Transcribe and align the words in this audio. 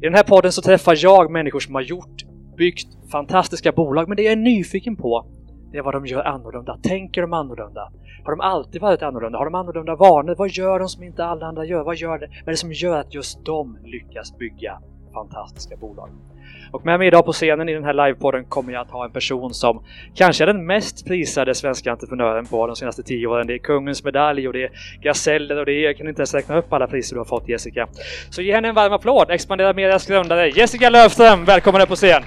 I 0.00 0.04
den 0.04 0.14
här 0.14 0.22
podden 0.22 0.52
så 0.52 0.62
träffar 0.62 0.94
jag 0.98 1.30
människor 1.30 1.60
som 1.60 1.74
har 1.74 1.82
gjort, 1.82 2.24
byggt 2.56 3.10
fantastiska 3.10 3.72
bolag, 3.72 4.08
men 4.08 4.16
det 4.16 4.22
jag 4.22 4.32
är 4.32 4.36
nyfiken 4.36 4.96
på 4.96 5.26
det 5.72 5.78
är 5.78 5.82
vad 5.82 5.94
de 5.94 6.06
gör 6.06 6.24
annorlunda. 6.24 6.78
Tänker 6.82 7.22
de 7.22 7.32
annorlunda? 7.32 7.92
Har 8.24 8.30
de 8.30 8.40
alltid 8.40 8.80
varit 8.80 9.02
annorlunda? 9.02 9.38
Har 9.38 9.44
de 9.44 9.54
annorlunda 9.54 9.94
vanor? 9.96 10.34
Vad 10.38 10.50
gör 10.50 10.78
de 10.78 10.88
som 10.88 11.02
inte 11.02 11.24
alla 11.24 11.46
andra 11.46 11.64
gör? 11.64 11.84
Vad, 11.84 11.96
gör 11.96 12.18
det? 12.18 12.26
vad 12.26 12.48
är 12.48 12.50
det 12.50 12.56
som 12.56 12.72
gör 12.72 12.98
att 12.98 13.14
just 13.14 13.44
de 13.44 13.78
lyckas 13.84 14.38
bygga 14.38 14.78
fantastiska 15.16 15.76
bolag? 15.76 16.10
Och 16.72 16.84
med 16.84 16.98
mig 16.98 17.08
idag 17.08 17.24
på 17.24 17.32
scenen 17.32 17.68
i 17.68 17.74
den 17.74 17.84
här 17.84 17.92
livepodden 17.92 18.44
kommer 18.44 18.72
jag 18.72 18.82
att 18.82 18.90
ha 18.90 19.04
en 19.04 19.10
person 19.10 19.54
som 19.54 19.82
kanske 20.14 20.44
är 20.44 20.46
den 20.46 20.66
mest 20.66 21.06
prisade 21.06 21.54
svenska 21.54 21.92
entreprenören 21.92 22.46
på 22.46 22.66
de 22.66 22.76
senaste 22.76 23.02
tio 23.02 23.26
åren. 23.26 23.46
Det 23.46 23.54
är 23.54 23.58
Kungens 23.58 24.04
medalj 24.04 24.46
och 24.46 24.52
det 24.52 24.62
är 24.64 24.70
gaseller 25.02 25.58
och 25.58 25.66
det 25.66 25.72
är, 25.72 25.84
jag 25.84 25.96
kan 25.96 26.08
inte 26.08 26.20
ens 26.20 26.34
räkna 26.34 26.58
upp 26.58 26.72
alla 26.72 26.86
priser 26.86 27.14
du 27.14 27.20
har 27.20 27.24
fått 27.24 27.48
Jessica. 27.48 27.88
Så 28.30 28.42
ge 28.42 28.54
henne 28.54 28.68
en 28.68 28.74
varm 28.74 28.92
applåd! 28.92 29.30
Expandera 29.30 29.72
Medias 29.72 30.06
grundare 30.06 30.48
Jessica 30.48 30.90
Löfström, 30.90 31.44
välkommen 31.44 31.82
upp 31.82 31.88
på 31.88 31.96
scen! 31.96 32.22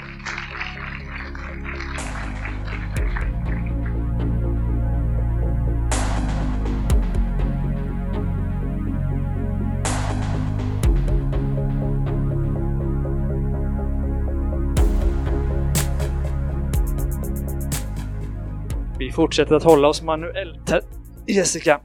Fortsätter 19.20 19.56
att 19.56 19.64
hålla 19.64 19.88
oss 19.88 20.02
manuellt 20.02 20.70
här, 20.70 20.82
Jessica. 21.28 21.82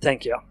Tänker 0.00 0.30
jag. 0.30 0.42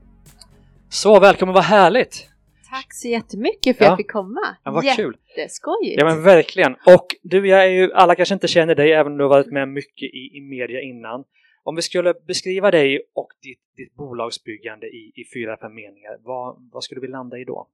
Så, 0.90 1.20
välkommen, 1.20 1.54
vad 1.56 1.64
härligt! 1.64 2.30
Tack 2.70 2.94
så 2.94 3.08
jättemycket 3.08 3.78
för 3.78 3.84
att 3.84 3.88
Ja. 3.88 3.92
jag 3.92 3.98
fick 3.98 4.12
komma. 4.12 4.42
Ja, 4.64 4.72
vad 4.72 4.96
kul! 4.96 5.18
Jätteskojigt. 5.38 5.96
Ja 6.00 6.06
men 6.06 6.24
verkligen. 6.24 6.74
Och 6.86 7.08
du, 7.24 7.48
jag 7.48 7.64
är 7.66 7.70
ju, 7.70 7.94
alla 7.94 8.16
kanske 8.16 8.34
inte 8.34 8.48
känner 8.48 8.76
dig 8.76 8.92
även 8.94 9.12
om 9.12 9.18
du 9.18 9.24
har 9.24 9.30
varit 9.30 9.52
med 9.52 9.68
mycket 9.70 10.04
i, 10.04 10.38
i 10.38 10.42
media 10.42 10.82
innan. 10.82 11.24
Om 11.64 11.76
vi 11.76 11.82
skulle 11.82 12.14
beskriva 12.28 12.72
dig 12.72 13.02
och 13.16 13.30
ditt, 13.42 13.62
ditt 13.78 13.94
bolagsbyggande 13.96 14.88
i, 14.88 15.12
i 15.16 15.24
fyra, 15.34 15.58
fem 15.58 15.76
meningar, 15.76 16.18
vad, 16.20 16.70
vad 16.74 16.84
skulle 16.84 17.02
vi 17.02 17.08
landa 17.08 17.38
i 17.38 17.44
då? 17.44 17.68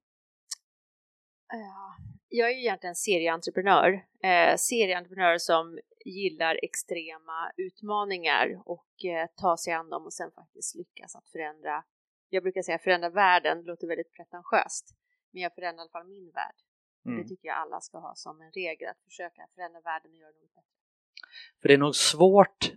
Ja, 1.51 1.95
Jag 2.29 2.49
är 2.49 2.53
ju 2.53 2.59
egentligen 2.61 2.95
serieentreprenör. 2.95 3.89
Eh, 4.23 4.55
serieentreprenör 4.57 5.37
som 5.37 5.79
gillar 6.09 6.59
extrema 6.63 7.51
utmaningar 7.57 8.61
och 8.65 9.05
eh, 9.05 9.27
ta 9.35 9.57
sig 9.57 9.73
an 9.73 9.89
dem 9.89 10.05
och 10.05 10.13
sen 10.13 10.31
faktiskt 10.31 10.75
lyckas 10.75 11.15
att 11.15 11.29
förändra. 11.29 11.83
Jag 12.29 12.43
brukar 12.43 12.61
säga 12.61 12.79
förändra 12.79 13.09
världen, 13.09 13.57
det 13.61 13.67
låter 13.67 13.87
väldigt 13.87 14.13
pretentiöst. 14.13 14.95
Men 15.31 15.41
jag 15.41 15.55
förändrar 15.55 15.81
i 15.81 15.81
alla 15.81 15.89
fall 15.89 16.07
min 16.07 16.31
värld. 16.31 16.55
Mm. 17.05 17.17
Det 17.17 17.27
tycker 17.29 17.47
jag 17.47 17.57
alla 17.57 17.79
ska 17.81 17.97
ha 17.97 18.15
som 18.15 18.41
en 18.41 18.51
regel, 18.51 18.89
att 18.89 19.03
försöka 19.03 19.47
förändra 19.55 19.81
världen 19.81 20.11
och 20.11 20.17
göra 20.17 20.29
något 20.29 20.53
bättre. 20.55 20.79
För 21.61 21.67
det 21.67 21.73
är 21.73 21.77
nog 21.77 21.95
svårt 21.95 22.71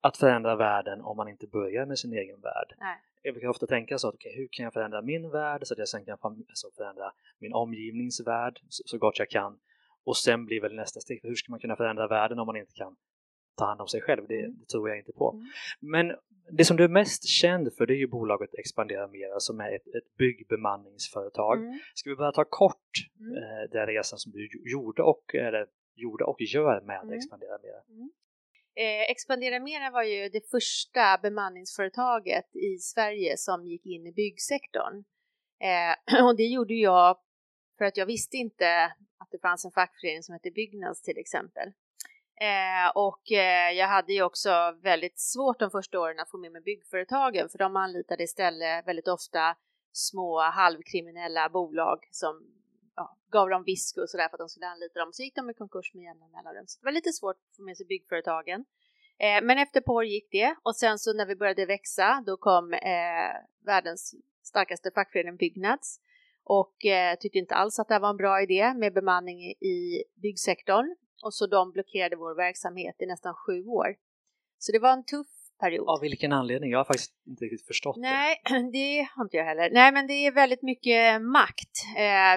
att 0.00 0.16
förändra 0.16 0.56
världen 0.56 1.00
om 1.00 1.16
man 1.16 1.28
inte 1.28 1.46
börjar 1.46 1.86
med 1.86 1.98
sin 1.98 2.12
egen 2.12 2.40
värld. 2.40 2.74
Nej. 2.78 2.98
Jag 3.22 3.34
brukar 3.34 3.48
ofta 3.48 3.66
tänka 3.66 3.98
så 3.98 4.08
att 4.08 4.14
okay, 4.14 4.36
hur 4.36 4.48
kan 4.52 4.64
jag 4.64 4.72
förändra 4.72 5.02
min 5.02 5.30
värld 5.30 5.60
så 5.64 5.74
att 5.74 5.78
jag 5.78 5.88
sen 5.88 6.04
kan 6.04 6.18
alltså 6.22 6.70
förändra 6.76 7.12
min 7.38 7.52
omgivningsvärld 7.52 8.58
så 8.68 8.98
gott 8.98 9.18
jag 9.18 9.30
kan. 9.30 9.60
Och 10.04 10.16
sen 10.16 10.44
blir 10.46 10.60
väl 10.60 10.74
nästa 10.74 11.00
steg, 11.00 11.20
hur 11.22 11.34
ska 11.34 11.50
man 11.52 11.60
kunna 11.60 11.76
förändra 11.76 12.08
världen 12.08 12.38
om 12.38 12.46
man 12.46 12.56
inte 12.56 12.72
kan 12.74 12.96
ta 13.58 13.64
hand 13.66 13.80
om 13.80 13.88
sig 13.88 14.00
själv? 14.00 14.22
Det, 14.28 14.38
Mm. 14.40 14.58
det 14.58 14.66
tror 14.66 14.88
jag 14.88 14.98
inte 14.98 15.12
på. 15.12 15.32
Mm. 15.32 15.46
Men 15.80 16.16
det 16.50 16.64
som 16.64 16.76
du 16.76 16.84
är 16.84 16.88
mest 16.88 17.28
känd 17.28 17.74
för 17.76 17.86
det 17.86 17.94
är 17.94 17.98
ju 17.98 18.06
bolaget 18.06 18.54
Expandera 18.54 19.08
Mera 19.08 19.40
som 19.40 19.60
är 19.60 19.72
ett, 19.76 19.86
ett 19.86 20.16
byggbemanningsföretag. 20.18 21.58
Mm. 21.58 21.78
Ska 21.94 22.10
vi 22.10 22.16
bara 22.16 22.32
ta 22.32 22.44
kort 22.44 22.76
Mm. 23.20 23.36
eh, 23.36 23.70
den 23.72 23.86
resan 23.86 24.18
som 24.18 24.32
du 24.32 24.38
gj- 24.38 24.70
gjorde 24.72 25.02
och, 25.02 25.34
eller, 25.34 25.66
gjorde 25.94 26.24
och 26.24 26.40
gör 26.40 26.80
med 26.80 27.00
Mm. 27.02 27.12
Expandera 27.16 27.58
Mera? 27.62 28.08
Eh, 28.74 29.10
Expandera 29.10 29.60
Mera 29.60 29.90
var 29.90 30.02
ju 30.02 30.28
det 30.28 30.50
första 30.50 31.18
bemanningsföretaget 31.22 32.56
i 32.56 32.78
Sverige 32.78 33.36
som 33.36 33.66
gick 33.66 33.86
in 33.86 34.06
i 34.06 34.12
byggsektorn. 34.12 35.04
Eh, 35.60 36.24
och 36.26 36.36
det 36.36 36.42
gjorde 36.46 36.74
jag 36.74 37.16
för 37.82 37.86
att 37.86 37.96
jag 37.96 38.06
visste 38.06 38.36
inte 38.36 38.68
att 39.18 39.30
det 39.30 39.38
fanns 39.38 39.64
en 39.64 39.70
fackförening 39.70 40.22
som 40.22 40.32
hette 40.32 40.50
Byggnads 40.50 41.02
till 41.02 41.18
exempel. 41.18 41.68
Eh, 42.48 42.88
och 42.94 43.32
eh, 43.32 43.70
jag 43.80 43.88
hade 43.88 44.12
ju 44.12 44.22
också 44.22 44.50
väldigt 44.82 45.20
svårt 45.20 45.58
de 45.58 45.70
första 45.70 46.00
åren 46.00 46.20
att 46.20 46.30
få 46.30 46.38
med 46.38 46.52
mig 46.52 46.62
byggföretagen 46.62 47.48
för 47.48 47.58
de 47.58 47.76
anlitade 47.76 48.22
istället 48.22 48.86
väldigt 48.86 49.08
ofta 49.08 49.56
små 49.92 50.40
halvkriminella 50.40 51.48
bolag 51.48 51.98
som 52.10 52.32
ja, 52.96 53.18
gav 53.32 53.48
dem 53.48 53.64
visk 53.64 53.96
och 53.98 54.10
sådär 54.10 54.28
för 54.28 54.36
att 54.36 54.44
de 54.44 54.48
skulle 54.48 54.66
anlita 54.66 55.00
dem. 55.00 55.12
Så 55.12 55.22
gick 55.22 55.34
de 55.34 55.50
i 55.50 55.54
konkurs 55.54 55.94
med 55.94 56.04
jämna 56.04 56.26
mellanrum. 56.28 56.66
Så 56.66 56.80
det 56.80 56.84
var 56.84 56.92
lite 56.92 57.12
svårt 57.12 57.36
att 57.36 57.56
få 57.56 57.62
med 57.62 57.76
sig 57.76 57.86
byggföretagen. 57.86 58.60
Eh, 59.18 59.42
men 59.42 59.58
efter 59.58 59.80
ett 59.80 59.86
par 59.86 59.94
år 59.94 60.04
gick 60.04 60.28
det 60.30 60.56
och 60.62 60.76
sen 60.76 60.98
så 60.98 61.12
när 61.12 61.26
vi 61.26 61.36
började 61.36 61.66
växa 61.66 62.22
då 62.26 62.36
kom 62.36 62.72
eh, 62.72 63.32
världens 63.66 64.14
starkaste 64.42 64.90
fackförening 64.94 65.36
Byggnads 65.36 66.00
och 66.44 66.84
eh, 66.84 67.16
tyckte 67.20 67.38
inte 67.38 67.54
alls 67.54 67.78
att 67.78 67.88
det 67.88 67.98
var 67.98 68.10
en 68.10 68.16
bra 68.16 68.42
idé 68.42 68.74
med 68.74 68.92
bemanning 68.94 69.40
i- 69.44 70.04
byggsektorn 70.22 70.96
och 71.24 71.34
så 71.34 71.46
de 71.46 71.72
blockerade 71.72 72.16
vår 72.16 72.34
verksamhet 72.36 72.96
i 72.98 73.06
nästan 73.06 73.34
sju 73.34 73.64
år. 73.64 73.94
Så 74.58 74.72
det 74.72 74.78
var 74.78 74.92
en 74.92 75.04
tuff 75.04 75.26
period. 75.60 75.88
Av 75.88 76.00
vilken 76.00 76.32
anledning? 76.32 76.70
Jag 76.70 76.78
har 76.78 76.84
faktiskt 76.84 77.12
inte 77.26 77.44
riktigt 77.44 77.66
förstått 77.66 77.96
Nej, 77.96 78.42
det 78.72 79.08
har 79.16 79.24
inte 79.24 79.36
jag 79.36 79.44
heller. 79.44 79.70
Nej, 79.70 79.92
men 79.92 80.06
det 80.06 80.12
är 80.26 80.32
väldigt 80.32 80.62
mycket 80.62 81.22
makt. 81.22 81.74
Eh, 81.96 82.34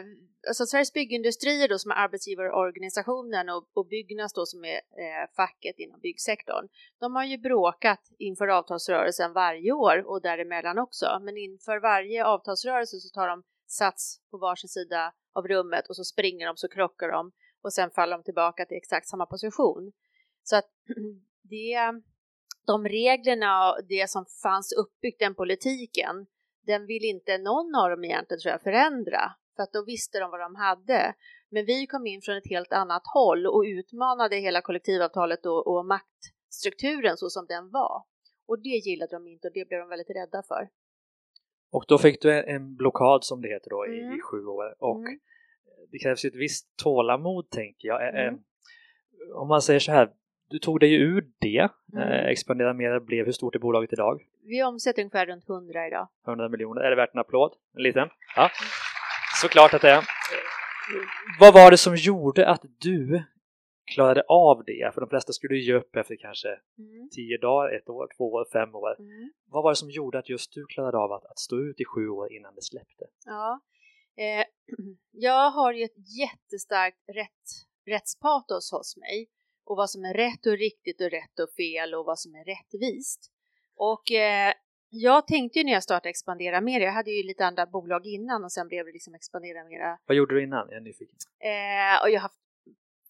alltså 0.47 0.65
Sveriges 0.65 0.93
byggindustrier 0.93 1.67
då 1.67 1.77
som 1.77 1.91
är 1.91 1.95
arbetsgivarorganisationen 1.95 3.49
och, 3.49 3.63
och 3.73 3.87
Byggnads 3.87 4.33
då 4.33 4.45
som 4.45 4.65
är 4.65 4.75
eh, 4.75 5.25
facket 5.35 5.75
inom 5.79 5.99
byggsektorn. 5.99 6.67
De 6.99 7.15
har 7.15 7.23
ju 7.25 7.37
bråkat 7.37 7.99
inför 8.19 8.47
avtalsrörelsen 8.47 9.33
varje 9.33 9.71
år 9.71 10.03
och 10.07 10.21
däremellan 10.21 10.77
också. 10.79 11.05
Men 11.21 11.37
inför 11.37 11.79
varje 11.79 12.25
avtalsrörelse 12.25 12.97
så 12.99 13.09
tar 13.19 13.27
de 13.27 13.43
sats 13.67 14.19
på 14.31 14.37
varsin 14.37 14.69
sida 14.69 15.13
av 15.33 15.47
rummet 15.47 15.87
och 15.87 15.95
så 15.95 16.03
springer 16.03 16.47
de 16.47 16.57
så 16.57 16.67
krockar 16.67 17.11
de 17.11 17.31
och 17.61 17.73
sen 17.73 17.89
faller 17.91 18.17
de 18.17 18.23
tillbaka 18.23 18.65
till 18.65 18.77
exakt 18.77 19.07
samma 19.07 19.25
position. 19.25 19.91
Så 20.43 20.55
att 20.55 20.69
det 21.41 22.01
de 22.65 22.87
reglerna 22.87 23.71
och 23.71 23.85
det 23.89 24.09
som 24.09 24.25
fanns 24.43 24.73
uppbyggt, 24.73 25.19
den 25.19 25.35
politiken, 25.35 26.25
den 26.61 26.85
vill 26.85 27.03
inte 27.03 27.37
någon 27.37 27.75
av 27.75 27.89
dem 27.89 28.03
egentligen 28.03 28.41
tror 28.41 28.51
jag 28.51 28.61
förändra. 28.61 29.31
För 29.55 29.63
att 29.63 29.73
då 29.73 29.83
visste 29.85 30.19
de 30.19 30.31
vad 30.31 30.39
de 30.39 30.55
hade. 30.55 31.13
Men 31.49 31.65
vi 31.65 31.87
kom 31.87 32.07
in 32.07 32.21
från 32.21 32.37
ett 32.37 32.49
helt 32.49 32.73
annat 32.73 33.03
håll 33.13 33.47
och 33.47 33.63
utmanade 33.65 34.35
hela 34.35 34.61
kollektivavtalet 34.61 35.45
och, 35.45 35.67
och 35.67 35.85
maktstrukturen 35.85 37.17
så 37.17 37.29
som 37.29 37.45
den 37.45 37.69
var. 37.69 38.03
Och 38.47 38.59
det 38.59 38.69
gillade 38.69 39.15
de 39.15 39.27
inte 39.27 39.47
och 39.47 39.53
det 39.53 39.67
blev 39.67 39.79
de 39.79 39.89
väldigt 39.89 40.09
rädda 40.09 40.43
för. 40.43 40.69
Och 41.75 41.85
då 41.87 41.97
fick 41.97 42.21
du 42.21 42.43
en, 42.43 42.75
blockad 42.75 43.23
som 43.23 43.41
det 43.41 43.47
heter 43.47 43.69
då 43.69 43.87
i, 43.87 43.99
Mm. 44.01 44.13
i 44.17 44.21
sju 44.21 44.45
år 44.45 44.75
och 44.79 44.99
Mm. 44.99 45.19
det 45.91 45.99
krävs 45.99 46.25
ju 46.25 46.29
ett 46.29 46.35
visst 46.35 46.77
tålamod 46.83 47.49
tänker 47.49 47.87
jag. 47.87 48.09
Mm. 48.09 48.39
Om 49.35 49.47
man 49.47 49.61
säger 49.61 49.79
så 49.79 49.91
här, 49.91 50.09
du 50.49 50.59
tog 50.59 50.79
dig 50.79 50.89
ju 50.89 50.97
ur 50.97 51.25
det, 51.39 51.69
Mm. 51.93 52.09
Expandera 52.31 52.73
Mera 52.73 52.99
blev, 52.99 53.25
hur 53.25 53.31
stort 53.31 53.55
är 53.55 53.59
bolaget 53.59 53.93
idag? 53.93 54.21
Vi 54.43 54.63
omsätter 54.63 55.01
ungefär 55.01 55.25
runt 55.25 55.49
100 55.49 55.87
idag. 55.87 56.07
100 56.27 56.49
miljoner, 56.49 56.81
är 56.81 56.89
det 56.89 56.95
värt 56.95 57.13
en 57.13 57.19
applåd? 57.19 57.51
En 57.77 57.83
liten? 57.83 58.09
Ja, 58.35 58.49
såklart 59.41 59.73
att 59.73 59.81
det 59.81 59.89
är. 59.91 60.03
Vad 61.39 61.53
var 61.53 61.71
det 61.71 61.77
som 61.77 61.95
gjorde 61.95 62.47
att 62.47 62.61
du 62.79 63.23
klarade 63.85 64.23
av 64.27 64.63
det? 64.65 64.91
För 64.93 65.01
de 65.01 65.09
flesta 65.09 65.33
skulle 65.33 65.55
ju 65.55 65.61
ge 65.61 65.73
upp 65.73 65.95
efter 65.95 66.15
kanske 66.15 66.47
Mm. 66.77 67.09
10 67.09 67.37
dagar, 67.37 67.75
ett 67.77 67.89
år, 67.89 68.07
två 68.17 68.23
år, 68.33 68.45
fem 68.53 68.75
år. 68.75 68.99
Mm. 68.99 69.31
Vad 69.45 69.63
var 69.63 69.71
det 69.71 69.75
som 69.75 69.89
gjorde 69.89 70.19
att 70.19 70.29
just 70.29 70.53
du 70.53 70.65
klarade 70.65 70.97
av 70.97 71.11
att, 71.11 71.25
att 71.25 71.39
stå 71.39 71.55
ut 71.59 71.79
i 71.79 71.85
sju 71.85 72.09
år 72.09 72.33
innan 72.33 72.55
det 72.55 72.61
släppte? 72.61 73.05
Ja, 73.25 73.59
eh, 74.17 74.45
jag 75.11 75.51
har 75.51 75.73
ju 75.73 75.83
ett 75.83 76.17
jättestarkt 76.19 76.97
rätt, 77.13 77.47
rättspatos 77.85 78.71
hos 78.71 78.97
mig 78.97 79.29
och 79.65 79.77
vad 79.77 79.89
som 79.89 80.05
är 80.05 80.13
rätt 80.13 80.45
och 80.45 80.57
riktigt 80.57 81.01
och 81.01 81.11
rätt 81.11 81.39
och 81.39 81.49
fel 81.57 81.93
och 81.93 82.05
vad 82.05 82.19
som 82.19 82.35
är 82.35 82.45
rättvist. 82.45 83.31
Och 83.75 84.11
eh, 84.11 84.53
jag 84.89 85.27
tänkte 85.27 85.59
ju 85.59 85.65
när 85.65 85.71
jag 85.73 85.83
startade 85.83 86.09
Expandera 86.09 86.61
Mer, 86.61 86.79
jag 86.81 86.91
hade 86.91 87.11
ju 87.11 87.23
lite 87.23 87.45
andra 87.45 87.65
bolag 87.65 88.05
innan 88.05 88.43
och 88.43 88.51
sen 88.51 88.67
blev 88.67 88.85
det 88.85 88.91
liksom 88.91 89.15
Expandera 89.15 89.63
Mera. 89.63 89.97
Vad 90.05 90.17
gjorde 90.17 90.35
du 90.35 90.43
innan? 90.43 90.67
Jag 90.69 90.77
är 90.77 90.81
nyfiken. 90.81 91.15
Eh, 91.39 92.03
och 92.03 92.09
jag 92.09 92.19
har 92.19 92.21
haft 92.21 92.39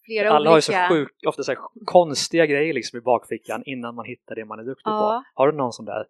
flera 0.06 0.30
Alla 0.30 0.50
har 0.50 0.56
ju 0.56 0.62
olika... 0.72 0.88
så 0.88 0.94
sjukt, 0.94 1.26
ofta 1.26 1.42
så 1.42 1.52
här 1.52 1.58
konstiga 1.84 2.46
grejer 2.46 2.74
liksom 2.74 2.98
i 2.98 3.02
bakfickan 3.02 3.62
innan 3.66 3.94
man 3.94 4.04
hittar 4.04 4.34
det 4.34 4.44
man 4.44 4.58
är 4.58 4.64
duktig 4.64 4.90
Ja. 4.90 5.24
på. 5.34 5.40
Har 5.40 5.52
du 5.52 5.58
någon 5.58 5.72
sån 5.72 5.84
där? 5.84 6.06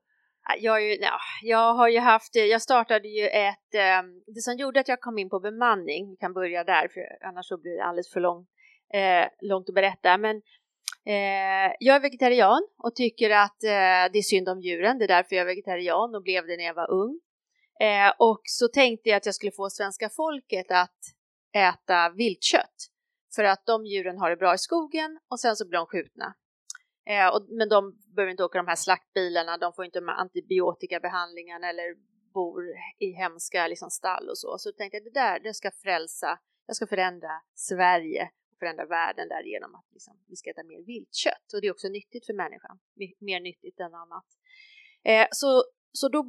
Ja, 0.49 0.55
Jag, 0.59 0.83
ju, 0.83 0.95
ja, 1.01 1.19
jag 1.43 1.75
har 1.75 1.89
ju 1.89 1.99
haft, 1.99 2.35
jag 2.35 2.63
startade 2.63 3.09
ju 3.09 3.27
ett, 3.27 3.75
eh, 3.75 4.03
det 4.35 4.41
som 4.41 4.57
gjorde 4.57 4.81
att 4.81 4.89
jag 4.89 5.01
kom 5.01 5.19
in 5.19 5.31
på 5.31 5.41
bemanning, 5.41 6.11
vi 6.11 6.17
kan 6.17 6.33
börja 6.33 6.65
där 6.65 6.89
för 6.89 7.27
annars 7.29 7.47
så 7.47 7.59
blir 7.59 7.77
det 7.77 7.85
alldeles 7.85 8.13
för 8.13 8.21
lång, 8.21 8.47
eh, 8.95 9.29
långt 9.41 9.69
att 9.69 9.75
berätta, 9.75 10.19
men 10.19 10.37
eh, 11.07 11.73
jag 11.81 11.97
är 11.97 12.01
vegetarian 12.01 12.63
och 12.85 12.95
tycker 12.95 13.31
att 13.31 13.63
eh, 13.65 14.13
det 14.13 14.19
är 14.19 14.23
synd 14.23 14.49
om 14.49 14.61
djuren, 14.61 14.99
det 14.99 15.05
är 15.05 15.09
därför 15.09 15.37
jag 15.37 15.43
är 15.43 15.47
vegetarian 15.47 16.15
och 16.15 16.23
blev 16.23 16.47
det 16.47 16.57
när 16.57 16.65
jag 16.65 16.75
var 16.75 16.91
ung. 16.91 17.21
Eh, 17.81 18.13
och 18.19 18.41
så 18.45 18.69
tänkte 18.69 19.09
jag 19.09 19.17
att 19.17 19.27
jag 19.27 19.35
skulle 19.35 19.53
få 19.53 19.71
svenska 19.71 20.09
folket 20.17 20.67
att 20.71 21.01
äta 21.55 22.11
viltkött 22.17 22.77
för 23.37 23.45
att 23.45 23.63
de 23.67 23.87
djuren 23.87 24.19
har 24.19 24.31
det 24.31 24.37
bra 24.37 24.55
i 24.55 24.59
skogen 24.59 25.19
och 25.31 25.41
sen 25.41 25.57
så 25.57 25.69
blir 25.69 25.79
de 25.79 25.87
skjutna. 25.87 26.35
Eh, 27.13 27.29
och, 27.35 27.47
men 27.59 27.69
de 27.69 27.81
behöver 28.15 28.31
inte 28.31 28.45
åka 28.45 28.59
de 28.59 28.67
här 28.67 28.77
slaktbilarna, 28.77 29.57
de 29.57 29.73
får 29.73 29.85
inte 29.85 30.01
de 30.01 30.09
här 30.09 30.21
antibiotikabehandlingarna 30.25 31.69
eller 31.69 31.89
bor 32.35 32.63
i 32.99 33.09
hemska 33.23 33.67
liksom, 33.67 33.91
stall 33.91 34.29
och 34.29 34.39
så. 34.39 34.59
Så 34.59 34.69
jag 34.69 34.77
tänkte 34.77 34.97
jag 34.97 35.05
det 35.05 35.21
där, 35.21 35.41
det 35.41 35.55
ska 35.55 35.71
frälsa, 35.71 36.39
jag 36.67 36.77
ska 36.77 36.87
förändra 36.87 37.35
Sverige 37.55 38.31
och 38.53 38.59
förändra 38.59 38.87
världen 38.87 39.29
därigenom 39.29 39.75
att 39.75 39.89
liksom, 39.93 40.15
vi 40.29 40.37
ska 40.37 40.51
äta 40.51 40.65
mer 40.65 40.87
viltkött. 40.87 41.47
Och 41.55 41.61
det 41.61 41.67
är 41.67 41.73
också 41.73 41.89
nyttigt 41.89 42.27
för 42.27 42.35
människan, 42.35 42.79
mer 43.21 43.41
nyttigt 43.41 43.81
än 43.81 43.95
annat. 43.95 44.29
Eh, 45.05 45.27
så 45.31 45.65
så 45.93 46.09
då 46.09 46.23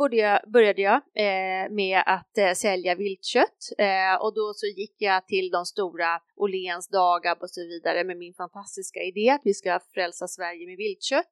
började 0.47 0.81
jag 0.81 0.95
eh, 0.95 1.71
med 1.71 2.03
att 2.05 2.37
eh, 2.37 2.53
sälja 2.53 2.95
viltkött 2.95 3.61
eh, 3.77 4.15
och 4.21 4.33
då 4.33 4.53
så 4.55 4.65
gick 4.65 4.95
jag 4.97 5.27
till 5.27 5.49
de 5.49 5.65
stora 5.65 6.19
Åhléns, 6.35 6.89
Dagab 6.89 7.37
och 7.41 7.49
så 7.49 7.61
vidare 7.61 8.03
med 8.03 8.17
min 8.17 8.33
fantastiska 8.33 8.99
idé 8.99 9.29
att 9.29 9.41
vi 9.43 9.53
ska 9.53 9.79
frälsa 9.93 10.27
Sverige 10.27 10.67
med 10.67 10.77
viltkött. 10.77 11.31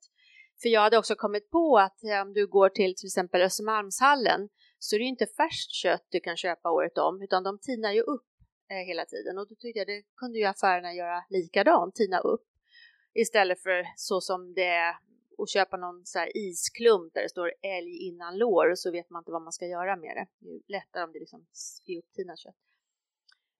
För 0.61 0.69
jag 0.69 0.81
hade 0.81 0.97
också 0.97 1.15
kommit 1.15 1.51
på 1.51 1.77
att 1.77 2.03
eh, 2.03 2.21
om 2.21 2.33
du 2.33 2.47
går 2.47 2.69
till 2.69 2.95
till 2.95 3.07
exempel 3.07 3.41
Östermalmshallen 3.41 4.49
så 4.79 4.95
är 4.95 4.99
det 4.99 5.05
inte 5.05 5.25
färskt 5.25 5.71
kött 5.71 6.07
du 6.09 6.19
kan 6.19 6.37
köpa 6.37 6.71
året 6.71 6.97
om 6.97 7.21
utan 7.21 7.43
de 7.43 7.59
tinar 7.59 7.91
ju 7.91 8.01
upp 8.01 8.27
eh, 8.71 8.87
hela 8.87 9.05
tiden 9.05 9.37
och 9.37 9.47
då 9.47 9.55
tyckte 9.55 9.79
jag 9.79 9.87
det 9.87 10.03
kunde 10.17 10.39
ju 10.39 10.45
affärerna 10.45 10.93
göra 10.93 11.23
likadant, 11.29 11.95
tina 11.95 12.19
upp 12.19 12.47
istället 13.13 13.63
för 13.63 13.85
så 13.95 14.21
som 14.21 14.53
det 14.53 14.95
och 15.37 15.47
köpa 15.47 15.77
någon 15.77 16.05
så 16.05 16.19
isklump 16.33 17.13
där 17.13 17.21
det 17.21 17.29
står 17.29 17.53
älg 17.77 18.07
innan 18.07 18.37
lår 18.37 18.71
och 18.71 18.79
så 18.79 18.91
vet 18.91 19.09
man 19.09 19.21
inte 19.21 19.31
vad 19.31 19.41
man 19.41 19.53
ska 19.53 19.65
göra 19.65 19.95
med 19.95 20.15
det. 20.15 20.27
Det 20.39 20.49
är 20.49 20.61
lättare 20.67 21.03
om 21.03 21.11
det 21.11 21.19
liksom 21.19 21.45
är 21.85 21.97
upptinat 21.97 22.39
kött. 22.39 22.55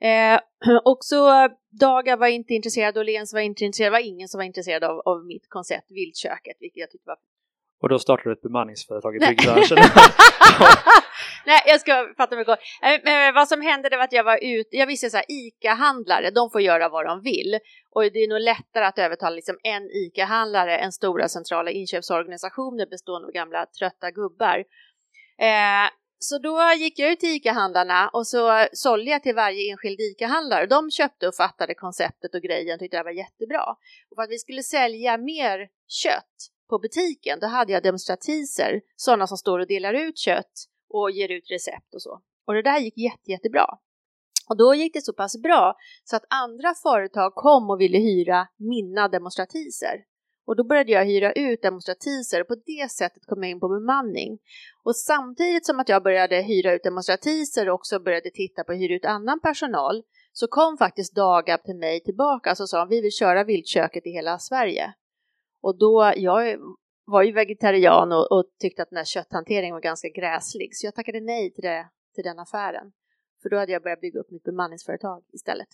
Eh, 0.01 0.39
och 0.92 0.98
så 1.01 1.50
Daga 1.69 2.16
var 2.16 2.27
inte 2.27 2.54
intresserad 2.54 2.98
och 2.98 3.06
Lens 3.06 3.33
var 3.33 3.39
inte 3.39 3.66
intresserad, 3.66 3.88
det 3.88 3.98
var 3.98 4.07
ingen 4.07 4.27
som 4.27 4.38
var 4.38 4.45
intresserad 4.45 4.83
av, 4.83 5.00
av 5.00 5.25
mitt 5.25 5.50
koncept 5.50 5.92
Viltköket, 5.92 6.57
vilket 6.60 6.80
jag 6.80 6.92
tyckte 6.92 7.07
var 7.07 7.18
och 7.81 7.89
då 7.89 8.00
startade 8.00 8.30
du 8.30 8.33
ett 8.33 8.42
bemanningsföretag 8.42 9.16
i 9.16 9.19
byggbranschen. 9.19 9.77
Nej, 11.45 11.62
jag 11.65 11.81
ska 11.81 12.13
fatta 12.18 12.36
mig 12.36 12.45
kort. 12.45 12.59
Eh, 12.81 13.33
vad 13.33 13.47
som 13.47 13.62
hände 13.62 13.89
det 13.89 13.97
var 13.97 14.03
att 14.03 14.13
jag 14.13 14.24
var 14.24 14.39
ute, 14.42 14.77
jag 14.77 14.88
visste 14.88 15.09
så 15.09 15.18
här, 15.18 15.25
ICA-handlare, 15.30 16.30
de 16.30 16.51
får 16.51 16.62
göra 16.62 16.89
vad 16.89 17.06
de 17.06 17.21
vill. 17.21 17.59
Och 17.92 18.03
det 18.03 18.19
är 18.19 18.27
nog 18.27 18.42
lättare 18.42 18.86
att 18.86 19.00
övertala 19.00 19.36
liksom 19.36 19.57
en 19.63 19.83
ICA-handlare 19.83 20.77
än 20.77 20.92
stora 20.92 21.27
centrala 21.27 21.71
inköpsorganisationer 21.71 22.86
bestående 22.86 23.27
av 23.27 23.31
gamla 23.31 23.65
trötta 23.65 24.12
gubbar. 24.12 24.57
Eh, 25.39 25.89
så 26.19 26.38
då 26.38 26.74
gick 26.77 27.00
jag 27.00 27.12
ut 27.12 27.19
till 27.19 27.36
ICA-handlarna 27.36 28.09
och 28.13 28.27
så 28.27 28.68
sålde 28.74 29.12
jag 29.12 29.24
till 29.24 29.36
varje 29.36 29.71
enskild 29.71 30.00
ICA-handlare. 30.00 30.65
De 30.65 30.91
köpte 30.91 31.27
och 31.27 31.36
fattade 31.36 31.74
konceptet 31.74 32.36
och 32.36 32.41
grejen 32.41 32.74
och 32.74 32.80
tyckte 32.80 32.98
det 32.98 33.03
var 33.03 33.12
jättebra. 33.12 33.63
Och 34.09 34.15
för 34.15 34.24
att 34.24 34.30
vi 34.30 34.38
skulle 34.38 34.63
sälja 34.63 35.18
mer 35.18 35.68
kött 35.88 36.36
på 36.69 36.80
butiken, 36.80 37.39
då 37.39 37.48
hade 37.48 37.71
jag 37.71 37.83
demonstratiser, 37.83 38.81
sådana 38.95 39.27
som 39.27 39.38
står 39.38 39.59
och 39.59 39.68
delar 39.68 39.94
ut 39.94 40.18
kött 40.18 40.53
och 40.90 41.12
ger 41.12 41.32
ut 41.32 41.52
recept 41.52 41.96
och 41.96 42.02
så. 42.02 42.22
Och 42.48 42.54
det 42.54 42.62
där 42.62 42.80
gick 42.80 42.98
jätte, 42.98 43.32
jättebra. 43.32 43.66
Och 44.50 44.58
då 44.58 44.76
gick 44.76 44.94
det 44.94 45.02
så 45.02 45.14
pass 45.14 45.42
bra 45.42 45.76
så 46.04 46.16
att 46.16 46.26
andra 46.30 46.74
företag 46.84 47.36
kom 47.36 47.70
och 47.70 47.82
ville 47.82 47.98
hyra 47.98 48.48
mina 48.58 49.08
demonstratiser. 49.08 50.06
Och 50.48 50.56
då 50.56 50.64
började 50.64 50.92
jag 50.92 51.06
hyra 51.06 51.32
ut 51.32 51.62
demonstratiser 51.62 52.42
och 52.42 52.48
på 52.48 52.56
det 52.56 52.92
sättet 52.92 53.26
kom 53.26 53.44
jag 53.44 53.52
in 53.52 53.60
på 53.60 53.70
bemanning. 53.70 54.40
Och 54.84 54.96
samtidigt 54.96 55.66
som 55.66 55.80
att 55.80 55.90
jag 55.90 56.04
började 56.04 56.42
hyra 56.42 56.74
ut 56.74 56.84
demonstratiser 56.84 57.70
och 57.70 57.76
också 57.76 58.00
började 58.00 58.30
titta 58.30 58.64
på 58.64 58.72
att 58.72 58.78
hyra 58.78 58.96
ut 58.96 59.06
annan 59.06 59.40
personal 59.40 60.04
så 60.32 60.48
kom 60.48 60.78
faktiskt 60.78 61.16
Dagab 61.16 61.64
till 61.64 61.76
mig 61.76 62.04
tillbaka 62.04 62.52
och 62.52 62.70
sa 62.70 62.86
vi 62.86 63.02
vill 63.02 63.12
köra 63.12 63.44
viltköket 63.44 64.08
i 64.08 64.10
hela 64.10 64.40
Sverige. 64.40 64.94
Och 65.62 65.78
då, 65.78 66.14
jag 66.16 66.58
var 67.06 67.24
ju 67.24 67.31
vegetarian 67.31 68.12
och, 68.12 68.31
och, 68.31 68.46
tyckte 68.60 68.81
att 68.81 68.90
den 68.90 68.98
här 68.98 69.06
kötthanteringen 69.06 69.74
var 69.74 69.81
ganska 69.81 70.10
gräslig, 70.10 70.69
så 70.75 70.88
jag 70.88 70.96
tackade 70.96 71.19
nej 71.19 71.54
till, 71.54 71.63
det, 71.63 71.90
till 72.16 72.24
den 72.24 72.40
affären. 72.40 72.92
För 73.42 73.50
då 73.50 73.57
hade 73.57 73.72
jag 73.72 73.84
börjat 73.84 74.02
bygga 74.02 74.19
upp 74.19 74.31
mitt 74.31 74.44
bemanningsföretag 74.44 75.24
istället. 75.34 75.68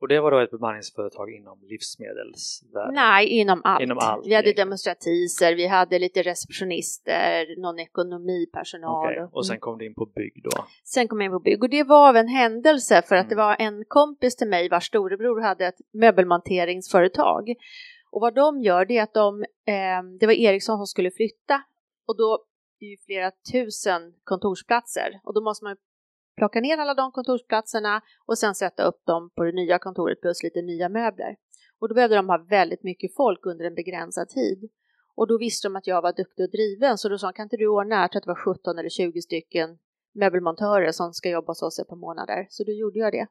Och 0.00 0.08
det 0.08 0.20
var 0.20 0.30
då 0.30 0.38
ett 0.38 0.50
bemanningsföretag 0.50 1.30
inom 1.30 1.58
livsmedelsvärlden? 1.62 2.94
Nej, 2.94 3.26
inom 3.26 3.60
allt. 3.64 3.82
Inom 3.82 3.98
allt 3.98 4.26
vi 4.26 4.34
hade 4.34 4.52
demonstratiser, 4.52 5.54
vi 5.54 5.66
hade 5.66 5.98
lite 5.98 6.22
receptionister, 6.22 7.60
någon 7.60 7.78
ekonomipersonal. 7.78 9.12
Okay. 9.12 9.26
Och 9.32 9.46
sen 9.46 9.54
mm. 9.54 9.60
kom 9.60 9.78
du 9.78 9.86
in 9.86 9.94
på 9.94 10.06
bygg 10.06 10.40
då? 10.44 10.64
Sen 10.84 11.08
kom 11.08 11.20
jag 11.20 11.24
in 11.24 11.32
på 11.32 11.40
bygg 11.40 11.62
och 11.62 11.70
det 11.70 11.84
var 11.84 12.08
av 12.08 12.16
en 12.16 12.28
händelse 12.28 13.02
för 13.02 13.16
att 13.16 13.26
mm. 13.26 13.28
det 13.28 13.36
var 13.36 13.56
en 13.58 13.84
kompis 13.88 14.36
till 14.36 14.48
mig 14.48 14.68
vars 14.68 14.86
storebror 14.86 15.40
hade 15.40 15.66
ett 15.66 15.80
möbelmonteringsföretag 15.92 17.54
och 18.10 18.20
vad 18.20 18.34
de 18.34 18.60
gör 18.60 18.84
det 18.84 18.98
är 18.98 19.02
att 19.02 19.14
de, 19.14 19.42
eh, 19.42 20.02
det 20.20 20.26
var 20.26 20.32
Ericsson 20.32 20.78
som 20.78 20.86
skulle 20.86 21.10
flytta 21.10 21.62
och 22.06 22.16
då 22.16 22.44
är 22.80 22.86
ju 22.86 22.96
flera 22.96 23.30
tusen 23.52 24.14
kontorsplatser 24.24 25.20
och 25.24 25.34
då 25.34 25.40
måste 25.40 25.64
man 25.64 25.76
plocka 26.36 26.60
ner 26.60 26.78
alla 26.78 26.94
de 26.94 27.12
kontorsplatserna 27.12 28.02
och 28.26 28.38
sen 28.38 28.54
sätta 28.54 28.82
upp 28.82 29.06
dem 29.06 29.30
på 29.34 29.44
det 29.44 29.52
nya 29.52 29.78
kontoret 29.78 30.20
plus 30.20 30.42
lite 30.42 30.62
nya 30.62 30.88
möbler. 30.88 31.36
Och 31.78 31.88
då 31.88 31.94
behövde 31.94 32.16
de 32.16 32.28
ha 32.28 32.38
väldigt 32.38 32.82
mycket 32.82 33.14
folk 33.14 33.46
under 33.46 33.64
en 33.64 33.74
begränsad 33.74 34.28
tid. 34.28 34.70
Och 35.14 35.26
då 35.26 35.38
visste 35.38 35.68
de 35.68 35.76
att 35.76 35.86
jag 35.86 36.02
var 36.02 36.12
duktig 36.12 36.44
och 36.44 36.50
driven 36.50 36.98
så 36.98 37.08
då 37.08 37.18
sa 37.18 37.26
de, 37.26 37.32
kan 37.32 37.42
inte 37.42 37.56
du 37.56 37.66
ordna, 37.66 38.00
jag 38.00 38.12
tror 38.12 38.18
att 38.20 38.24
det 38.24 38.30
var 38.30 38.54
17 38.54 38.78
eller 38.78 38.88
20 38.88 39.22
stycken 39.22 39.78
möbelmontörer 40.14 40.92
som 40.92 41.12
ska 41.12 41.30
jobba 41.30 41.50
hos 41.50 41.62
oss 41.62 41.78
ett 41.78 41.88
par 41.88 41.96
månader. 41.96 42.46
Så 42.50 42.64
då 42.64 42.72
gjorde 42.72 42.98
jag 42.98 43.12
det. 43.12 43.26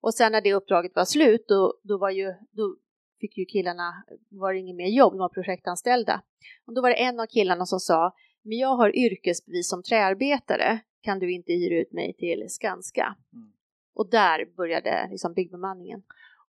Och 0.00 0.14
sen 0.14 0.32
när 0.32 0.40
det 0.40 0.54
uppdraget 0.54 0.92
var 0.94 1.04
slut, 1.04 1.44
då, 1.48 1.74
då, 1.82 1.98
var 1.98 2.10
ju, 2.10 2.34
då 2.50 2.76
fick 3.20 3.38
ju 3.38 3.44
killarna, 3.44 4.04
var 4.28 4.52
det 4.52 4.58
inget 4.58 4.76
mer 4.76 4.88
jobb, 4.88 5.12
de 5.12 5.18
var 5.18 5.28
projektanställda. 5.28 6.22
Och 6.66 6.74
då 6.74 6.82
var 6.82 6.88
det 6.88 6.96
en 6.96 7.20
av 7.20 7.26
killarna 7.26 7.66
som 7.66 7.80
sa, 7.80 8.14
men 8.42 8.58
jag 8.58 8.76
har 8.76 8.96
yrkesbevis 8.96 9.68
som 9.68 9.82
träarbetare, 9.82 10.80
kan 11.02 11.18
du 11.18 11.32
inte 11.32 11.52
hyra 11.52 11.80
ut 11.80 11.92
mig 11.92 12.14
till 12.18 12.44
Skanska? 12.48 13.16
Mm. 13.32 13.52
Och 13.94 14.10
där 14.10 14.56
började 14.56 15.08
liksom 15.10 15.34
byggbemanningen. 15.34 16.02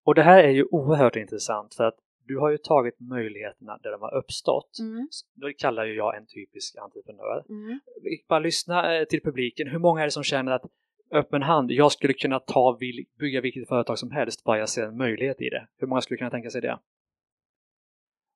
Och 0.03 0.15
det 0.15 0.23
här 0.23 0.43
är 0.43 0.49
ju 0.49 0.65
oerhört 0.71 1.15
intressant 1.15 1.73
för 1.73 1.83
att 1.83 1.97
du 2.25 2.37
har 2.37 2.49
ju 2.49 2.57
tagit 2.57 2.99
möjligheterna 2.99 3.77
där 3.83 3.91
de 3.91 4.01
har 4.01 4.15
uppstått. 4.15 4.79
Mm. 4.79 5.07
Då 5.35 5.51
kallar 5.57 5.85
ju 5.85 5.95
jag 5.95 6.17
en 6.17 6.25
typisk 6.25 6.75
entreprenör. 6.77 7.45
Mm. 7.49 7.79
Bara 8.27 8.39
lyssna 8.39 8.97
eh, 8.97 9.05
till 9.05 9.21
publiken. 9.21 9.67
Hur 9.67 9.79
många 9.79 10.01
är 10.01 10.05
det 10.05 10.11
som 10.11 10.23
känner 10.23 10.51
att 10.51 10.65
öppen 11.11 11.41
hand. 11.41 11.71
Jag 11.71 11.91
skulle 11.91 12.13
kunna 12.13 12.39
ta, 12.39 12.77
bygga 13.19 13.41
vilket 13.41 13.67
företag 13.67 13.99
som 13.99 14.11
helst 14.11 14.43
bara 14.43 14.59
jag 14.59 14.69
ser 14.69 14.83
en 14.83 14.97
möjlighet 14.97 15.41
i 15.41 15.49
det. 15.49 15.67
Hur 15.77 15.87
många 15.87 16.01
skulle 16.01 16.17
kunna 16.17 16.29
tänka 16.29 16.49
sig 16.49 16.61
det? 16.61 16.79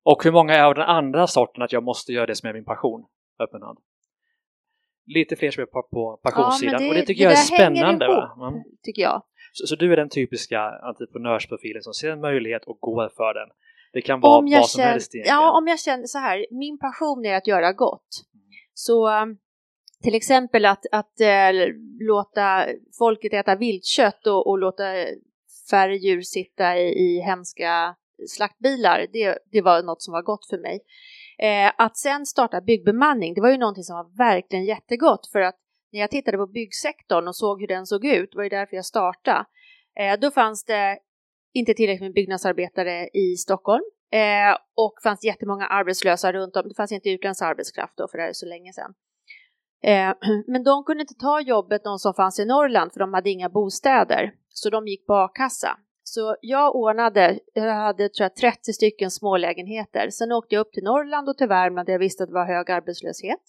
Och 0.04 0.24
hur 0.24 0.32
många 0.32 0.54
är 0.54 0.64
av 0.64 0.74
den 0.74 0.84
andra 0.84 1.26
sorten 1.26 1.62
att 1.62 1.72
jag 1.72 1.82
måste 1.82 2.12
göra 2.12 2.26
det 2.26 2.34
som 2.34 2.48
är 2.48 2.52
min 2.52 2.64
passion? 2.64 3.06
Öppen 3.38 3.62
hand. 3.62 3.78
Lite 5.06 5.36
fler 5.36 5.50
som 5.50 5.62
är 5.62 5.66
på, 5.66 5.82
på 5.82 6.20
passionssidan 6.22 6.72
ja, 6.72 6.78
det, 6.78 6.88
och 6.88 6.94
det 6.94 7.02
tycker 7.02 7.28
det 7.28 7.32
jag 7.32 7.32
är 7.32 7.36
spännande. 7.36 8.04
Ihop? 8.04 8.52
Mm. 8.52 8.64
Tycker 8.82 9.02
jag. 9.02 9.22
Så, 9.52 9.66
så, 9.66 9.76
du 9.76 9.92
är 9.92 9.96
den 9.96 10.08
typiska 10.08 10.60
entreprenörsprofilen 10.60 11.82
som 11.82 11.94
ser 11.94 12.10
en 12.10 12.20
möjlighet 12.20 12.64
och 12.64 12.78
går 12.80 13.08
för 13.16 13.34
den. 13.34 13.48
Det 13.92 14.02
kan 14.02 14.20
vara 14.20 14.40
vad 14.40 14.68
som 14.68 14.78
känner, 14.78 14.90
helst 14.90 15.14
egentligen. 15.14 15.36
Ja, 15.36 15.58
om 15.58 15.66
jag 15.66 15.80
känner 15.80 16.06
så 16.06 16.18
här, 16.18 16.46
min 16.50 16.78
passion 16.78 17.26
är 17.26 17.36
att 17.36 17.46
göra 17.46 17.72
gott. 17.72 18.08
Mm. 18.34 18.46
Så 18.74 19.22
um, 19.22 19.38
till 20.06 20.14
exempel 20.14 20.64
att, 20.64 20.86
att 20.92 21.20
äh, 21.20 21.52
låta 22.00 22.66
folket 22.98 23.32
äta 23.32 23.56
viltkött 23.56 24.26
och, 24.26 24.46
och 24.46 24.58
låta 24.58 24.84
färre 25.70 25.96
djur 25.96 26.22
sitta 26.22 26.78
i, 26.78 26.88
i 26.88 27.20
hemska 27.20 27.94
slaktbilar, 28.28 29.06
det, 29.12 29.38
det 29.52 29.60
var 29.62 29.82
något 29.82 30.02
som 30.02 30.12
var 30.12 30.22
gott 30.22 30.46
för 30.50 30.58
mig. 30.58 30.80
Eh, 31.38 31.72
att 31.78 31.96
sen 31.96 32.26
starta 32.26 32.60
byggbemanning, 32.60 33.34
det 33.34 33.40
var 33.40 33.50
ju 33.50 33.56
någonting 33.58 33.84
som 33.84 33.96
var 33.96 34.16
verkligen 34.16 34.64
jättegott 34.64 35.28
för 35.32 35.40
att 35.40 35.56
när 35.92 36.00
jag 36.00 36.10
tittade 36.10 36.36
på 36.36 36.46
byggsektorn 36.46 37.28
och 37.28 37.36
såg 37.36 37.60
hur 37.60 37.68
den 37.68 37.86
såg 37.86 38.04
ut, 38.04 38.30
det 38.32 38.36
var 38.36 38.44
ju 38.44 38.50
därför 38.50 38.76
jag 38.76 38.84
startade, 38.84 39.44
eh, 40.00 40.20
då 40.20 40.30
fanns 40.30 40.64
det 40.64 40.98
inte 41.54 41.74
tillräckligt 41.74 42.02
med 42.02 42.14
byggnadsarbetare 42.14 43.08
i 43.08 43.36
Stockholm 43.36 43.84
eh, 44.12 44.58
och 44.76 44.94
fanns 45.02 45.24
jättemånga 45.24 45.66
arbetslösa 45.66 46.32
runt 46.32 46.56
om. 46.56 46.68
Det 46.68 46.74
fanns 46.74 46.92
inte 46.92 47.10
utländsk 47.10 47.42
arbetskraft 47.42 47.96
då, 47.96 48.08
för 48.08 48.18
det 48.18 48.22
här 48.22 48.30
är 48.30 48.32
så 48.32 48.46
länge 48.46 48.72
sedan. 48.72 48.94
Eh, 49.82 50.14
men 50.46 50.64
de 50.64 50.84
kunde 50.84 51.00
inte 51.00 51.14
ta 51.14 51.40
jobbet, 51.40 51.84
de 51.84 51.98
som 51.98 52.14
fanns 52.14 52.38
i 52.38 52.44
Norrland, 52.44 52.92
för 52.92 53.00
de 53.00 53.14
hade 53.14 53.30
inga 53.30 53.48
bostäder. 53.48 54.32
Så 54.48 54.70
de 54.70 54.86
gick 54.86 55.06
på 55.06 55.14
a-kassa. 55.14 55.78
Så 56.02 56.36
jag 56.40 56.76
ordnade, 56.76 57.38
jag 57.54 57.74
hade 57.74 58.08
tror 58.08 58.24
jag, 58.24 58.36
30 58.36 58.72
stycken 58.72 59.10
smålägenheter. 59.10 60.10
Sen 60.10 60.32
åkte 60.32 60.54
jag 60.54 60.60
upp 60.60 60.72
till 60.72 60.84
Norrland 60.84 61.28
och 61.28 61.38
till 61.38 61.48
Värmland 61.48 61.86
där 61.86 61.92
jag 61.92 61.98
visste 61.98 62.22
att 62.22 62.28
det 62.28 62.34
var 62.34 62.46
hög 62.46 62.70
arbetslöshet. 62.70 63.40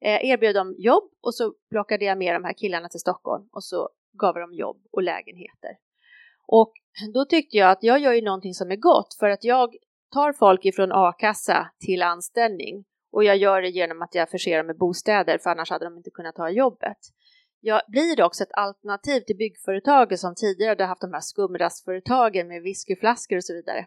Eh, 0.00 0.30
erbjöd 0.30 0.54
dem 0.54 0.74
jobb 0.78 1.04
och 1.22 1.34
så 1.34 1.52
plockade 1.70 2.04
jag 2.04 2.18
med 2.18 2.34
de 2.34 2.44
här 2.44 2.52
killarna 2.52 2.88
till 2.88 3.00
Stockholm 3.00 3.48
och 3.52 3.64
så 3.64 3.88
gav 4.12 4.36
jag 4.36 4.48
dem 4.48 4.54
jobb 4.54 4.76
och 4.92 5.02
lägenheter. 5.02 5.70
Och 6.46 6.72
då 7.14 7.24
tyckte 7.24 7.56
jag 7.56 7.70
att 7.70 7.82
jag 7.82 7.98
gör 7.98 8.12
ju 8.12 8.22
någonting 8.22 8.54
som 8.54 8.70
är 8.70 8.76
gott 8.76 9.16
för 9.18 9.30
att 9.30 9.44
jag 9.44 9.74
tar 10.12 10.32
folk 10.32 10.64
ifrån 10.64 10.92
a-kassa 10.92 11.70
till 11.80 12.02
anställning 12.02 12.84
och 13.12 13.24
jag 13.24 13.36
gör 13.36 13.62
det 13.62 13.68
genom 13.68 14.02
att 14.02 14.14
jag 14.14 14.30
förser 14.30 14.56
dem 14.56 14.66
med 14.66 14.78
bostäder, 14.78 15.38
för 15.38 15.50
annars 15.50 15.70
hade 15.70 15.84
de 15.84 15.96
inte 15.96 16.10
kunnat 16.10 16.34
ta 16.34 16.50
jobbet. 16.50 16.98
jag 17.60 17.82
blir 17.88 18.16
det 18.16 18.24
också 18.24 18.42
ett 18.42 18.52
alternativ 18.52 19.20
till 19.20 19.36
byggföretaget 19.36 20.20
som 20.20 20.34
tidigare 20.34 20.68
hade 20.68 20.84
haft 20.84 21.00
de 21.00 21.12
här 21.12 21.20
skumrastföretagen 21.20 22.48
med 22.48 22.62
whiskyflaskor 22.62 23.36
och 23.36 23.44
så 23.44 23.54
vidare. 23.54 23.86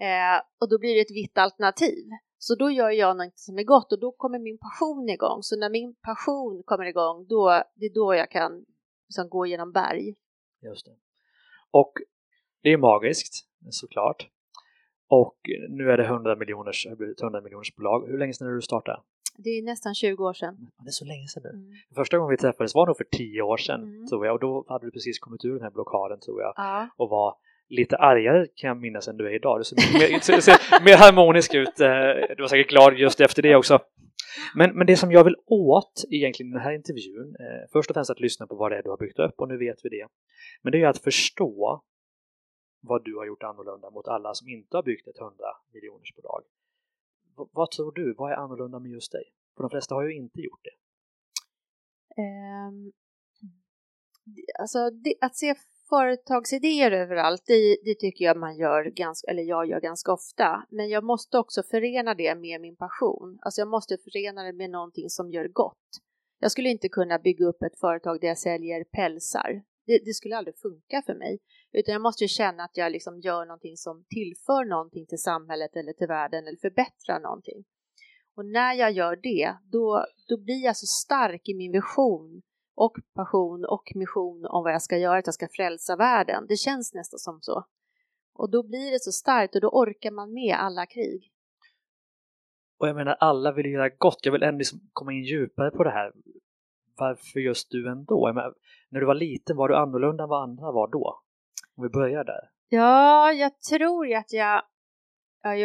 Eh, 0.00 0.42
och 0.60 0.68
då 0.68 0.78
blir 0.78 0.94
det 0.94 1.00
ett 1.00 1.16
vitt 1.16 1.38
alternativ. 1.38 2.04
Så 2.38 2.54
då 2.54 2.70
gör 2.70 2.90
jag 2.90 3.16
något 3.16 3.38
som 3.38 3.58
är 3.58 3.64
gott 3.64 3.92
och 3.92 4.00
då 4.00 4.12
kommer 4.12 4.38
min 4.38 4.58
passion 4.58 5.08
igång. 5.08 5.42
Så 5.42 5.56
när 5.56 5.70
min 5.70 5.94
passion 5.94 6.62
kommer 6.66 6.84
igång, 6.84 7.26
då, 7.26 7.62
det 7.74 7.86
är 7.86 7.94
då 7.94 8.14
jag 8.14 8.30
kan 8.30 8.64
liksom 9.08 9.28
gå 9.28 9.46
genom 9.46 9.72
berg. 9.72 10.14
Just 10.62 10.86
det. 10.86 10.96
Och 11.70 11.92
det 12.62 12.68
är 12.68 12.78
magiskt, 12.78 13.34
såklart. 13.70 14.28
Och 15.10 15.36
nu 15.68 15.90
är 15.90 15.96
det 15.96 16.04
100 16.04 16.36
miljoners, 16.36 16.86
100 17.22 17.40
miljoners 17.40 17.74
bolag. 17.74 18.06
Hur 18.08 18.18
länge 18.18 18.32
sedan 18.32 18.48
är 18.48 18.52
du 18.52 18.62
startade? 18.62 19.00
Det 19.36 19.50
är 19.50 19.62
nästan 19.62 19.94
20 19.94 20.24
år 20.24 20.32
sedan. 20.32 20.56
Det 20.84 20.88
är 20.88 20.98
så 21.02 21.04
länge 21.04 21.26
sedan 21.28 21.42
nu. 21.44 21.50
Mm. 21.50 21.72
Första 21.94 22.18
gången 22.18 22.30
vi 22.30 22.36
träffades 22.36 22.74
var 22.74 22.86
nog 22.86 22.96
för 22.96 23.04
10 23.04 23.42
år 23.42 23.56
sedan, 23.56 23.82
mm. 23.82 24.06
tror 24.06 24.26
jag. 24.26 24.34
Och 24.34 24.40
då 24.40 24.64
hade 24.68 24.86
du 24.86 24.90
precis 24.90 25.18
kommit 25.18 25.44
ur 25.44 25.52
den 25.52 25.62
här 25.62 25.70
blockaden, 25.70 26.20
tror 26.20 26.42
jag. 26.42 26.52
Ja. 26.56 26.88
Och 26.96 27.08
var 27.08 27.34
lite 27.68 27.96
argare 27.96 28.46
kan 28.54 28.68
jag 28.68 28.76
minnas 28.76 29.08
än 29.08 29.16
du 29.16 29.26
är 29.26 29.34
idag. 29.34 29.60
Du 29.60 29.64
ser 29.64 29.76
mer, 29.76 30.40
ser 30.40 30.84
mer 30.84 30.96
harmonisk 30.96 31.54
ut. 31.54 31.80
Eh, 31.80 31.88
du 32.36 32.42
var 32.42 32.48
säkert 32.48 32.70
glad 32.70 32.98
just 32.98 33.20
efter 33.20 33.42
det 33.42 33.56
också. 33.56 33.78
Men, 34.54 34.70
men 34.78 34.86
det 34.86 34.96
som 34.96 35.12
jag 35.12 35.24
vill 35.24 35.36
åt 35.46 36.04
egentligen 36.10 36.50
i 36.50 36.54
den 36.54 36.62
här 36.62 36.72
intervjun, 36.72 37.36
eh, 37.40 37.68
först 37.72 37.90
och 37.90 37.94
främst 37.94 38.10
att 38.10 38.20
lyssna 38.20 38.46
på 38.46 38.54
vad 38.54 38.72
det 38.72 38.78
är 38.78 38.82
du 38.82 38.90
har 38.90 38.96
byggt 38.96 39.18
upp 39.18 39.34
och 39.36 39.48
nu 39.48 39.58
vet 39.58 39.78
vi 39.84 39.88
det. 39.88 40.06
Men 40.62 40.72
det 40.72 40.82
är 40.82 40.86
att 40.86 41.02
förstå 41.02 41.82
vad 42.80 43.04
du 43.04 43.16
har 43.16 43.26
gjort 43.26 43.42
annorlunda 43.42 43.90
mot 43.90 44.08
alla 44.08 44.34
som 44.34 44.48
inte 44.48 44.76
har 44.76 44.82
byggt 44.82 45.08
ett 45.08 45.20
100 45.20 45.44
miljoners 45.72 46.14
bolag. 46.16 46.42
V 47.36 47.44
vad 47.52 47.70
tror 47.70 47.92
du, 47.92 48.14
vad 48.14 48.32
är 48.32 48.36
annorlunda 48.36 48.78
med 48.78 48.90
just 48.90 49.12
dig? 49.12 49.24
För 49.56 49.62
de 49.62 49.70
flesta 49.70 49.94
har 49.94 50.02
ju 50.02 50.14
inte 50.16 50.40
gjort 50.40 50.64
det. 50.64 50.76
Um, 52.22 52.92
alltså 54.58 54.90
det, 54.90 55.14
att 55.20 55.36
se 55.36 55.54
företagsidéer 55.88 56.90
överallt, 56.90 57.42
det, 57.46 57.76
det, 57.84 57.94
tycker 57.94 58.24
jag 58.24 58.36
man 58.36 58.56
gör 58.56 58.84
ganska, 58.84 59.30
eller 59.30 59.42
jag 59.42 59.66
gör 59.66 59.80
ganska 59.80 60.12
ofta. 60.12 60.66
Men 60.70 60.88
jag 60.88 61.04
måste 61.04 61.38
också 61.38 61.62
förena 61.62 62.14
det 62.14 62.34
med 62.34 62.60
min 62.60 62.76
passion. 62.76 63.38
Alltså 63.42 63.60
jag 63.60 63.68
måste 63.68 63.96
förena 64.04 64.42
det 64.42 64.52
med 64.52 64.70
någonting 64.70 65.08
som 65.08 65.30
gör 65.30 65.48
gott. 65.48 65.88
Jag 66.38 66.50
skulle 66.52 66.68
inte 66.68 66.88
kunna 66.88 67.18
bygga 67.18 67.46
upp 67.46 67.62
ett 67.62 67.80
företag 67.80 68.20
där 68.20 68.28
jag 68.28 68.38
säljer 68.38 68.84
pälsar. 68.84 69.62
Det, 69.86 69.98
det 70.04 70.14
skulle 70.14 70.36
aldrig 70.36 70.58
funka 70.58 71.02
för 71.06 71.14
mig. 71.14 71.38
Utan 71.72 71.92
jag 71.92 72.02
måste 72.02 72.24
ju 72.24 72.28
känna 72.28 72.64
att 72.64 72.76
jag 72.76 72.92
liksom 72.92 73.20
gör 73.20 73.44
någonting 73.44 73.76
som 73.76 74.04
tillför 74.08 74.64
någonting 74.64 75.06
till 75.06 75.18
samhället 75.18 75.76
eller 75.76 75.92
till 75.92 76.06
världen 76.06 76.46
eller 76.46 76.58
förbättrar 76.58 77.20
någonting. 77.20 77.64
Och 78.36 78.46
när 78.46 78.74
jag 78.74 78.92
gör 78.92 79.16
det, 79.16 79.54
då, 79.62 80.06
då 80.28 80.36
blir 80.36 80.64
jag 80.64 80.76
så 80.76 80.86
stark 80.86 81.48
i 81.48 81.54
min 81.54 81.72
vision 81.72 82.42
och 82.74 82.96
passion 83.14 83.64
och 83.64 83.92
mission 83.94 84.46
om 84.46 84.64
vad 84.64 84.72
jag 84.72 84.82
ska 84.82 84.98
göra, 84.98 85.18
att 85.18 85.26
jag 85.26 85.34
ska 85.34 85.48
frälsa 85.48 85.96
världen. 85.96 86.46
Det 86.48 86.56
känns 86.56 86.94
nästan 86.94 87.18
som 87.18 87.38
så. 87.40 87.64
Och 88.34 88.50
då 88.50 88.62
blir 88.62 88.90
det 88.90 89.00
så 89.00 89.12
starkt 89.12 89.54
och 89.54 89.60
då 89.60 89.68
orkar 89.68 90.10
man 90.10 90.32
med 90.32 90.56
alla 90.58 90.86
krig. 90.86 91.32
Och 92.78 92.88
jag 92.88 92.96
menar, 92.96 93.16
alla 93.20 93.52
vill 93.52 93.66
göra 93.66 93.88
gott. 93.88 94.18
Jag 94.22 94.32
vill 94.32 94.42
ändå 94.42 94.58
liksom 94.58 94.78
komma 94.92 95.12
in 95.12 95.24
djupare 95.24 95.70
på 95.70 95.84
det 95.84 95.90
här. 95.90 96.12
Varför 96.96 97.40
just 97.40 97.70
du 97.70 97.90
ändå? 97.90 98.26
Menar, 98.26 98.54
när 98.88 99.00
du 99.00 99.06
var 99.06 99.14
liten, 99.14 99.56
var 99.56 99.68
du 99.68 99.76
annorlunda 99.76 100.22
än 100.22 100.28
vad 100.28 100.42
andra 100.42 100.72
var 100.72 100.88
då? 100.88 101.22
Om 101.76 101.82
vi 101.82 101.88
börjar 101.88 102.24
där. 102.24 102.50
Ja, 102.68 103.32
jag 103.32 103.60
tror 103.60 104.06
ju 104.06 104.14
att 104.14 104.32
jag... 104.32 104.62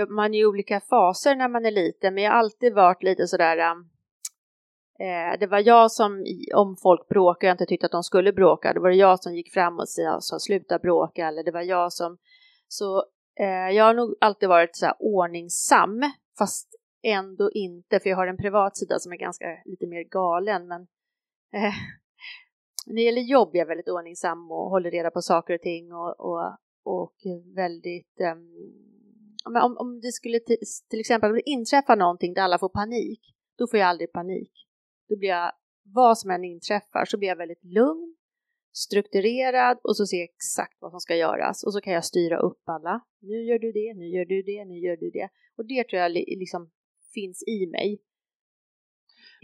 Man 0.09 0.33
är 0.33 0.39
i 0.39 0.45
olika 0.45 0.79
faser 0.79 1.35
när 1.35 1.49
man 1.49 1.65
är 1.65 1.71
liten, 1.71 2.13
men 2.13 2.23
jag 2.23 2.31
har 2.31 2.39
alltid 2.39 2.73
varit 2.73 3.03
lite 3.03 3.27
sådär... 3.27 3.71
Um, 3.71 3.89
Eh, 4.99 5.39
det 5.39 5.47
var 5.47 5.59
jag 5.59 5.91
som, 5.91 6.25
om 6.55 6.77
folk 6.81 7.07
bråkade 7.07 7.37
och 7.37 7.49
jag 7.49 7.53
inte 7.53 7.65
tyckte 7.65 7.85
att 7.85 7.91
de 7.91 8.03
skulle 8.03 8.33
bråka, 8.33 8.73
då 8.73 8.81
var 8.81 8.89
det 8.89 8.95
jag 8.95 9.23
som 9.23 9.35
gick 9.35 9.53
fram 9.53 9.79
och 9.79 9.89
sa 9.89 10.39
sluta 10.39 10.79
bråka 10.79 11.27
eller 11.27 11.43
det 11.43 11.51
var 11.51 11.61
jag 11.61 11.93
som... 11.93 12.17
Så 12.67 13.05
eh, 13.39 13.75
jag 13.75 13.83
har 13.83 13.93
nog 13.93 14.15
alltid 14.21 14.49
varit 14.49 14.75
så 14.75 14.85
här 14.85 14.95
ordningsam, 14.99 16.01
fast 16.37 16.67
ändå 17.03 17.51
inte, 17.51 17.99
för 17.99 18.09
jag 18.09 18.17
har 18.17 18.27
en 18.27 18.37
privat 18.37 18.77
sida 18.77 18.99
som 18.99 19.11
är 19.11 19.17
ganska 19.17 19.45
lite 19.65 19.87
mer 19.87 20.03
galen, 20.03 20.67
men 20.67 20.81
eh, 21.53 21.73
när 22.85 22.95
det 22.95 23.01
gäller 23.01 23.21
jobb 23.21 23.55
är 23.55 23.59
jag 23.59 23.65
väldigt 23.65 23.89
ordningsam 23.89 24.51
och 24.51 24.69
håller 24.69 24.91
reda 24.91 25.11
på 25.11 25.21
saker 25.21 25.53
och 25.53 25.61
ting 25.61 25.93
och, 25.93 26.19
och, 26.19 26.57
och 26.83 27.15
väldigt 27.55 28.21
um, 28.33 28.55
om, 29.45 29.77
om 29.77 30.01
det 30.01 30.11
skulle 30.11 30.39
till, 30.89 30.99
exempel 30.99 31.41
inträffa 31.45 31.95
någonting 31.95 32.33
där 32.33 32.41
alla 32.41 32.59
får 32.59 32.69
panik, 32.69 33.21
då 33.57 33.67
får 33.67 33.79
jag 33.79 33.87
aldrig 33.89 34.11
panik. 34.11 34.51
Då 35.09 35.17
blir 35.17 35.29
jag, 35.29 35.51
vad 35.83 36.17
som 36.17 36.31
än 36.31 36.43
inträffar, 36.43 37.05
så 37.05 37.17
blir 37.17 37.29
jag 37.29 37.35
väldigt 37.35 37.63
lugn, 37.63 38.15
strukturerad 38.73 39.79
och 39.83 39.97
så 39.97 40.05
ser 40.05 40.17
jag 40.17 40.29
exakt 40.29 40.77
vad 40.79 40.91
som 40.91 40.99
ska 40.99 41.15
göras 41.15 41.63
och 41.63 41.73
så 41.73 41.81
kan 41.81 41.93
jag 41.93 42.05
styra 42.05 42.37
upp 42.37 42.61
alla. 42.65 43.01
Nu 43.21 43.43
gör 43.43 43.59
du 43.59 43.71
det, 43.71 43.93
nu 43.93 44.07
gör 44.07 44.25
du 44.25 44.41
det, 44.41 44.65
nu 44.65 44.79
gör 44.79 44.97
du 44.97 45.09
det. 45.09 45.29
Och 45.57 45.65
det 45.65 45.87
tror 45.87 46.01
jag 46.01 46.11
liksom 46.11 46.71
finns 47.13 47.43
i 47.47 47.67
mig. 47.67 48.01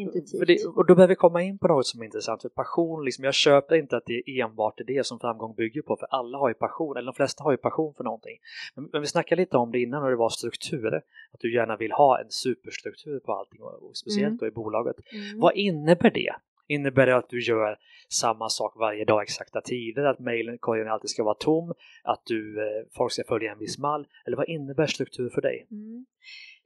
Intuitivt. 0.02 0.48
Det, 0.48 0.66
och 0.66 0.86
då 0.86 0.96
behöver 0.96 1.12
vi 1.12 1.16
komma 1.16 1.42
in 1.42 1.58
på 1.58 1.68
något 1.68 1.88
som 1.88 2.02
är 2.02 2.06
intressant, 2.06 2.42
för 2.42 2.50
passion, 2.50 3.06
liksom, 3.06 3.26
jag 3.26 3.34
köper 3.34 3.76
inte 3.76 3.98
att 3.98 4.06
det 4.06 4.14
är 4.14 4.44
enbart 4.44 4.82
det 4.88 5.06
som 5.06 5.20
framgång 5.20 5.56
bygger 5.56 5.82
på, 5.82 5.98
för 5.98 6.08
alla 6.10 6.38
har 6.38 6.50
ju 6.50 6.54
passion, 6.54 6.98
eller 6.98 7.06
de 7.06 7.16
flesta 7.16 7.44
har 7.44 7.52
ju 7.52 7.58
passion 7.58 7.94
för 7.98 8.04
någonting. 8.04 8.38
Men, 8.76 8.90
men 8.92 9.02
vi 9.02 9.08
snackade 9.08 9.42
lite 9.42 9.58
om 9.58 9.72
det 9.72 9.80
innan 9.80 10.04
och 10.04 10.10
det 10.10 10.16
var 10.16 10.30
strukturer, 10.30 11.02
att 11.34 11.40
du 11.40 11.54
gärna 11.54 11.78
vill 11.78 11.92
ha 11.92 12.20
en 12.20 12.30
superstruktur 12.30 13.20
på 13.20 13.34
allting, 13.34 13.62
och, 13.62 13.90
och 13.90 13.98
speciellt 13.98 14.28
mm. 14.28 14.38
då 14.38 14.48
i 14.48 14.52
bolaget. 14.52 14.96
Mm. 15.14 15.40
Vad 15.40 15.54
innebär 15.56 16.10
det? 16.10 16.34
Innebär 16.68 17.06
det 17.06 17.16
att 17.16 17.30
du 17.30 17.42
gör 17.42 17.78
samma 18.10 18.50
sak 18.50 18.74
varje 18.80 19.06
dag, 19.06 19.24
exakta 19.24 19.62
tider, 19.62 20.04
att 20.04 20.20
mejlkorgen 20.20 20.88
alltid 20.88 21.10
ska 21.10 21.24
vara 21.24 21.36
tom, 21.36 21.74
att 22.04 22.22
du, 22.26 22.60
eh, 22.60 22.88
folk 22.92 23.12
ska 23.12 23.24
följa 23.24 23.52
en 23.52 23.60
viss 23.60 23.78
mall? 23.78 24.08
Eller 24.26 24.38
vad 24.38 24.50
innebär 24.50 24.86
struktur 24.86 25.30
för 25.30 25.42
dig? 25.42 25.68
Mm. 25.72 26.06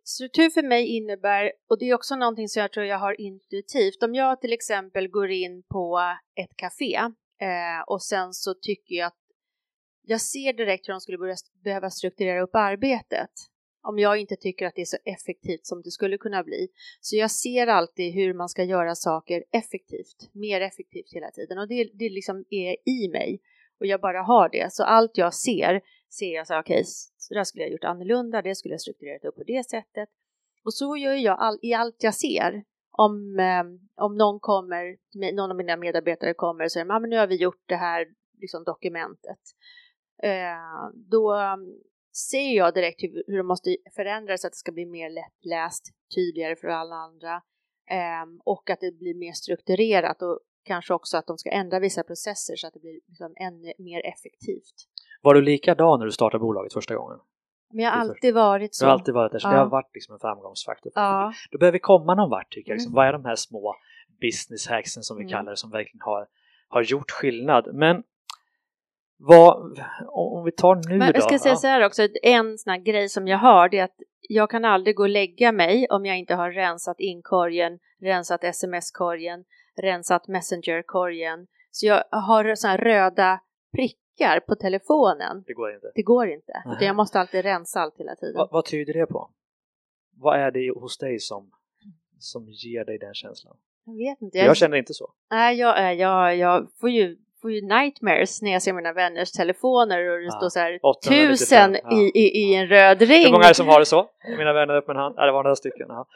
Struktur 0.08 0.50
för 0.50 0.64
mig 0.64 0.88
innebär, 0.88 1.52
och 1.70 1.80
det 1.80 1.90
är 1.90 1.94
också 1.94 2.16
någonting 2.16 2.50
som 2.50 2.62
jag 2.62 2.72
tror 2.72 2.86
jag 2.86 3.00
har 3.00 3.22
intuitivt, 3.22 4.04
om 4.04 4.16
jag 4.16 4.42
till 4.42 4.54
exempel 4.54 5.08
går 5.08 5.32
in 5.32 5.64
på 5.64 6.00
ett 6.36 6.56
café 6.56 6.96
eh, 7.42 7.82
och 7.88 8.04
sen 8.04 8.34
så 8.34 8.54
tycker 8.54 8.96
jag 8.96 9.08
att 9.08 9.18
jag 10.02 10.22
ser 10.22 10.54
direkt 10.54 10.88
hur 10.88 10.94
de 10.94 11.02
skulle 11.02 11.18
börja, 11.18 11.36
behöva 11.64 11.90
strukturera 11.90 12.42
upp 12.42 12.56
arbetet 12.56 13.32
om 13.88 14.00
jag 14.00 14.18
inte 14.18 14.36
tycker 14.36 14.66
att 14.66 14.76
det 14.76 14.82
är 14.82 14.86
så 14.86 14.98
effektivt 15.06 15.66
som 15.66 15.82
det 15.82 15.92
skulle 15.92 16.18
kunna 16.18 16.44
bli. 16.44 16.68
Så 17.02 17.16
jag 17.16 17.32
ser 17.32 17.68
alltid 17.68 18.14
hur 18.14 18.34
man 18.34 18.50
ska 18.50 18.64
göra 18.64 18.96
saker 18.96 19.44
effektivt, 19.52 20.30
mer 20.34 20.62
effektivt 20.62 21.14
hela 21.14 21.32
tiden 21.32 21.58
och 21.58 21.68
det, 21.68 21.90
det 21.94 22.10
liksom 22.10 22.46
är 22.50 22.76
i 22.90 23.10
mig 23.10 23.42
och 23.80 23.86
jag 23.86 24.02
bara 24.02 24.22
har 24.22 24.50
det. 24.50 24.74
Så 24.74 24.84
allt 24.84 25.18
jag 25.18 25.34
ser 25.34 25.82
ser 26.20 26.36
jag 26.36 26.36
så 26.36 26.40
alltså, 26.40 26.54
här, 26.54 26.62
okej, 26.62 26.74
okay, 26.74 26.84
så 27.18 27.34
där 27.34 27.44
skulle 27.44 27.64
jag 27.64 27.72
gjort 27.72 27.84
annorlunda, 27.84 28.42
det 28.42 28.56
skulle 28.56 28.74
jag 28.74 28.82
strukturerat 28.82 29.26
upp 29.26 29.36
på 29.36 29.44
det 29.44 29.70
sättet. 29.70 30.10
Och 30.66 30.74
så 30.74 30.98
gör 30.98 31.14
jag 31.14 31.40
all, 31.40 31.60
i 31.62 31.74
allt 31.74 32.04
jag 32.04 32.16
ser. 32.16 32.64
Om, 32.92 33.40
eh, 33.40 33.64
om 34.06 34.18
någon 34.18 34.40
kommer, 34.40 34.98
någon 35.36 35.52
av 35.52 35.58
mina 35.58 35.78
medarbetare 35.78 36.34
kommer 36.34 36.64
och 36.64 36.72
säger, 36.72 36.92
ah, 36.92 37.00
men 37.00 37.10
nu 37.10 37.18
har 37.18 37.28
vi 37.28 37.36
gjort 37.36 37.64
det 37.66 37.76
här 37.76 38.08
liksom, 38.42 38.64
dokumentet. 38.64 39.40
Eh, 40.24 40.90
då 40.94 41.34
ehm, 41.34 41.60
ser 42.30 42.56
jag 42.56 42.74
direkt 42.74 43.04
hur, 43.04 43.24
hur 43.28 43.38
det 43.38 43.44
måste 43.44 43.78
förändras 43.96 44.42
så 44.42 44.48
att 44.48 44.54
det 44.54 44.58
ska 44.58 44.72
bli 44.72 44.86
mer 44.86 45.10
lättläst, 45.10 45.84
tydligare 46.16 46.56
för 46.56 46.68
alla 46.68 46.96
andra 46.96 47.34
eh, 47.90 48.26
och 48.44 48.70
att 48.70 48.80
det 48.80 48.92
blir 48.92 49.16
mer 49.16 49.34
strukturerat 49.34 50.22
och 50.22 50.40
kanske 50.64 50.94
också 50.94 51.18
att 51.18 51.28
de 51.28 51.38
ska 51.38 51.50
ändra 51.50 51.80
vissa 51.80 52.04
processer 52.04 52.56
så 52.56 52.68
att 52.68 52.74
det 52.74 52.80
blir 52.80 53.00
liksom 53.08 53.34
ännu 53.40 53.74
mer 53.78 54.06
effektivt. 54.06 54.88
Var 55.26 55.34
du 55.34 55.42
likadan 55.42 56.00
när 56.00 56.06
du 56.06 56.12
startade 56.12 56.42
bolaget 56.42 56.74
första 56.74 56.96
gången? 56.96 57.20
Men 57.74 57.86
jag 57.86 57.92
har 57.92 58.00
alltid 58.00 58.34
varit 58.34 58.76
så. 58.76 58.86
Du 58.86 58.90
har 58.90 58.94
alltid 58.94 59.14
varit 59.14 59.32
där, 59.32 59.40
så 59.40 59.48
ja. 59.48 59.52
det 59.52 59.58
har 59.58 59.66
varit 59.66 59.92
liksom 59.94 60.14
en 60.14 60.20
framgångsfaktor. 60.20 60.92
Ja. 60.96 61.34
Då 61.52 61.58
behöver 61.58 61.74
vi 61.74 61.80
komma 61.80 62.16
någon 62.16 62.30
vart 62.30 62.52
tycker 62.52 62.72
jag. 62.72 62.76
Liksom. 62.76 62.90
Mm. 62.90 62.96
Vad 62.96 63.08
är 63.08 63.14
de 63.14 63.26
här 63.26 63.36
små 63.36 63.76
business 64.22 64.68
hacksen 64.68 65.04
som 65.04 65.18
vi 65.18 65.24
mm. 65.24 65.32
kallar 65.32 65.52
det 65.52 65.58
som 65.58 65.72
verkligen 65.72 66.02
har, 66.02 66.28
har 66.68 66.82
gjort 66.82 67.12
skillnad? 67.12 67.76
Men 67.76 68.04
vad, 69.18 69.80
om 70.08 70.44
vi 70.46 70.52
tar 70.52 70.76
nu 70.76 70.98
Men 70.98 71.12
då? 71.12 71.18
Jag 71.18 71.24
ska 71.24 71.40
säga 71.40 71.56
så 71.56 71.68
här 71.68 71.86
också, 71.86 72.08
en 72.24 72.58
sån 72.58 72.72
här 72.72 72.80
grej 72.80 73.10
som 73.10 73.28
jag 73.28 73.38
har 73.38 73.70
det 73.70 73.80
är 73.80 73.84
att 73.84 74.00
jag 74.30 74.50
kan 74.50 74.66
aldrig 74.66 74.96
gå 74.96 75.04
och 75.04 75.10
lägga 75.10 75.52
mig 75.52 75.88
om 75.90 76.06
jag 76.06 76.18
inte 76.18 76.36
har 76.36 76.52
rensat 76.52 77.00
inkorgen, 77.00 77.80
rensat 78.02 78.44
sms-korgen, 78.44 79.44
rensat 79.82 80.28
messenger-korgen. 80.28 81.48
Så 81.72 81.86
jag 81.86 82.04
har 82.12 82.56
såna 82.56 82.72
här 82.72 82.78
röda 82.78 83.40
prickar 83.76 84.05
prickar 84.16 84.40
på 84.40 84.56
telefonen. 84.56 85.44
Det 85.48 85.54
går 85.54 85.74
inte. 85.74 85.92
Det 85.96 86.02
går 86.02 86.28
inte. 86.28 86.54
Utan 86.66 86.88
jag 86.88 86.96
måste 86.96 87.20
alltid 87.20 87.46
rensa 87.46 87.80
allt 87.80 87.98
hela 87.98 88.16
tiden. 88.16 88.38
Va, 88.38 88.50
vad 88.52 88.66
tyder 88.66 88.94
det 88.94 89.06
på? 89.06 89.30
Vad 90.18 90.40
är 90.40 90.52
det 90.52 90.72
hos 90.80 90.98
dig 90.98 91.20
som, 91.20 91.52
som 92.20 92.50
ger 92.50 92.86
dig 92.86 92.98
den 92.98 93.14
känslan? 93.14 93.58
Jag 93.86 93.98
vet 93.98 94.22
inte. 94.22 94.38
Jag, 94.38 94.48
jag 94.48 94.58
känner 94.58 94.78
inte 94.78 94.94
så. 94.94 95.14
Nej, 95.32 95.58
jag, 95.58 95.96
jag, 95.96 96.38
jag 96.38 96.68
får 96.80 96.90
ju 96.90 97.18
får 97.42 97.52
ju 97.52 97.62
nightmares 97.62 98.42
när 98.42 98.52
jag 98.52 98.62
ser 98.62 98.74
mina 98.74 98.94
vänners 98.94 99.32
telefoner 99.32 100.10
och 100.10 100.20
det 100.20 100.28
ah, 100.28 100.32
står 100.32 100.50
så 100.50 100.60
här 100.60 100.80
tusen 101.10 101.78
ja. 101.84 101.98
i, 101.98 102.12
i, 102.20 102.42
i 102.42 102.56
en 102.56 102.68
röd 102.68 103.02
ring. 103.02 103.26
Hur 103.26 103.32
många 103.32 103.44
är 103.44 103.48
det 103.48 103.54
som 103.54 103.68
har 103.68 103.80
det 103.80 103.86
så? 103.86 104.10
Mina 104.38 104.54
vänner 104.54 104.78
upp 104.78 104.88
med 104.88 104.96
en 104.96 105.02
hand? 105.02 105.16
Ja, 105.18 105.26
det 105.26 105.32
var 105.32 105.44
några 105.44 105.56
stycken. 105.56 105.92
Aha. 105.92 106.08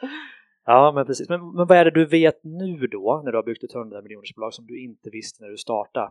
Ja, 0.64 0.92
men 0.94 1.06
precis. 1.06 1.28
Men, 1.28 1.40
men 1.54 1.66
vad 1.66 1.78
är 1.78 1.84
det 1.84 1.90
du 1.90 2.06
vet 2.06 2.44
nu 2.44 2.86
då, 2.86 3.22
när 3.24 3.32
du 3.32 3.38
har 3.38 3.42
byggt 3.42 3.64
ett 3.64 3.74
100 3.74 4.02
miljoners 4.02 4.34
bolag 4.34 4.54
som 4.54 4.66
du 4.66 4.84
inte 4.84 5.10
visste 5.10 5.42
när 5.42 5.50
du 5.50 5.56
startade? 5.56 6.10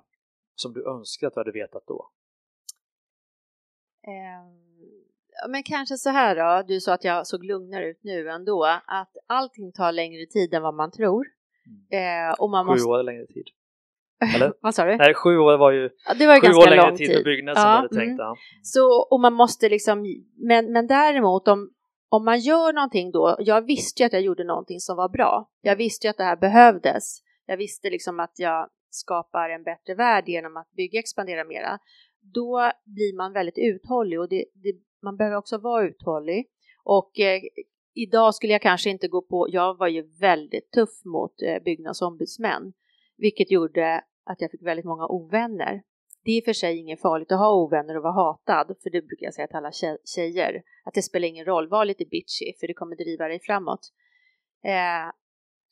Som 0.60 0.74
du 0.74 0.90
önskar 0.90 1.28
att 1.28 1.34
du 1.34 1.40
hade 1.40 1.52
vetat 1.52 1.84
då? 1.88 2.10
Um, 4.08 5.52
men 5.52 5.64
kanske 5.64 5.98
så 5.98 6.10
här 6.10 6.36
då, 6.36 6.68
du 6.68 6.80
sa 6.80 6.94
att 6.94 7.04
jag 7.04 7.28
såg 7.28 7.44
lugnare 7.44 7.90
ut 7.90 8.00
nu 8.04 8.30
ändå, 8.30 8.64
att 8.88 9.12
allting 9.28 9.72
tar 9.72 9.92
längre 9.92 10.26
tid 10.26 10.54
än 10.54 10.62
vad 10.64 10.74
man 10.74 10.92
tror. 10.92 11.26
Eh, 11.92 12.40
och 12.40 12.50
man 12.50 12.66
sju 12.66 12.72
måste... 12.72 12.90
år 12.90 13.04
längre 13.04 13.26
tid. 13.26 13.46
Eller? 14.36 14.54
Vad 14.62 14.76
sa 14.76 14.86
du? 14.86 14.98
Nej, 14.98 15.14
sju 15.14 15.38
år 15.38 15.58
var 15.58 15.72
ju 15.72 15.90
ja, 16.08 16.14
det 16.14 16.28
var 16.28 16.36
sju 16.36 16.42
ganska 16.42 16.62
år 16.62 16.70
längre 16.70 16.88
lång 16.88 16.98
tid 16.98 17.14
för 17.16 17.24
byggnad 17.24 17.58
som 17.58 17.66
ja, 17.68 17.72
du 17.72 17.76
hade 17.76 17.96
tänkt. 17.96 18.10
Mm. 18.10 18.18
Ja. 18.18 18.36
Så, 18.64 19.08
och 19.12 19.20
man 19.20 19.34
måste 19.34 19.70
liksom, 19.70 20.06
men, 20.48 20.72
men 20.72 20.88
däremot 20.88 21.48
om, 21.48 21.70
om 22.10 22.26
man 22.26 22.40
gör 22.40 22.74
någonting 22.74 23.12
då, 23.12 23.36
jag 23.40 23.66
visste 23.66 24.04
ju 24.04 24.08
att 24.08 24.14
jag 24.14 24.22
gjorde 24.22 24.44
någonting 24.44 24.80
som 24.80 24.98
var 24.98 25.10
bra. 25.10 25.50
Jag 25.62 25.76
visste 25.76 26.08
ju 26.08 26.10
att 26.12 26.18
det 26.18 26.24
här 26.24 26.38
behövdes. 26.38 27.20
Jag 27.46 27.58
visste 27.58 27.90
liksom 27.90 28.20
att 28.20 28.34
jag 28.36 28.70
skapar 28.90 29.50
en 29.50 29.64
bättre 29.64 29.96
värld 29.96 30.28
genom 30.28 30.58
att 30.58 30.72
bygga 30.72 31.00
expandera 31.00 31.44
mera. 31.44 31.80
Då 32.22 32.72
blir 32.86 33.18
man 33.18 33.34
väldigt 33.34 33.58
uthållig 33.58 34.20
och 34.20 34.30
det, 34.30 34.46
det, 34.54 34.74
man 35.02 35.18
behöver 35.18 35.38
också 35.38 35.58
vara 35.58 35.88
uthållig. 35.88 36.48
Och 36.84 37.20
eh, 37.20 37.42
idag 37.94 38.36
skulle 38.36 38.54
jag 38.54 38.62
kanske 38.62 38.90
inte 38.90 39.08
gå 39.08 39.22
på, 39.22 39.48
jag 39.50 39.78
var 39.78 39.88
ju 39.88 40.02
väldigt 40.20 40.72
tuff 40.72 41.06
mot 41.06 41.42
eh, 41.42 41.64
byggnadsombudsmän, 41.64 42.74
vilket 43.18 43.52
gjorde 43.52 44.04
att 44.26 44.42
jag 44.42 44.52
fick 44.52 44.66
väldigt 44.66 44.86
många 44.86 45.08
ovänner. 45.08 45.82
Det 46.24 46.32
är 46.32 46.38
i 46.38 46.42
och 46.42 46.46
för 46.46 46.54
sig 46.54 46.78
inget 46.78 47.02
farligt 47.02 47.32
att 47.32 47.40
ha 47.40 47.54
ovänner 47.54 47.98
och 47.98 48.04
vara 48.04 48.14
hatad, 48.14 48.76
för 48.84 48.90
det 48.90 49.02
brukar 49.02 49.26
jag 49.26 49.34
säga 49.34 49.48
till 49.48 49.56
alla 49.56 49.72
tjejer, 50.06 50.64
att 50.86 50.94
det 50.94 51.02
spelar 51.02 51.28
ingen 51.28 51.46
roll, 51.46 51.68
var 51.68 51.86
lite 51.86 52.06
bitchy, 52.06 52.54
för 52.60 52.68
det 52.68 52.74
kommer 52.74 52.96
driva 52.96 53.28
dig 53.28 53.40
framåt. 53.40 53.80
Eh, 54.64 55.14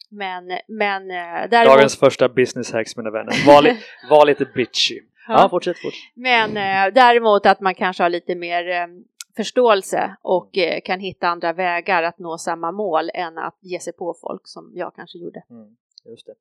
men, 0.09 0.59
men 0.67 1.11
eh, 1.11 1.49
däremot... 1.49 1.75
Dagens 1.75 1.99
första 1.99 2.29
business 2.29 2.73
hacks 2.73 2.97
mina 2.97 3.11
vänner, 3.11 3.47
var, 3.47 3.61
li 3.61 3.77
var 4.09 4.25
lite 4.25 4.45
bitchy. 4.45 5.01
Ja, 5.27 5.41
ja 5.41 5.49
fortsätt, 5.49 5.77
fortsätt. 5.77 6.15
Men 6.15 6.57
eh, 6.57 6.93
däremot 6.93 7.45
att 7.45 7.59
man 7.59 7.75
kanske 7.75 8.03
har 8.03 8.09
lite 8.09 8.35
mer 8.35 8.69
eh, 8.69 8.87
förståelse 9.35 10.15
och 10.21 10.57
eh, 10.57 10.81
kan 10.85 10.99
hitta 10.99 11.27
andra 11.27 11.53
vägar 11.53 12.03
att 12.03 12.19
nå 12.19 12.37
samma 12.37 12.71
mål 12.71 13.09
än 13.13 13.37
att 13.37 13.57
ge 13.61 13.79
sig 13.79 13.93
på 13.93 14.15
folk 14.21 14.41
som 14.43 14.71
jag 14.75 14.95
kanske 14.95 15.17
gjorde. 15.17 15.43
Mm, 15.49 15.67
just 16.05 16.25
det. 16.25 16.33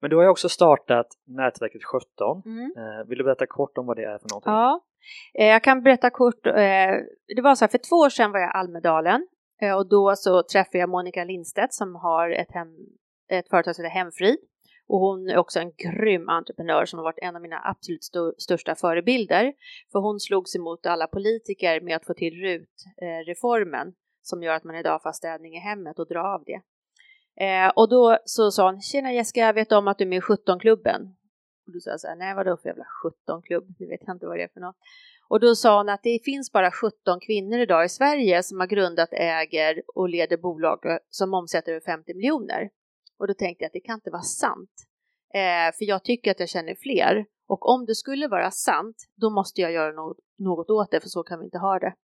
Men 0.00 0.10
du 0.10 0.16
har 0.16 0.22
ju 0.22 0.28
också 0.28 0.48
startat 0.48 1.06
nätverket 1.26 1.84
17. 1.84 2.42
Mm. 2.46 2.72
Vill 3.08 3.18
du 3.18 3.24
berätta 3.24 3.46
kort 3.46 3.78
om 3.78 3.86
vad 3.86 3.96
det 3.96 4.04
är 4.04 4.18
för 4.18 4.28
någonting? 4.28 4.52
Ja, 4.52 4.80
jag 5.32 5.64
kan 5.64 5.82
berätta 5.82 6.10
kort. 6.10 6.44
Det 6.44 7.42
var 7.42 7.54
så 7.54 7.64
här, 7.64 7.70
för 7.70 7.78
två 7.78 7.96
år 7.96 8.08
sedan 8.08 8.32
var 8.32 8.38
jag 8.38 8.48
i 8.48 8.52
Almedalen 8.52 9.26
och 9.76 9.88
då 9.88 10.16
så 10.16 10.42
träffade 10.42 10.78
jag 10.78 10.88
Monica 10.88 11.24
Lindstedt 11.24 11.74
som 11.74 11.94
har 11.94 12.30
ett, 12.30 12.52
hem, 12.52 12.68
ett 13.38 13.48
företag 13.48 13.76
som 13.76 13.84
heter 13.84 13.94
Hemfrid. 13.94 14.36
Och 14.86 15.00
hon 15.00 15.28
är 15.28 15.36
också 15.36 15.60
en 15.60 15.72
grym 15.72 16.28
entreprenör 16.28 16.84
som 16.84 16.98
har 16.98 17.04
varit 17.04 17.18
en 17.22 17.36
av 17.36 17.42
mina 17.42 17.60
absolut 17.64 18.02
st 18.02 18.18
största 18.38 18.74
förebilder. 18.74 19.52
För 19.92 19.98
hon 19.98 20.20
slogs 20.20 20.56
emot 20.56 20.86
alla 20.86 21.06
politiker 21.06 21.80
med 21.80 21.96
att 21.96 22.06
få 22.06 22.14
till 22.14 22.34
RUT-reformen 22.34 23.88
eh, 23.88 23.94
som 24.22 24.42
gör 24.42 24.54
att 24.54 24.64
man 24.64 24.76
idag 24.76 25.02
får 25.02 25.12
städning 25.12 25.54
i 25.54 25.58
hemmet 25.58 25.98
och 25.98 26.08
dra 26.08 26.20
av 26.20 26.44
det. 26.46 26.60
Eh, 27.44 27.68
och 27.76 27.88
då 27.88 28.18
så 28.24 28.50
sa 28.50 28.70
hon, 28.70 28.80
tjena 28.80 29.12
Jessica, 29.12 29.40
jag 29.40 29.54
vet 29.54 29.72
om 29.72 29.88
att 29.88 29.98
du 29.98 30.04
är 30.04 30.08
med 30.08 30.18
i 30.18 30.20
17-klubben. 30.20 31.02
Och 31.66 31.72
då 31.72 31.80
sa 31.80 31.90
jag 31.90 32.00
så 32.00 32.08
här, 32.08 32.16
nej 32.16 32.34
vadå 32.34 32.56
för 32.56 32.68
jävla 32.68 32.86
17-klubb, 33.04 33.74
det 33.78 33.86
vet 33.86 34.00
jag 34.06 34.14
inte 34.14 34.26
vad 34.26 34.38
det 34.38 34.42
är 34.42 34.48
för 34.48 34.60
något. 34.60 34.76
Och 35.28 35.40
då 35.40 35.54
sa 35.54 35.76
hon 35.76 35.88
att 35.88 36.02
det 36.02 36.24
finns 36.24 36.52
bara 36.52 36.70
17 36.70 37.20
kvinnor 37.20 37.58
idag 37.58 37.84
i 37.84 37.88
Sverige 37.88 38.42
som 38.42 38.60
har 38.60 38.66
grundat, 38.66 39.08
äger 39.12 39.82
och 39.94 40.08
leder 40.08 40.36
bolag 40.36 40.78
som 41.10 41.34
omsätter 41.34 41.72
över 41.72 41.80
50 41.80 42.14
miljoner. 42.14 42.70
Och 43.18 43.26
då 43.26 43.34
tänkte 43.34 43.64
jag 43.64 43.66
att 43.66 43.72
det 43.72 43.80
kan 43.80 43.94
inte 43.94 44.10
vara 44.10 44.22
sant. 44.22 44.70
Eh, 45.34 45.76
för 45.78 45.84
jag 45.84 46.04
tycker 46.04 46.30
att 46.30 46.40
jag 46.40 46.48
känner 46.48 46.74
fler. 46.74 47.26
Och 47.48 47.68
om 47.68 47.86
det 47.86 47.94
skulle 47.94 48.28
vara 48.28 48.50
sant, 48.50 48.96
då 49.16 49.30
måste 49.30 49.60
jag 49.60 49.72
göra 49.72 49.92
något, 49.92 50.16
något 50.38 50.70
åt 50.70 50.90
det, 50.90 51.00
för 51.00 51.08
så 51.08 51.22
kan 51.22 51.38
vi 51.38 51.44
inte 51.44 51.58
ha 51.58 51.78
det. 51.78 51.94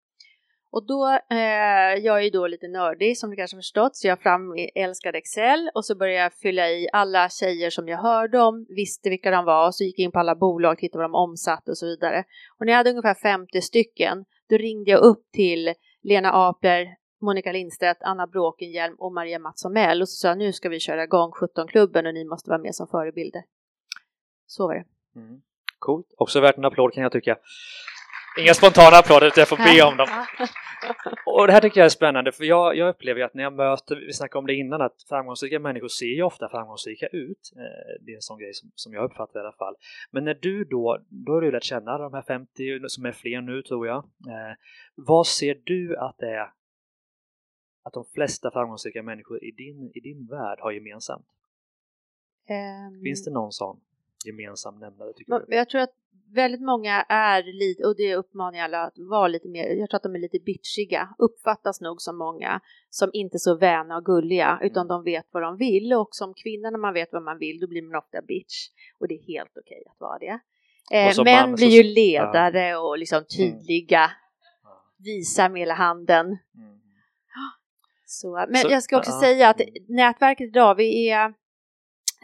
Och 0.70 0.86
då, 0.86 1.06
eh, 1.30 1.94
jag 2.04 2.18
är 2.18 2.20
ju 2.20 2.30
då 2.30 2.46
lite 2.46 2.68
nördig 2.68 3.18
som 3.18 3.30
du 3.30 3.36
kanske 3.36 3.56
förstått, 3.56 3.96
så 3.96 4.08
jag 4.08 4.20
fram 4.20 4.54
älskade 4.74 5.18
Excel 5.18 5.70
och 5.74 5.84
så 5.84 5.96
började 5.96 6.22
jag 6.22 6.32
fylla 6.32 6.68
i 6.70 6.88
alla 6.92 7.28
tjejer 7.28 7.70
som 7.70 7.88
jag 7.88 7.98
hörde 7.98 8.40
om, 8.40 8.66
visste 8.68 9.10
vilka 9.10 9.30
de 9.30 9.44
var, 9.44 9.66
och 9.66 9.74
så 9.74 9.84
gick 9.84 9.98
jag 9.98 10.04
in 10.04 10.12
på 10.12 10.18
alla 10.18 10.34
bolag, 10.34 10.78
tittade 10.78 11.02
vad 11.02 11.10
de 11.10 11.14
omsatte 11.14 11.70
och 11.70 11.78
så 11.78 11.86
vidare. 11.86 12.24
Och 12.58 12.66
när 12.66 12.72
jag 12.72 12.76
hade 12.76 12.90
ungefär 12.90 13.14
50 13.14 13.60
stycken, 13.60 14.24
då 14.48 14.56
ringde 14.56 14.90
jag 14.90 15.00
upp 15.00 15.22
till 15.32 15.74
Lena 16.02 16.32
Apler, 16.32 16.86
Monica 17.20 17.52
Lindstedt, 17.52 18.02
Anna 18.02 18.26
Bråkenhielm 18.26 18.94
och 18.98 19.12
Maria 19.12 19.38
Mattsson 19.38 19.72
Mell 19.72 20.02
och 20.02 20.08
så 20.08 20.16
sa 20.16 20.28
jag 20.28 20.38
nu 20.38 20.52
ska 20.52 20.68
vi 20.68 20.80
köra 20.80 21.04
igång 21.04 21.30
17-klubben 21.30 22.06
och 22.06 22.14
ni 22.14 22.24
måste 22.24 22.50
vara 22.50 22.62
med 22.62 22.74
som 22.74 22.88
förebilder. 22.88 23.42
Så 24.46 24.66
var 24.66 24.74
det. 24.74 24.84
Mm. 25.20 25.40
Coolt. 25.78 26.06
Också 26.16 26.40
värt 26.40 26.58
en 26.58 26.64
applåd 26.64 26.92
kan 26.92 27.02
jag 27.02 27.12
tycka. 27.12 27.36
Inga 28.38 28.54
spontana 28.54 28.96
applåder, 28.96 29.32
jag 29.36 29.48
får 29.48 29.56
be 29.56 29.82
om 29.82 29.96
dem. 29.96 30.08
Och 31.26 31.46
det 31.46 31.52
här 31.52 31.60
tycker 31.60 31.80
jag 31.80 31.84
är 31.84 31.90
spännande, 31.90 32.32
för 32.32 32.44
jag, 32.44 32.76
jag 32.76 32.88
upplever 32.88 33.20
att 33.20 33.34
när 33.34 33.42
jag 33.42 33.52
möter, 33.52 33.96
vi 33.96 34.12
snackade 34.12 34.38
om 34.38 34.46
det 34.46 34.54
innan, 34.54 34.80
att 34.80 35.02
framgångsrika 35.08 35.58
människor 35.58 35.88
ser 35.88 36.06
ju 36.16 36.22
ofta 36.22 36.48
framgångsrika 36.48 37.06
ut. 37.06 37.52
Eh, 37.56 38.04
det 38.04 38.12
är 38.12 38.16
en 38.16 38.22
sån 38.22 38.38
grej 38.38 38.54
som, 38.54 38.70
som 38.74 38.92
jag 38.92 39.04
uppfattar 39.04 39.40
i 39.40 39.42
alla 39.42 39.52
fall. 39.52 39.74
Men 40.10 40.24
när 40.24 40.34
du 40.34 40.64
då, 40.64 40.98
då 41.08 41.32
har 41.32 41.40
du 41.40 41.50
lärt 41.50 41.64
känna 41.64 41.98
de 41.98 42.14
här 42.14 42.22
50 42.22 42.52
som 42.88 43.04
är 43.04 43.12
fler 43.12 43.40
nu 43.40 43.62
tror 43.62 43.86
jag. 43.86 43.96
Eh, 43.96 44.54
vad 44.94 45.26
ser 45.26 45.56
du 45.64 45.96
att 45.96 46.16
det 46.18 46.30
är 46.30 46.48
att 47.82 47.92
de 47.92 48.04
flesta 48.04 48.50
framgångsrika 48.50 49.02
människor 49.02 49.44
i 49.44 49.50
din, 49.50 49.90
i 49.94 50.00
din 50.00 50.26
värld 50.26 50.58
har 50.60 50.70
gemensamt? 50.72 51.26
Um, 52.48 53.02
Finns 53.02 53.24
det 53.24 53.30
någon 53.30 53.52
sån 53.52 53.80
gemensam 54.26 54.78
nämnare 54.78 55.12
tycker 55.12 55.44
du? 55.46 55.56
Jag 55.56 55.68
tror 55.68 55.80
att 55.80 55.94
väldigt 56.34 56.60
många 56.60 57.02
är 57.08 57.42
lite, 57.42 57.86
och 57.86 57.96
det 57.96 58.16
uppmanar 58.16 58.58
jag 58.58 58.64
alla 58.64 58.82
att 58.82 58.98
vara 58.98 59.28
lite 59.28 59.48
mer, 59.48 59.68
jag 59.68 59.90
tror 59.90 59.96
att 59.96 60.02
de 60.02 60.14
är 60.14 60.18
lite 60.18 60.38
bitchiga, 60.38 61.14
uppfattas 61.18 61.80
nog 61.80 62.02
som 62.02 62.18
många 62.18 62.60
som 62.90 63.10
inte 63.12 63.38
så 63.38 63.54
väna 63.54 63.96
och 63.96 64.04
gulliga, 64.04 64.58
utan 64.62 64.80
mm. 64.80 64.88
de 64.88 65.04
vet 65.04 65.26
vad 65.30 65.42
de 65.42 65.56
vill 65.56 65.92
och 65.92 66.08
som 66.10 66.34
kvinna 66.34 66.70
när 66.70 66.78
man 66.78 66.94
vet 66.94 67.12
vad 67.12 67.22
man 67.22 67.38
vill, 67.38 67.60
då 67.60 67.66
blir 67.66 67.82
man 67.82 67.94
ofta 67.94 68.22
bitch 68.22 68.68
och 68.98 69.08
det 69.08 69.14
är 69.14 69.22
helt 69.22 69.58
okej 69.58 69.82
att 69.90 70.00
vara 70.00 70.18
det. 70.18 70.40
Eh, 70.92 71.24
män 71.24 71.54
blir 71.54 71.68
ju 71.68 71.82
ledare 71.82 72.68
ja. 72.68 72.78
och 72.78 72.98
liksom 72.98 73.16
mm. 73.16 73.26
tydliga, 73.26 74.04
mm. 74.04 74.14
visar 74.96 75.48
med 75.48 75.60
hela 75.60 75.74
handen. 75.74 76.26
Mm. 76.26 76.77
Så, 78.10 78.46
men 78.48 78.56
så, 78.56 78.70
jag 78.70 78.82
ska 78.82 78.98
också 78.98 79.10
ja. 79.10 79.20
säga 79.20 79.48
att 79.48 79.60
nätverket 79.88 80.48
idag, 80.48 80.74
vi 80.74 81.08
är 81.08 81.34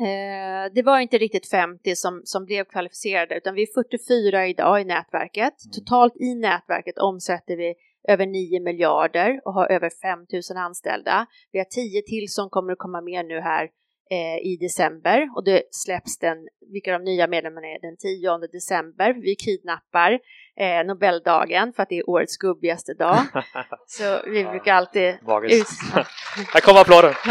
Eh, 0.01 0.73
det 0.75 0.83
var 0.83 0.99
inte 0.99 1.18
riktigt 1.18 1.51
50 1.51 1.97
som, 1.97 2.23
som 2.25 2.44
blev 2.44 2.64
kvalificerade 2.64 3.37
utan 3.37 3.55
vi 3.55 3.62
är 3.62 3.83
44 3.83 4.47
idag 4.47 4.81
i 4.81 4.85
nätverket. 4.85 5.64
Mm. 5.64 5.73
Totalt 5.73 6.16
i 6.16 6.35
nätverket 6.35 6.99
omsätter 6.99 7.57
vi 7.57 7.75
över 8.09 8.27
9 8.27 8.61
miljarder 8.61 9.40
och 9.44 9.55
har 9.55 9.66
över 9.73 9.90
5 10.03 10.18
000 10.18 10.64
anställda. 10.64 11.27
Vi 11.53 11.59
har 11.59 11.64
10 11.64 12.03
till 12.03 12.29
som 12.29 12.51
kommer 12.51 12.73
att 12.73 12.79
komma 12.79 13.01
med 13.01 13.27
nu 13.27 13.40
här 13.40 13.64
eh, 14.11 14.37
i 14.53 14.59
december 14.61 15.31
och 15.37 15.44
det 15.44 15.62
släpps 15.70 16.18
den, 16.18 16.49
vilka 16.73 16.92
de 16.92 17.05
nya 17.05 17.27
medlemmarna 17.27 17.66
är, 17.66 17.81
den 17.81 17.97
10 17.97 18.38
december. 18.53 19.12
Vi 19.12 19.35
kidnappar 19.35 20.20
eh, 20.61 20.87
Nobeldagen 20.87 21.73
för 21.73 21.83
att 21.83 21.88
det 21.88 21.99
är 21.99 22.11
årets 22.11 22.37
gubbigaste 22.37 22.95
dag. 22.95 23.19
Så 23.87 24.21
vi 24.27 24.45
brukar 24.45 24.75
alltid... 24.75 25.14
Ut... 25.51 25.67
Här 26.53 26.61
kommer 26.61 26.81
applåden! 26.81 27.14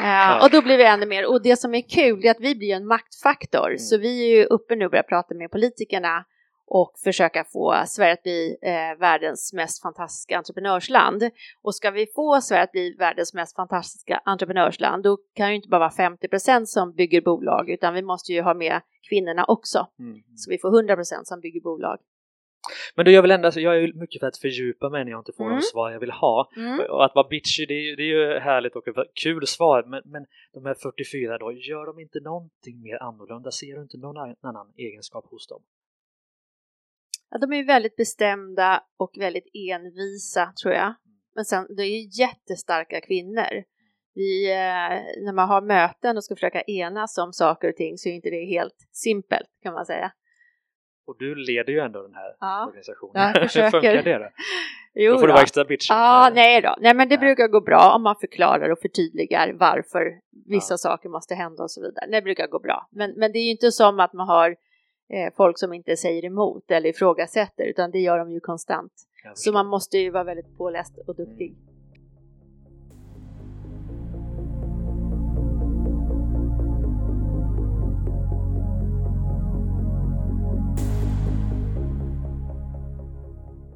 Ja, 0.00 0.44
och 0.44 0.50
då 0.50 0.62
blir 0.62 0.76
vi 0.76 0.84
ännu 0.84 1.06
mer. 1.06 1.26
Och 1.26 1.42
det 1.42 1.56
som 1.56 1.74
är 1.74 1.88
kul 1.88 2.26
är 2.26 2.30
att 2.30 2.40
vi 2.40 2.54
blir 2.54 2.74
en 2.74 2.86
maktfaktor. 2.86 3.66
Mm. 3.66 3.78
Så 3.78 3.98
vi 3.98 4.24
är 4.24 4.36
ju 4.36 4.44
uppe 4.44 4.76
nu 4.76 4.84
och 4.84 4.90
börjar 4.90 5.02
prata 5.02 5.34
med 5.34 5.50
politikerna 5.50 6.24
och 6.70 6.92
försöka 7.04 7.44
få 7.44 7.82
Sverige 7.86 8.12
att 8.12 8.22
bli 8.22 8.56
eh, 8.62 9.00
världens 9.00 9.52
mest 9.52 9.82
fantastiska 9.82 10.38
entreprenörsland. 10.38 11.30
Och 11.62 11.74
ska 11.74 11.90
vi 11.90 12.06
få 12.06 12.40
Sverige 12.40 12.62
att 12.62 12.72
bli 12.72 12.94
världens 12.98 13.34
mest 13.34 13.56
fantastiska 13.56 14.22
entreprenörsland, 14.24 15.02
då 15.02 15.18
kan 15.34 15.48
det 15.48 15.54
inte 15.54 15.68
bara 15.68 15.78
vara 15.78 15.90
50 15.90 16.28
procent 16.28 16.68
som 16.68 16.92
bygger 16.92 17.20
bolag, 17.20 17.70
utan 17.70 17.94
vi 17.94 18.02
måste 18.02 18.32
ju 18.32 18.42
ha 18.42 18.54
med 18.54 18.80
kvinnorna 19.08 19.44
också. 19.44 19.86
Mm. 19.98 20.22
Så 20.36 20.50
vi 20.50 20.58
får 20.58 20.76
100 20.78 20.96
procent 20.96 21.26
som 21.26 21.40
bygger 21.40 21.60
bolag. 21.60 21.98
Men 22.94 23.04
då 23.04 23.10
jag 23.10 23.22
vill 23.22 23.30
ändå, 23.30 23.50
jag 23.54 23.78
är 23.78 23.92
mycket 23.92 24.20
för 24.20 24.26
att 24.26 24.36
fördjupa 24.36 24.88
mig 24.88 25.04
när 25.04 25.10
jag 25.10 25.20
inte 25.20 25.32
får 25.32 25.44
mm. 25.44 25.56
de 25.56 25.62
svar 25.62 25.90
jag 25.90 26.00
vill 26.00 26.10
ha. 26.10 26.50
Mm. 26.56 26.80
Och 26.90 27.04
att 27.04 27.14
vara 27.14 27.28
bitchy, 27.28 27.66
det 27.66 27.74
är, 27.74 27.96
det 27.96 28.02
är 28.02 28.06
ju 28.06 28.38
härligt 28.38 28.76
och 28.76 28.84
kul 29.22 29.46
svar, 29.46 29.84
men, 29.86 30.02
men 30.04 30.26
de 30.52 30.64
här 30.66 30.74
44 30.74 31.38
då, 31.38 31.52
gör 31.52 31.86
de 31.86 31.98
inte 31.98 32.20
någonting 32.20 32.82
mer 32.82 33.02
annorlunda? 33.02 33.50
Ser 33.50 33.76
du 33.76 33.82
inte 33.82 33.98
någon 33.98 34.34
annan 34.40 34.72
egenskap 34.76 35.26
hos 35.30 35.46
dem? 35.46 35.62
Ja, 37.30 37.38
de 37.38 37.52
är 37.52 37.66
väldigt 37.66 37.96
bestämda 37.96 38.82
och 38.98 39.10
väldigt 39.18 39.50
envisa 39.70 40.52
tror 40.62 40.74
jag. 40.74 40.94
Men 41.34 41.44
sen, 41.44 41.66
det 41.76 41.82
är 41.82 42.00
ju 42.00 42.08
jättestarka 42.22 43.00
kvinnor. 43.00 43.64
Vi, 44.14 44.50
eh, 44.52 45.24
när 45.24 45.32
man 45.32 45.48
har 45.48 45.60
möten 45.62 46.16
och 46.16 46.24
ska 46.24 46.34
försöka 46.34 46.62
enas 46.62 47.18
om 47.18 47.32
saker 47.32 47.68
och 47.68 47.76
ting 47.76 47.98
så 47.98 48.08
är 48.08 48.12
inte 48.12 48.30
det 48.30 48.44
helt 48.46 48.88
simpelt 48.92 49.48
kan 49.62 49.74
man 49.74 49.86
säga. 49.86 50.12
Och 51.06 51.16
du 51.18 51.34
leder 51.34 51.72
ju 51.72 51.78
ändå 51.78 52.02
den 52.02 52.14
här 52.14 52.36
ja, 52.40 52.66
organisationen. 52.66 53.34
Hur 53.34 53.70
funkar 53.70 54.02
det 54.02 54.18
då? 54.18 54.28
Jo 54.94 55.12
då 55.12 55.18
får 55.18 55.26
du 55.26 55.28
då. 55.28 55.32
vara 55.34 55.42
extra 55.42 55.64
bitch. 55.64 55.90
Ja, 55.90 56.30
nej 56.34 56.62
då. 56.62 56.76
Nej, 56.80 56.94
men 56.94 57.08
det 57.08 57.16
Nej. 57.16 57.26
brukar 57.26 57.48
gå 57.48 57.60
bra 57.60 57.92
om 57.96 58.02
man 58.02 58.16
förklarar 58.20 58.70
och 58.70 58.78
förtydligar 58.82 59.52
varför 59.52 60.12
vissa 60.46 60.72
Ja. 60.74 60.78
saker 60.78 61.08
måste 61.08 61.34
hända 61.34 61.62
och 61.62 61.70
så 61.70 61.80
vidare. 61.80 62.06
Det 62.10 62.22
brukar 62.22 62.46
gå 62.46 62.58
bra. 62.58 62.88
Men, 62.90 63.12
men 63.16 63.32
det 63.32 63.38
är 63.38 63.44
ju 63.44 63.50
inte 63.50 63.72
som 63.72 64.00
att 64.00 64.12
man 64.12 64.28
har 64.28 64.56
eh, 65.08 65.32
folk 65.36 65.58
som 65.58 65.72
inte 65.72 65.96
säger 65.96 66.24
emot 66.24 66.70
eller 66.70 66.90
ifrågasätter, 66.90 67.64
utan 67.64 67.90
det 67.90 67.98
gör 67.98 68.18
de 68.18 68.30
ju 68.30 68.40
konstant. 68.40 68.92
Så 69.34 69.52
man 69.52 69.66
måste 69.66 69.98
ju 69.98 70.10
vara 70.10 70.24
väldigt 70.24 70.56
påläst 70.58 70.98
och 71.06 71.16
duktig. 71.16 71.56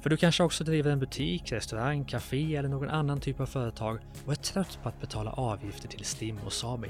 För 0.01 0.09
du 0.09 0.17
kanske 0.17 0.43
också 0.43 0.63
driver 0.63 0.91
en 0.91 0.99
butik, 0.99 1.51
restaurang, 1.51 2.05
café 2.05 2.55
eller 2.55 2.69
någon 2.69 2.89
annan 2.89 3.19
typ 3.19 3.39
av 3.39 3.45
företag 3.45 3.99
och 4.25 4.31
är 4.31 4.35
trött 4.35 4.79
på 4.83 4.89
att 4.89 5.01
betala 5.01 5.31
avgifter 5.31 5.87
till 5.87 6.05
Stim 6.05 6.37
och 6.45 6.53
Sami. 6.53 6.89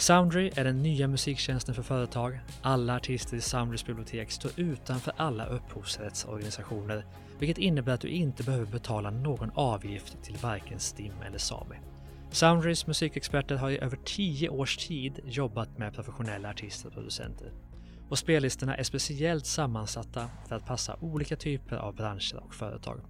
Soundry 0.00 0.50
är 0.56 0.64
den 0.64 0.82
nya 0.82 1.08
musiktjänsten 1.08 1.74
för 1.74 1.82
företag. 1.82 2.40
Alla 2.62 2.96
artister 2.96 3.36
i 3.36 3.40
Soundrys 3.40 3.86
bibliotek 3.86 4.30
står 4.30 4.50
utanför 4.56 5.12
alla 5.16 5.46
upphovsrättsorganisationer, 5.46 7.04
vilket 7.38 7.58
innebär 7.58 7.92
att 7.92 8.00
du 8.00 8.08
inte 8.08 8.42
behöver 8.42 8.66
betala 8.66 9.10
någon 9.10 9.50
avgift 9.54 10.22
till 10.22 10.36
varken 10.36 10.80
Stim 10.80 11.12
eller 11.26 11.38
Sami. 11.38 11.76
Soundrys 12.30 12.86
musikexperter 12.86 13.56
har 13.56 13.70
i 13.70 13.78
över 13.78 13.98
10 14.04 14.48
års 14.48 14.76
tid 14.76 15.20
jobbat 15.24 15.78
med 15.78 15.94
professionella 15.94 16.50
artister 16.50 16.88
och 16.88 16.94
producenter. 16.94 17.52
Och 18.08 18.18
spellistorna 18.18 18.76
är 18.76 18.82
speciellt 18.82 19.46
sammansatta 19.46 20.30
för 20.48 20.56
att 20.56 20.66
passa 20.66 20.96
olika 21.00 21.36
typer 21.36 21.76
av 21.76 21.94
branscher 21.94 22.36
och 22.44 22.54
företag. 22.54 23.00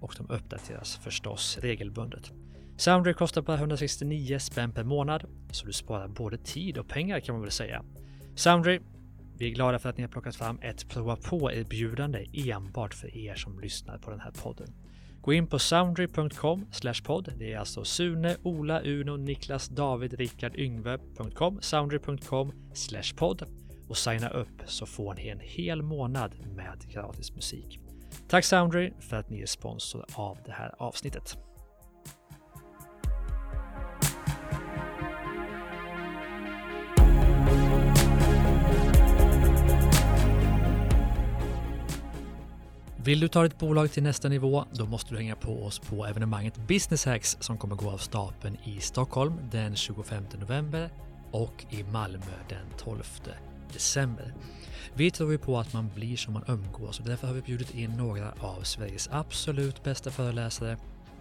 Och 0.00 0.14
de 0.16 0.30
uppdateras 0.30 0.96
förstås 0.96 1.58
regelbundet. 1.58 2.32
Soundry 2.76 3.14
kostar 3.14 3.42
bara 3.42 3.56
169 3.56 4.38
spänn 4.38 4.72
per 4.72 4.84
månad, 4.84 5.24
så 5.50 5.66
du 5.66 5.72
sparar 5.72 6.08
både 6.08 6.38
tid 6.38 6.78
och 6.78 6.88
pengar 6.88 7.20
kan 7.20 7.34
man 7.34 7.42
väl 7.42 7.50
säga. 7.50 7.84
Soundry, 8.34 8.80
vi 9.38 9.50
är 9.50 9.54
glada 9.54 9.78
för 9.78 9.88
att 9.88 9.96
ni 9.96 10.02
har 10.02 10.08
plockat 10.08 10.36
fram 10.36 10.58
ett 10.62 10.88
prova 10.88 11.16
på-erbjudande 11.16 12.26
enbart 12.32 12.94
för 12.94 13.16
er 13.16 13.34
som 13.34 13.60
lyssnar 13.60 13.98
på 13.98 14.10
den 14.10 14.20
här 14.20 14.30
podden. 14.30 14.66
Gå 15.20 15.32
in 15.32 15.46
på 15.46 15.58
soundry.com 15.58 16.66
podd. 17.04 17.32
Det 17.38 17.52
är 17.52 17.58
alltså 17.58 17.84
Sune, 17.84 18.36
Ola, 18.42 18.80
Uno, 18.80 19.16
Niklas, 19.16 19.68
David, 19.68 20.12
Rickard, 20.14 20.56
Yngve.com, 20.56 21.58
soundry.com 21.60 22.52
podd 23.16 23.42
och 23.88 23.96
signa 23.96 24.28
upp 24.28 24.62
så 24.66 24.86
får 24.86 25.14
ni 25.14 25.28
en 25.28 25.40
hel 25.40 25.82
månad 25.82 26.34
med 26.54 26.90
gratis 26.92 27.34
musik. 27.34 27.80
Tack 28.28 28.44
Soundry 28.44 28.92
för 29.00 29.16
att 29.16 29.30
ni 29.30 29.40
är 29.40 29.46
sponsor 29.46 30.04
av 30.14 30.38
det 30.44 30.52
här 30.52 30.74
avsnittet. 30.78 31.45
Vill 43.06 43.20
du 43.20 43.28
ta 43.28 43.42
ditt 43.42 43.58
bolag 43.58 43.92
till 43.92 44.02
nästa 44.02 44.28
nivå? 44.28 44.64
Då 44.72 44.86
måste 44.86 45.14
du 45.14 45.18
hänga 45.18 45.36
på 45.36 45.64
oss 45.64 45.78
på 45.78 46.06
evenemanget 46.06 46.68
Business 46.68 47.04
Hacks 47.04 47.36
som 47.40 47.58
kommer 47.58 47.76
gå 47.76 47.90
av 47.90 47.98
stapeln 47.98 48.56
i 48.64 48.80
Stockholm 48.80 49.34
den 49.50 49.76
25 49.76 50.24
november 50.40 50.90
och 51.30 51.66
i 51.70 51.82
Malmö 51.84 52.32
den 52.48 52.66
12 52.78 53.02
december. 53.72 54.34
Vi 54.94 55.10
tror 55.10 55.32
ju 55.32 55.38
på 55.38 55.58
att 55.58 55.72
man 55.72 55.90
blir 55.94 56.16
som 56.16 56.32
man 56.32 56.44
umgås 56.48 57.00
och 57.00 57.06
därför 57.06 57.26
har 57.26 57.34
vi 57.34 57.42
bjudit 57.42 57.74
in 57.74 57.90
några 57.90 58.32
av 58.40 58.62
Sveriges 58.62 59.08
absolut 59.12 59.84
bästa 59.84 60.10
föreläsare 60.10 60.78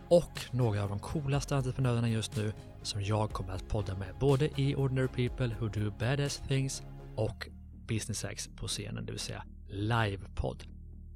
och 0.07 0.41
några 0.51 0.83
av 0.83 0.89
de 0.89 0.99
coolaste 0.99 1.55
entreprenörerna 1.55 2.09
just 2.09 2.35
nu 2.35 2.53
som 2.83 3.03
jag 3.03 3.31
kommer 3.31 3.53
att 3.53 3.67
podda 3.67 3.95
med 3.95 4.15
både 4.19 4.61
i 4.61 4.75
Ordinary 4.75 5.07
People 5.07 5.55
Who 5.59 5.67
Do 5.67 5.91
Badass 5.99 6.41
Things 6.47 6.83
och 7.15 7.47
Business 7.87 8.23
Hacks 8.23 8.49
på 8.55 8.67
scenen, 8.67 9.05
det 9.05 9.11
vill 9.11 9.19
säga 9.19 9.43
livepodd. 9.69 10.74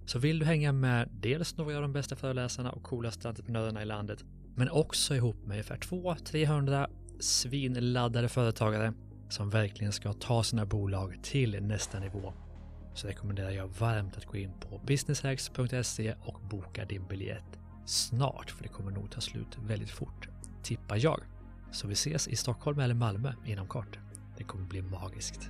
Så 0.10 0.20
vill 0.20 0.40
du 0.40 0.46
hänga 0.46 0.72
med 0.72 1.10
dels 1.12 1.58
några 1.58 1.76
av 1.76 1.82
de 1.82 1.94
bästa 1.94 2.16
föreläsarna 2.16 2.72
och 2.72 2.84
coolaste 2.84 3.30
entreprenörerna 3.30 3.82
i 3.82 3.86
landet, 3.86 4.26
men 4.56 4.70
också 4.70 5.16
ihop 5.16 5.36
med 5.46 5.52
ungefär 5.52 5.78
200-300 5.78 6.88
svinladdade 7.20 8.30
företagare 8.30 8.94
som 9.30 9.50
verkligen 9.50 9.92
ska 9.92 10.14
ta 10.14 10.44
sina 10.44 10.66
bolag 10.66 11.20
till 11.24 11.64
nästa 11.64 12.00
nivå 12.00 12.34
så 12.94 13.08
rekommenderar 13.08 13.50
jag 13.50 13.68
varmt 13.68 14.18
att 14.18 14.26
gå 14.26 14.38
in 14.38 14.52
på 14.60 14.82
businesshacks.se 14.88 16.16
och 16.22 16.42
boka 16.50 16.86
din 16.86 17.08
biljett 17.08 17.60
snart, 17.86 18.52
för 18.52 18.64
det 18.64 18.70
kommer 18.70 18.92
nog 18.92 19.12
ta 19.12 19.22
slut 19.22 19.58
väldigt 19.68 19.92
fort, 19.92 20.30
tippar 20.64 20.98
jag. 20.98 21.20
Så 21.72 21.88
vi 21.88 21.94
ses 21.94 22.28
i 22.28 22.36
Stockholm 22.36 22.80
eller 22.80 22.96
Malmö 22.96 23.34
inom 23.46 23.68
kort. 23.68 24.00
Det 24.38 24.44
kommer 24.44 24.66
bli 24.66 24.82
magiskt. 24.82 25.50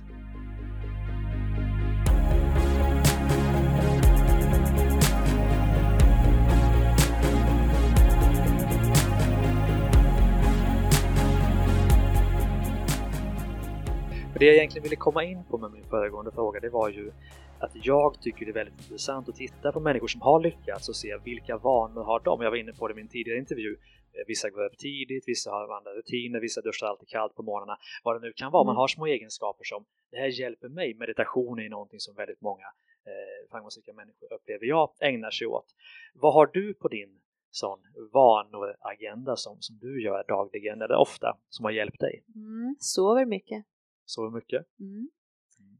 För 14.32 14.38
det 14.38 14.46
jag 14.46 14.56
egentligen 14.56 14.82
ville 14.82 14.96
komma 14.96 15.24
in 15.24 15.44
på 15.50 15.58
med 15.58 15.70
min 15.72 15.84
föregående 15.84 16.30
fråga, 16.32 16.60
det 16.60 16.68
var 16.68 16.88
ju 16.88 17.12
att 17.58 17.70
jag 17.74 18.20
tycker 18.20 18.46
det 18.46 18.50
är 18.50 18.54
väldigt 18.54 18.78
intressant 18.80 19.28
att 19.28 19.34
titta 19.36 19.72
på 19.72 19.80
människor 19.80 20.06
som 20.08 20.20
har 20.20 20.40
lyckats 20.40 20.88
och 20.88 20.96
se 20.96 21.16
vilka 21.24 21.56
vanor 21.56 22.02
har 22.04 22.20
de. 22.20 22.40
Jag 22.42 22.50
var 22.50 22.56
inne 22.56 22.72
på 22.72 22.88
det 22.88 22.92
i 22.92 22.96
min 22.96 23.08
tidigare 23.08 23.38
intervju. 23.38 23.72
Eh, 24.12 24.24
Vissa 24.26 24.50
går 24.50 24.64
upp 24.66 24.78
tidigt, 24.78 25.24
vissa 25.26 25.50
har 25.50 25.76
andra 25.76 25.90
rutiner, 25.90 26.40
vissa 26.40 26.60
duschar 26.60 26.86
alltid 26.86 27.08
kallt 27.08 27.34
på 27.34 27.42
morgnarna. 27.42 27.78
Vad 28.04 28.16
det 28.16 28.26
nu 28.26 28.32
kan 28.32 28.52
vara. 28.52 28.64
Man 28.64 28.72
Mm. 28.74 28.80
har 28.80 28.88
små 28.88 29.06
egenskaper 29.06 29.64
som 29.64 29.84
det 30.10 30.16
här 30.16 30.40
hjälper 30.40 30.68
mig. 30.68 30.94
Meditation 30.94 31.58
är 31.58 31.68
någonting 31.68 32.00
som 32.00 32.14
väldigt 32.14 32.40
många 32.40 32.66
eh, 33.06 33.50
framgångsrika 33.50 33.92
människor 33.92 34.32
upplever 34.32 34.66
jag 34.66 34.90
ägnar 35.00 35.30
sig 35.30 35.46
åt. 35.46 35.66
Vad 36.14 36.34
har 36.34 36.46
du 36.46 36.74
på 36.74 36.88
din 36.88 37.20
sån 37.50 37.78
vanor-agenda 38.12 39.36
som, 39.36 39.56
som 39.60 39.78
du 39.78 40.02
gör 40.02 40.24
dagligen 40.28 40.82
eller 40.82 40.96
ofta 40.96 41.36
som 41.48 41.64
har 41.64 41.72
hjälpt 41.72 42.00
dig? 42.00 42.22
Mm, 42.34 42.76
sover 42.78 43.26
mycket. 43.26 43.64
Så 44.10 44.30
mycket? 44.30 44.66
Mm. 44.80 45.10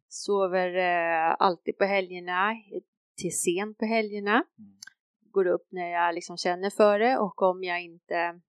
Sover 0.09 0.77
eh, 0.77 1.37
alltid 1.39 1.79
på 1.79 1.85
helgerna, 1.85 2.55
till 3.17 3.39
sent 3.39 3.79
på 3.79 3.85
helgerna. 3.85 4.45
Mm. 4.59 4.77
Går 5.31 5.47
upp 5.47 5.67
när 5.71 5.91
jag 5.91 6.15
liksom 6.15 6.37
känner 6.37 6.71
för 6.71 6.99
det 6.99 7.19
och 7.19 7.43
om 7.43 7.65
jag 7.65 7.83
inte... 7.83 8.41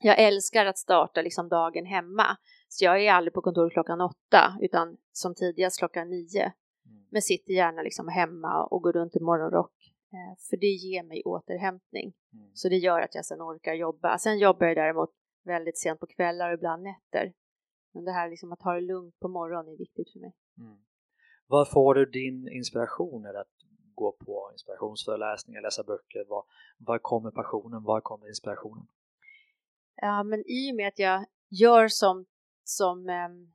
Jag 0.00 0.18
älskar 0.18 0.66
att 0.66 0.78
starta 0.78 1.22
liksom 1.22 1.48
dagen 1.48 1.86
hemma. 1.86 2.36
Så 2.68 2.84
jag 2.84 3.04
är 3.04 3.12
aldrig 3.12 3.34
på 3.34 3.40
kontoret 3.40 3.72
klockan 3.72 4.00
åtta 4.00 4.58
utan 4.60 4.96
som 5.12 5.34
tidigast 5.34 5.78
klockan 5.78 6.10
nio. 6.10 6.42
Mm. 6.42 7.06
Men 7.10 7.22
sitter 7.22 7.52
gärna 7.52 7.82
liksom 7.82 8.08
hemma 8.08 8.64
och 8.64 8.82
går 8.82 8.92
runt 8.92 9.16
i 9.16 9.20
morgonrock. 9.20 9.92
Eh, 10.12 10.38
för 10.50 10.56
det 10.56 10.66
ger 10.66 11.02
mig 11.02 11.22
återhämtning. 11.24 12.14
Mm. 12.32 12.50
Så 12.54 12.68
det 12.68 12.76
gör 12.76 13.00
att 13.00 13.14
jag 13.14 13.24
sen 13.24 13.42
orkar 13.42 13.74
jobba. 13.74 14.18
Sen 14.18 14.38
jobbar 14.38 14.66
jag 14.66 14.76
däremot 14.76 15.10
väldigt 15.44 15.78
sent 15.78 16.00
på 16.00 16.06
kvällar 16.06 16.48
och 16.48 16.54
ibland 16.54 16.82
nätter. 16.82 17.32
Men 17.94 18.04
det 18.04 18.12
här 18.12 18.30
liksom 18.30 18.52
att 18.52 18.62
ha 18.62 18.74
det 18.74 18.80
lugnt 18.80 19.20
på 19.20 19.28
morgonen 19.28 19.72
är 19.72 19.78
viktigt 19.78 20.12
för 20.12 20.20
mig. 20.20 20.32
Mm. 20.58 20.76
Var 21.46 21.64
får 21.64 21.94
du 21.94 22.04
din 22.04 22.48
inspiration 22.48 23.26
eller 23.26 23.40
att 23.40 23.56
gå 23.94 24.12
på 24.12 24.50
inspirationsföreläsningar, 24.52 25.62
läsa 25.62 25.82
böcker? 25.82 26.24
Var, 26.28 26.44
var 26.78 26.98
kommer 26.98 27.30
passionen? 27.30 27.82
Var 27.82 28.00
kommer 28.00 28.28
inspirationen? 28.28 28.86
Ja, 29.96 30.22
men 30.22 30.42
i 30.46 30.72
och 30.72 30.76
med 30.76 30.88
att 30.88 30.98
jag 30.98 31.24
gör 31.48 31.88
som, 31.88 32.26
som 32.64 32.98
um, 32.98 33.52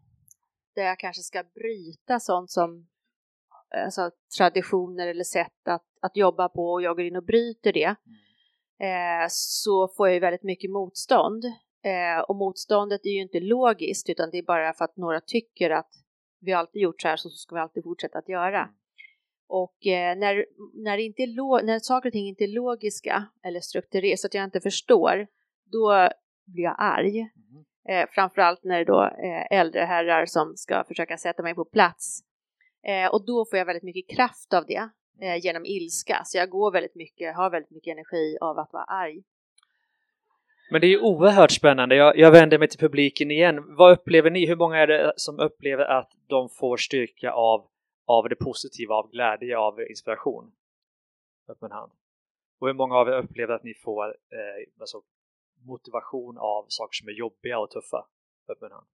där 0.75 0.83
jag 0.83 0.99
kanske 0.99 1.21
ska 1.21 1.43
bryta 1.43 2.19
sånt 2.19 2.51
som 2.51 2.87
alltså, 3.85 4.11
traditioner 4.37 5.07
eller 5.07 5.23
sätt 5.23 5.67
att, 5.67 5.85
att 6.01 6.17
jobba 6.17 6.49
på 6.49 6.71
och 6.71 6.81
jag 6.81 6.95
går 6.95 7.05
in 7.05 7.15
och 7.15 7.23
bryter 7.23 7.73
det 7.73 7.95
mm. 8.05 9.21
eh, 9.23 9.27
så 9.29 9.87
får 9.87 10.07
jag 10.07 10.13
ju 10.13 10.19
väldigt 10.19 10.43
mycket 10.43 10.71
motstånd. 10.71 11.43
Eh, 11.83 12.19
och 12.19 12.35
motståndet 12.35 13.05
är 13.05 13.09
ju 13.09 13.21
inte 13.21 13.39
logiskt 13.39 14.09
utan 14.09 14.29
det 14.31 14.37
är 14.37 14.43
bara 14.43 14.73
för 14.73 14.85
att 14.85 14.97
några 14.97 15.21
tycker 15.21 15.69
att 15.69 15.89
vi 16.39 16.53
alltid 16.53 16.81
gjort 16.81 17.01
så 17.01 17.07
här 17.07 17.15
så 17.15 17.29
ska 17.29 17.55
vi 17.55 17.61
alltid 17.61 17.83
fortsätta 17.83 18.17
att 18.19 18.29
göra. 18.29 18.59
Mm. 18.59 18.73
Och 19.47 19.87
eh, 19.87 20.17
när, 20.17 20.45
när, 20.83 20.97
inte 20.97 21.23
är 21.23 21.65
när 21.65 21.79
saker 21.79 22.09
och 22.09 22.13
ting 22.13 22.27
inte 22.27 22.43
är 22.43 22.47
logiska 22.47 23.25
eller 23.43 23.59
strukturerade 23.59 24.17
så 24.17 24.27
att 24.27 24.33
jag 24.33 24.43
inte 24.43 24.61
förstår, 24.61 25.27
då 25.71 26.09
blir 26.45 26.63
jag 26.63 26.75
arg. 26.77 27.19
Mm. 27.19 27.65
Eh, 27.89 28.09
framförallt 28.11 28.63
när 28.63 28.79
det 28.79 28.85
då 28.85 28.99
är 29.01 29.47
äldre 29.59 29.81
herrar 29.81 30.25
som 30.25 30.57
ska 30.57 30.83
försöka 30.83 31.17
sätta 31.17 31.43
mig 31.43 31.55
på 31.55 31.65
plats. 31.65 32.19
Eh, 32.83 33.13
och 33.13 33.25
då 33.25 33.45
får 33.45 33.59
jag 33.59 33.65
väldigt 33.65 33.83
mycket 33.83 34.15
kraft 34.15 34.53
av 34.53 34.65
det 34.65 34.89
eh, 35.21 35.35
genom 35.45 35.65
ilska. 35.65 36.21
Så 36.25 36.37
jag 36.37 36.49
går 36.49 36.71
väldigt 36.71 36.95
mycket, 36.95 37.35
har 37.35 37.49
väldigt 37.49 37.71
mycket 37.71 37.91
energi 37.91 38.37
av 38.41 38.59
att 38.59 38.73
vara 38.73 38.83
arg. 38.83 39.23
Men 40.71 40.81
det 40.81 40.87
är 40.87 40.89
ju 40.89 41.01
oerhört 41.01 41.51
spännande. 41.51 41.95
Jag, 41.95 42.17
jag 42.17 42.31
vänder 42.31 42.59
mig 42.59 42.67
till 42.67 42.79
publiken 42.79 43.31
igen. 43.31 43.75
Vad 43.75 43.91
upplever 43.91 44.29
ni? 44.29 44.47
Hur 44.47 44.55
många 44.55 44.77
är 44.77 44.87
det 44.87 45.13
som 45.15 45.39
upplever 45.39 45.85
att 45.85 46.11
de 46.27 46.49
får 46.49 46.77
styrka 46.77 47.31
av, 47.31 47.67
av 48.05 48.29
det 48.29 48.35
positiva, 48.35 48.95
av 48.95 49.11
glädje, 49.11 49.57
av 49.57 49.81
inspiration? 49.81 50.51
Upp 51.47 51.63
en 51.63 51.71
hand. 51.71 51.91
Och 52.59 52.67
hur 52.67 52.73
många 52.73 52.95
av 52.95 53.07
er 53.07 53.17
upplever 53.17 53.53
att 53.53 53.63
ni 53.63 53.73
får 53.73 54.07
eh, 54.07 54.69
alltså, 54.79 55.01
motivation 55.65 56.37
av 56.37 56.65
saker 56.67 56.93
som 56.93 57.07
är 57.07 57.13
jobbiga 57.13 57.59
och 57.59 57.71
tuffa? 57.71 58.05
Upp 58.47 58.63
en 58.63 58.71
hand. 58.71 58.87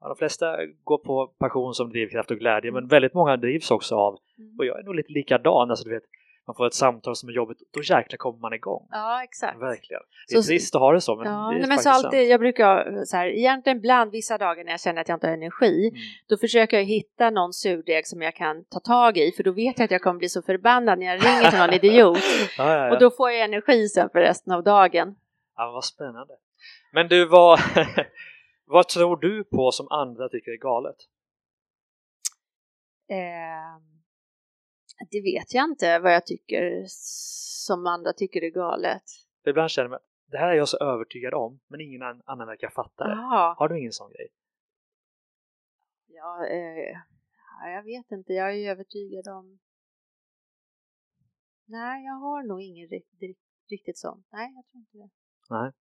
Ja, 0.00 0.08
de 0.08 0.16
flesta 0.16 0.66
går 0.66 0.98
på 0.98 1.26
passion 1.26 1.74
som 1.74 1.90
drivkraft 1.90 2.30
och 2.30 2.38
glädje, 2.38 2.72
men 2.72 2.88
väldigt 2.88 3.14
många 3.14 3.36
drivs 3.36 3.70
också 3.70 3.94
av, 3.94 4.18
mm. 4.38 4.58
och 4.58 4.66
jag 4.66 4.78
är 4.78 4.82
nog 4.82 4.94
lite 4.94 5.12
likadan, 5.12 5.70
alltså 5.70 5.84
du 5.84 5.90
vet, 5.90 6.04
man 6.46 6.54
får 6.56 6.66
ett 6.66 6.74
samtal 6.74 7.16
som 7.16 7.28
är 7.28 7.32
jobbigt, 7.32 7.58
då 7.70 7.82
jäklar 7.82 8.16
kommer 8.16 8.38
man 8.38 8.52
igång. 8.52 8.88
Ja, 8.90 9.24
exakt. 9.24 9.60
Verkligen. 9.60 10.02
Det 10.28 10.34
är 10.34 10.42
så, 10.42 10.48
trist 10.48 10.74
att 10.74 10.80
ha 10.80 10.92
det 10.92 11.00
så, 11.00 11.16
men 11.16 11.26
ja, 11.26 11.48
det 11.50 11.56
är 11.56 11.58
nej, 11.58 11.68
men 11.68 11.78
så 11.78 11.90
alltid, 11.90 12.28
Jag 12.28 12.40
brukar 12.40 13.04
så 13.04 13.16
här, 13.16 13.26
egentligen 13.26 13.80
bland 13.80 14.10
vissa 14.10 14.38
dagar 14.38 14.64
när 14.64 14.70
jag 14.70 14.80
känner 14.80 15.00
att 15.00 15.08
jag 15.08 15.16
inte 15.16 15.26
har 15.26 15.34
energi, 15.34 15.88
mm. 15.88 16.00
då 16.28 16.36
försöker 16.36 16.76
jag 16.76 16.84
hitta 16.84 17.30
någon 17.30 17.52
surdeg 17.52 18.06
som 18.06 18.22
jag 18.22 18.34
kan 18.34 18.64
ta 18.64 18.80
tag 18.80 19.18
i, 19.18 19.32
för 19.32 19.42
då 19.42 19.52
vet 19.52 19.78
jag 19.78 19.84
att 19.84 19.90
jag 19.90 20.02
kommer 20.02 20.18
bli 20.18 20.28
så 20.28 20.42
förbannad 20.42 20.98
när 20.98 21.06
jag 21.06 21.24
ringer 21.24 21.50
till 21.50 21.58
någon 21.58 21.72
idiot. 21.84 22.18
Ja, 22.58 22.76
ja, 22.76 22.92
och 22.92 23.00
då 23.00 23.10
får 23.10 23.30
jag 23.30 23.44
energi 23.44 23.88
sen 23.88 24.08
för 24.12 24.18
resten 24.18 24.52
av 24.52 24.62
dagen. 24.62 25.14
Ja, 25.56 25.70
vad 25.70 25.84
spännande. 25.84 26.34
Men 26.92 27.08
du, 27.08 27.28
vad, 27.28 27.60
vad 28.66 28.88
tror 28.88 29.16
du 29.16 29.44
på 29.44 29.72
som 29.72 29.88
andra 29.90 30.28
tycker 30.28 30.50
är 30.50 30.56
galet? 30.56 30.96
Eh 33.10 33.91
det 35.10 35.20
vet 35.20 35.54
jag 35.54 35.64
inte 35.64 35.98
vad 35.98 36.14
jag 36.14 36.26
tycker 36.26 36.84
som 37.66 37.86
andra 37.86 38.12
tycker 38.12 38.44
är 38.44 38.50
galet. 38.50 39.02
ibland 39.46 39.70
känner 39.70 39.88
man 39.88 39.98
det 40.32 40.38
här 40.38 40.48
är 40.48 40.54
jag 40.54 40.68
så 40.68 40.76
övertygad 40.76 41.34
om, 41.34 41.60
men 41.68 41.80
ingen 41.80 42.02
annan 42.02 42.46
verkar 42.46 42.70
fatta 42.70 43.04
det. 43.04 43.12
Aha. 43.12 43.54
Har 43.58 43.68
du 43.68 43.78
ingen 43.78 43.92
sån 43.92 44.12
grej? 44.12 44.28
Ja, 46.06 46.46
eh, 46.46 46.96
jag 47.74 47.82
vet 47.82 48.10
inte. 48.10 48.32
Jag 48.32 48.56
är 48.56 48.70
övertygad 48.70 49.28
om... 49.28 49.58
Nej, 51.64 52.04
jag 52.04 52.14
har 52.14 52.42
nog 52.42 52.62
ingen 52.62 52.88
riktigt, 52.88 53.38
riktigt 53.70 53.98
sån. 53.98 54.24
Nej, 54.32 54.52
jag 54.54 54.64
tror 54.66 54.80
inte 54.80 54.98
det. 54.98 55.10
Nej. 55.50 55.72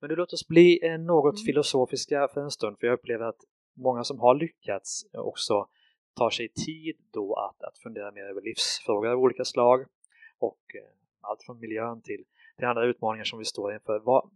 Men 0.00 0.08
du, 0.08 0.16
låt 0.16 0.32
oss 0.32 0.48
bli 0.48 0.86
eh, 0.86 0.98
något 0.98 1.34
mm. 1.34 1.44
filosofiska 1.46 2.28
för 2.34 2.40
en 2.40 2.50
stund, 2.50 2.76
för 2.80 2.86
jag 2.86 2.94
upplever 2.94 3.24
att 3.24 3.40
många 3.76 4.04
som 4.04 4.20
har 4.20 4.34
lyckats 4.34 5.06
också 5.12 5.68
tar 6.18 6.30
sig 6.30 6.48
tid 6.48 6.96
då 7.12 7.34
att, 7.34 7.62
att 7.62 7.78
fundera 7.78 8.12
mer 8.12 8.24
över 8.24 8.42
livsfrågor 8.42 9.08
av 9.08 9.18
olika 9.18 9.44
slag 9.44 9.86
och 10.38 10.62
eh, 10.74 10.90
allt 11.20 11.42
från 11.42 11.60
miljön 11.60 12.02
till, 12.02 12.24
till 12.56 12.66
andra 12.66 12.86
utmaningar 12.86 13.24
som 13.24 13.38
vi 13.38 13.44
står 13.44 13.74
inför. 13.74 13.98
Var, 13.98 14.30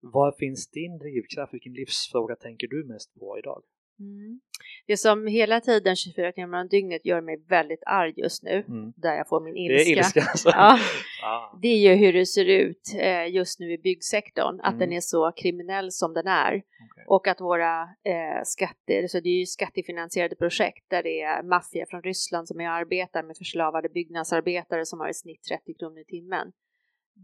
var 0.00 0.32
finns 0.32 0.70
din 0.70 0.98
drivkraft? 0.98 1.54
Vilken 1.54 1.72
livsfråga 1.72 2.36
tänker 2.36 2.66
du 2.68 2.84
mest 2.84 3.14
på 3.20 3.38
idag? 3.38 3.62
Mm. 4.00 4.40
Det 4.86 4.96
som 4.96 5.26
hela 5.26 5.60
tiden 5.60 5.96
24 5.96 6.32
timmar 6.32 6.60
om 6.60 6.68
dygnet 6.68 7.06
gör 7.06 7.20
mig 7.20 7.44
väldigt 7.48 7.82
arg 7.86 8.12
just 8.16 8.42
nu, 8.42 8.64
mm. 8.68 8.92
där 8.96 9.14
jag 9.14 9.28
får 9.28 9.40
min 9.40 9.56
ilska. 9.56 9.84
Det 9.84 9.92
är 9.92 9.98
ilska 9.98 10.20
alltså. 10.20 10.48
ja, 10.54 10.78
ah. 11.22 11.58
Det 11.62 11.68
är 11.68 11.78
ju 11.78 11.94
hur 11.94 12.12
det 12.12 12.26
ser 12.26 12.44
ut 12.44 12.94
eh, 12.98 13.34
just 13.34 13.60
nu 13.60 13.72
i 13.72 13.78
byggsektorn, 13.78 14.60
att 14.60 14.74
mm. 14.74 14.78
den 14.78 14.92
är 14.92 15.00
så 15.00 15.32
kriminell 15.36 15.92
som 15.92 16.14
den 16.14 16.26
är. 16.26 16.54
Okay. 16.54 17.04
Och 17.06 17.28
att 17.28 17.40
våra 17.40 17.82
eh, 17.82 18.42
skatter, 18.44 19.06
så 19.08 19.20
det 19.20 19.28
är 19.28 19.38
ju 19.38 19.46
skattefinansierade 19.46 20.36
projekt 20.36 20.84
där 20.90 21.02
det 21.02 21.20
är 21.20 21.42
maffia 21.42 21.86
från 21.88 22.02
Ryssland 22.02 22.48
som 22.48 22.60
är 22.60 22.68
arbetar 22.68 23.22
med 23.22 23.36
förslavade 23.36 23.88
byggnadsarbetare 23.88 24.86
som 24.86 25.00
har 25.00 25.08
i 25.08 25.14
snitt 25.14 25.42
30 25.42 25.74
kronor 25.74 25.98
i 25.98 26.04
timmen. 26.04 26.52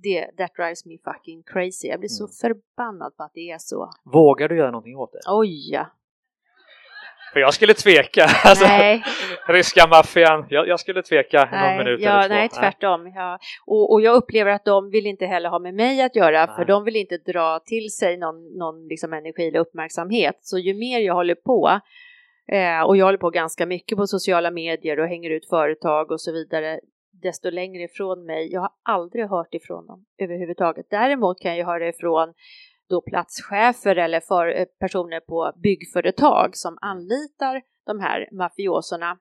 Det, 0.02 0.36
that 0.36 0.50
drives 0.56 0.86
me 0.86 0.98
fucking 1.04 1.42
crazy. 1.42 1.88
Jag 1.88 2.00
blir 2.00 2.08
så 2.08 2.24
mm. 2.24 2.32
förbannad 2.32 3.16
på 3.16 3.22
att 3.22 3.32
det 3.34 3.50
är 3.50 3.58
så. 3.58 3.90
Vågar 4.04 4.48
du 4.48 4.56
göra 4.56 4.70
någonting 4.70 4.96
åt 4.96 5.12
det? 5.12 5.20
Oj 5.26 5.72
ja. 5.72 5.86
För 7.34 7.40
jag 7.40 7.54
skulle 7.54 7.74
tveka. 7.74 8.26
Alltså, 8.44 8.64
ryska 9.48 9.86
maffian, 9.86 10.46
jag, 10.48 10.68
jag, 10.68 10.80
skulle 10.80 11.02
tveka 11.02 11.48
nej, 11.52 11.68
någon 11.68 11.84
minut 11.84 12.00
ja, 12.02 12.10
eller 12.10 12.28
två. 12.28 12.34
Nej, 12.34 12.48
tvärtom. 12.48 13.12
Ja. 13.14 13.38
Och, 13.66 13.92
och, 13.92 14.00
jag 14.00 14.16
upplever 14.16 14.50
att 14.50 14.64
de 14.64 14.90
vill 14.90 15.06
inte 15.06 15.26
heller 15.26 15.48
ha 15.48 15.58
med 15.58 15.74
mig 15.74 16.02
att 16.02 16.16
göra, 16.16 16.46
nej. 16.46 16.56
för 16.56 16.64
de 16.64 16.84
vill 16.84 16.96
inte 16.96 17.16
dra 17.16 17.60
till 17.66 17.90
sig 17.90 18.16
någon, 18.16 18.58
någon 18.58 18.88
liksom 18.88 19.12
energi 19.12 19.48
eller 19.48 19.58
uppmärksamhet. 19.58 20.38
Så 20.40 20.58
ju 20.58 20.74
mer 20.74 21.00
jag 21.00 21.14
håller 21.14 21.34
på, 21.34 21.80
eh, 22.52 22.80
och 22.80 22.96
jag 22.96 23.04
håller 23.04 23.18
på 23.18 23.30
ganska 23.30 23.66
mycket 23.66 23.98
på 23.98 24.06
sociala 24.06 24.50
medier 24.50 25.00
och 25.00 25.08
hänger 25.08 25.30
ut 25.30 25.48
företag 25.48 26.10
och 26.10 26.20
så 26.20 26.32
vidare, 26.32 26.80
desto 27.22 27.50
längre 27.50 27.82
ifrån 27.82 28.26
mig. 28.26 28.52
Jag 28.52 28.60
har 28.60 28.70
aldrig 28.82 29.28
hört 29.28 29.54
ifrån 29.54 29.86
dem 29.86 30.04
överhuvudtaget. 30.18 30.86
Däremot 30.90 31.40
kan 31.40 31.56
jag 31.56 31.66
höra 31.66 31.88
ifrån 31.88 32.34
då 32.94 33.00
platschefer 33.00 33.96
eller 33.96 34.20
för 34.20 34.46
eh, 34.60 34.64
personer 34.80 35.20
på 35.20 35.52
byggföretag 35.62 36.56
som 36.56 36.78
anlitar 36.80 37.62
de 37.86 38.00
här 38.00 38.28
mafioserna. 38.32 39.18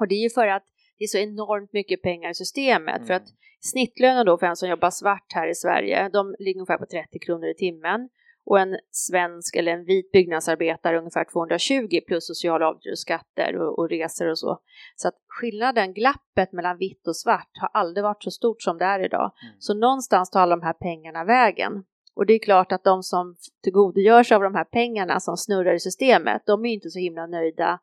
Och 0.00 0.08
det 0.08 0.14
är 0.14 0.22
ju 0.22 0.30
för 0.30 0.48
att 0.48 0.64
det 0.98 1.04
är 1.04 1.08
så 1.08 1.18
enormt 1.18 1.72
mycket 1.72 2.02
pengar 2.02 2.30
i 2.30 2.34
systemet. 2.34 2.96
Mm. 2.96 3.06
För 3.06 3.14
att 3.14 3.28
snittlönen 3.60 4.26
då 4.26 4.38
för 4.38 4.46
en 4.46 4.56
som 4.56 4.68
jobbar 4.68 4.90
svart 4.90 5.32
här 5.34 5.48
i 5.48 5.54
Sverige, 5.54 6.08
de 6.08 6.34
ligger 6.38 6.60
ungefär 6.60 6.78
på 6.78 6.86
30 6.86 7.18
kronor 7.18 7.48
i 7.48 7.54
timmen. 7.54 8.08
Och 8.48 8.60
en 8.60 8.78
svensk 8.90 9.56
eller 9.56 9.72
en 9.72 9.84
vit 9.84 10.12
byggnadsarbetare 10.12 10.98
ungefär 10.98 11.24
220 11.32 12.00
plus 12.06 12.26
sociala 12.26 12.68
avgifter 12.68 12.90
och 12.90 12.98
skatter 12.98 13.56
och, 13.56 13.78
och 13.78 13.90
resor 13.90 14.30
och 14.30 14.38
så. 14.38 14.58
Så 14.96 15.08
att 15.08 15.14
skillnaden, 15.28 15.94
glappet 15.94 16.52
mellan 16.52 16.78
vitt 16.78 17.06
och 17.08 17.16
svart 17.16 17.50
har 17.60 17.70
aldrig 17.80 18.04
varit 18.04 18.22
så 18.22 18.30
stort 18.30 18.62
som 18.62 18.78
det 18.78 18.84
är 18.84 19.04
idag. 19.04 19.32
Mm. 19.42 19.54
Så 19.58 19.74
någonstans 19.74 20.30
tar 20.30 20.40
alla 20.40 20.56
de 20.56 20.62
här 20.62 20.72
pengarna 20.72 21.24
vägen. 21.24 21.84
Och 22.16 22.26
det 22.26 22.32
är 22.32 22.38
klart 22.38 22.72
att 22.72 22.84
de 22.84 23.02
som 23.02 23.36
tillgodogör 23.62 24.22
sig 24.22 24.34
av 24.34 24.42
de 24.42 24.54
här 24.54 24.64
pengarna 24.64 25.20
som 25.20 25.36
snurrar 25.36 25.74
i 25.74 25.80
systemet, 25.80 26.42
de 26.46 26.64
är 26.66 26.72
inte 26.72 26.90
så 26.90 26.98
himla 26.98 27.26
nöjda 27.26 27.80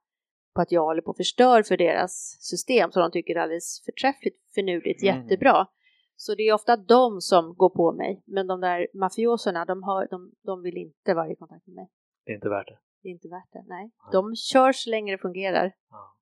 på 0.56 0.62
att 0.62 0.72
jag 0.72 0.82
håller 0.82 1.02
på 1.02 1.12
att 1.12 1.18
förstör 1.18 1.64
för 1.64 1.78
deras 1.78 2.38
system 2.40 2.92
så 2.92 3.00
de 3.00 3.12
tycker 3.12 3.36
är 3.36 3.40
alldeles 3.40 3.82
förträffligt, 3.86 4.38
finurligt, 4.56 5.04
mm. 5.04 5.16
jättebra. 5.16 5.68
Så 6.16 6.36
det 6.36 6.44
är 6.44 6.54
ofta 6.54 6.78
de 6.78 7.22
som 7.22 7.56
går 7.56 7.70
på 7.70 7.92
mig, 7.92 8.24
men 8.26 8.48
de 8.48 8.62
där 8.62 8.88
mafioserna, 8.94 9.66
de, 9.66 9.84
har, 9.84 10.08
de, 10.12 10.32
de 10.44 10.62
vill 10.62 10.78
inte 10.78 11.14
vara 11.14 11.30
i 11.32 11.36
kontakt 11.36 11.68
med 11.68 11.76
mig. 11.76 11.90
Det 12.26 12.32
är 12.32 12.36
inte 12.36 12.50
värt 12.50 12.68
det? 12.68 12.80
Det 13.02 13.10
är 13.10 13.12
inte 13.12 13.28
värt 13.28 13.52
det, 13.52 13.64
nej. 13.68 13.84
nej. 13.84 13.92
De 14.12 14.36
kör 14.36 14.72
så 14.72 14.90
länge 14.90 15.12
det 15.12 15.18
fungerar. 15.18 15.72
Ja. 15.90 16.16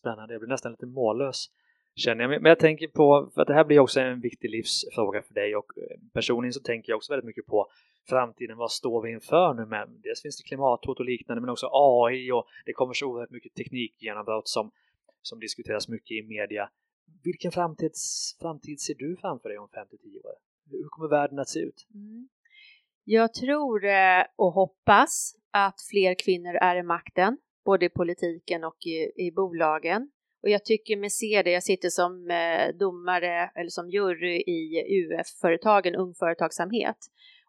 Spännande, 0.00 0.34
jag 0.34 0.40
blir 0.40 0.48
nästan 0.48 0.72
lite 0.72 0.86
mållös 0.86 1.46
Känner 1.94 2.24
jag. 2.24 2.42
Men 2.42 2.48
jag 2.48 2.58
tänker 2.58 2.88
på, 2.88 3.30
för 3.34 3.42
att 3.42 3.48
det 3.48 3.54
här 3.54 3.64
blir 3.64 3.78
också 3.78 4.00
en 4.00 4.20
viktig 4.20 4.50
livsfråga 4.50 5.22
för 5.22 5.34
dig 5.34 5.56
och 5.56 5.78
eh, 5.78 5.96
personligen 6.12 6.52
så 6.52 6.60
tänker 6.60 6.92
jag 6.92 6.96
också 6.96 7.12
väldigt 7.12 7.26
mycket 7.26 7.46
på 7.46 7.66
framtiden. 8.08 8.56
Vad 8.56 8.70
står 8.70 9.02
vi 9.02 9.10
inför 9.10 9.54
nu 9.54 9.66
med? 9.66 9.88
Dels 10.02 10.22
finns 10.22 10.36
det 10.36 10.48
klimathot 10.48 10.98
och 10.98 11.04
liknande 11.04 11.40
men 11.40 11.50
också 11.50 11.68
AI 11.72 12.32
och 12.32 12.46
det 12.66 12.72
kommer 12.72 12.94
så 12.94 13.06
oerhört 13.06 13.30
mycket 13.30 13.54
teknikgenombrott 13.54 14.48
som, 14.48 14.70
som 15.22 15.40
diskuteras 15.40 15.88
mycket 15.88 16.10
i 16.10 16.22
media. 16.22 16.70
Vilken 17.22 17.52
framtids, 17.52 18.36
framtid 18.40 18.80
ser 18.80 18.94
du 18.94 19.16
framför 19.16 19.48
dig 19.48 19.58
om 19.58 19.68
5-10 19.68 20.26
år? 20.26 20.34
Hur 20.70 20.88
kommer 20.88 21.08
världen 21.08 21.38
att 21.38 21.48
se 21.48 21.60
ut? 21.60 21.86
Mm. 21.94 22.28
Jag 23.04 23.34
tror 23.34 23.84
eh, 23.84 24.24
och 24.36 24.52
hoppas 24.52 25.34
att 25.50 25.80
fler 25.90 26.14
kvinnor 26.14 26.54
är 26.54 26.76
i 26.76 26.82
makten, 26.82 27.38
både 27.64 27.86
i 27.86 27.88
politiken 27.88 28.64
och 28.64 28.86
i, 28.86 29.26
i 29.26 29.32
bolagen. 29.32 30.10
Och 30.42 30.48
jag 30.48 30.64
tycker 30.64 30.96
mig 30.96 31.10
se 31.10 31.42
det, 31.42 31.50
jag 31.50 31.62
sitter 31.62 31.88
som 31.88 32.30
eh, 32.30 32.76
domare 32.78 33.50
eller 33.54 33.70
som 33.70 33.90
jury 33.90 34.36
i 34.36 34.82
UF-företagen, 35.00 35.94
Ung 35.94 36.14
Företagsamhet. 36.14 36.96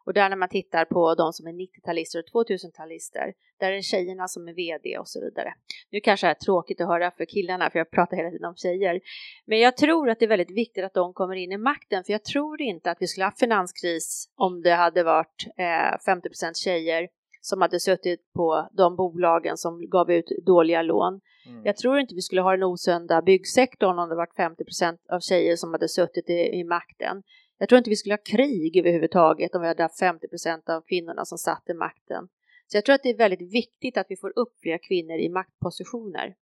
Och 0.04 0.12
där 0.12 0.28
när 0.28 0.36
man 0.36 0.48
tittar 0.48 0.84
på 0.84 1.14
de 1.14 1.32
som 1.32 1.46
är 1.46 1.52
90-talister 1.52 2.18
och 2.18 2.46
2000-talister, 2.46 3.32
där 3.60 3.72
är 3.72 3.76
det 3.76 3.82
tjejerna 3.82 4.28
som 4.28 4.48
är 4.48 4.52
VD 4.52 4.98
och 4.98 5.08
så 5.08 5.20
vidare. 5.20 5.54
Nu 5.90 6.00
kanske 6.00 6.26
det 6.26 6.30
är 6.30 6.34
tråkigt 6.34 6.80
att 6.80 6.88
höra 6.88 7.10
för 7.10 7.24
killarna, 7.24 7.70
för 7.70 7.78
jag 7.78 7.90
pratar 7.90 8.16
hela 8.16 8.30
tiden 8.30 8.48
om 8.48 8.56
tjejer. 8.56 9.00
Men 9.46 9.58
jag 9.58 9.76
tror 9.76 10.10
att 10.10 10.18
det 10.18 10.24
är 10.24 10.28
väldigt 10.28 10.56
viktigt 10.56 10.84
att 10.84 10.94
de 10.94 11.12
kommer 11.12 11.36
in 11.36 11.52
i 11.52 11.56
makten, 11.56 12.04
för 12.04 12.12
jag 12.12 12.24
tror 12.24 12.62
inte 12.62 12.90
att 12.90 12.98
vi 13.00 13.06
skulle 13.06 13.24
ha 13.24 13.32
finanskris 13.32 14.30
om 14.36 14.62
det 14.62 14.74
hade 14.74 15.02
varit 15.02 15.46
eh, 15.56 16.12
50% 16.12 16.54
tjejer 16.54 17.08
som 17.44 17.60
hade 17.60 17.80
suttit 17.80 18.32
på 18.32 18.68
de 18.72 18.96
bolagen 18.96 19.56
som 19.56 19.90
gav 19.90 20.10
ut 20.10 20.32
dåliga 20.46 20.82
lån. 20.82 21.20
Mm. 21.46 21.62
Jag 21.64 21.76
tror 21.76 21.98
inte 21.98 22.14
vi 22.14 22.22
skulle 22.22 22.40
ha 22.40 22.50
den 22.50 22.62
osunda 22.62 23.22
byggsektorn 23.22 23.98
om 23.98 24.08
det 24.08 24.14
var 24.14 24.26
50% 24.26 24.98
av 25.08 25.20
tjejer 25.20 25.56
som 25.56 25.72
hade 25.72 25.88
suttit 25.88 26.30
i, 26.30 26.32
i 26.32 26.64
makten. 26.64 27.22
Jag 27.58 27.68
tror 27.68 27.78
inte 27.78 27.90
vi 27.90 27.96
skulle 27.96 28.12
ha 28.12 28.22
krig 28.24 28.76
överhuvudtaget 28.76 29.54
om 29.54 29.62
vi 29.62 29.68
hade 29.68 29.82
haft 29.82 30.02
50% 30.02 30.70
av 30.70 30.80
kvinnorna 30.80 31.24
som 31.24 31.38
satt 31.38 31.70
i 31.70 31.74
makten. 31.74 32.28
Så 32.66 32.76
jag 32.76 32.84
tror 32.84 32.94
att 32.94 33.02
det 33.02 33.10
är 33.10 33.16
väldigt 33.16 33.54
viktigt 33.54 33.96
att 33.96 34.06
vi 34.08 34.16
får 34.16 34.38
upp 34.38 34.60
fler 34.62 34.78
kvinnor 34.88 35.18
i 35.18 35.28
maktpositioner 35.28 36.34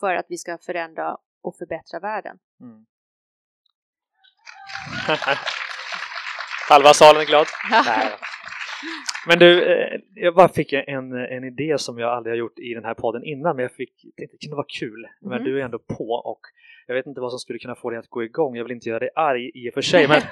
för 0.00 0.14
att 0.14 0.26
vi 0.28 0.38
ska 0.38 0.58
förändra 0.58 1.16
och 1.42 1.56
förbättra 1.56 2.00
världen. 2.00 2.38
Mm. 2.60 2.86
Halva 6.68 6.94
salen 6.94 7.22
är 7.22 7.26
glad. 7.26 7.46
Nej. 7.70 8.10
Men 9.26 9.38
du, 9.38 9.72
eh, 9.72 10.00
jag 10.14 10.34
bara 10.34 10.48
fick 10.48 10.72
en, 10.72 11.12
en 11.12 11.44
idé 11.44 11.78
som 11.78 11.98
jag 11.98 12.10
aldrig 12.10 12.32
har 12.32 12.38
gjort 12.38 12.58
i 12.58 12.74
den 12.74 12.84
här 12.84 12.94
podden 12.94 13.24
innan, 13.24 13.56
men 13.56 13.62
jag 13.62 13.72
fick, 13.72 14.02
tänkte 14.16 14.36
det 14.36 14.46
kunde 14.46 14.56
vara 14.56 14.66
kul. 14.78 15.08
Men 15.20 15.32
mm. 15.32 15.44
du 15.44 15.60
är 15.60 15.64
ändå 15.64 15.78
på 15.78 16.10
och 16.10 16.40
jag 16.86 16.94
vet 16.94 17.06
inte 17.06 17.20
vad 17.20 17.30
som 17.30 17.38
skulle 17.38 17.58
kunna 17.58 17.74
få 17.74 17.90
dig 17.90 17.98
att 17.98 18.08
gå 18.08 18.24
igång. 18.24 18.56
Jag 18.56 18.64
vill 18.64 18.72
inte 18.72 18.88
göra 18.88 18.98
dig 18.98 19.10
arg 19.14 19.50
i 19.54 19.70
och 19.70 19.74
för 19.74 19.82
sig, 19.82 20.08
men, 20.08 20.22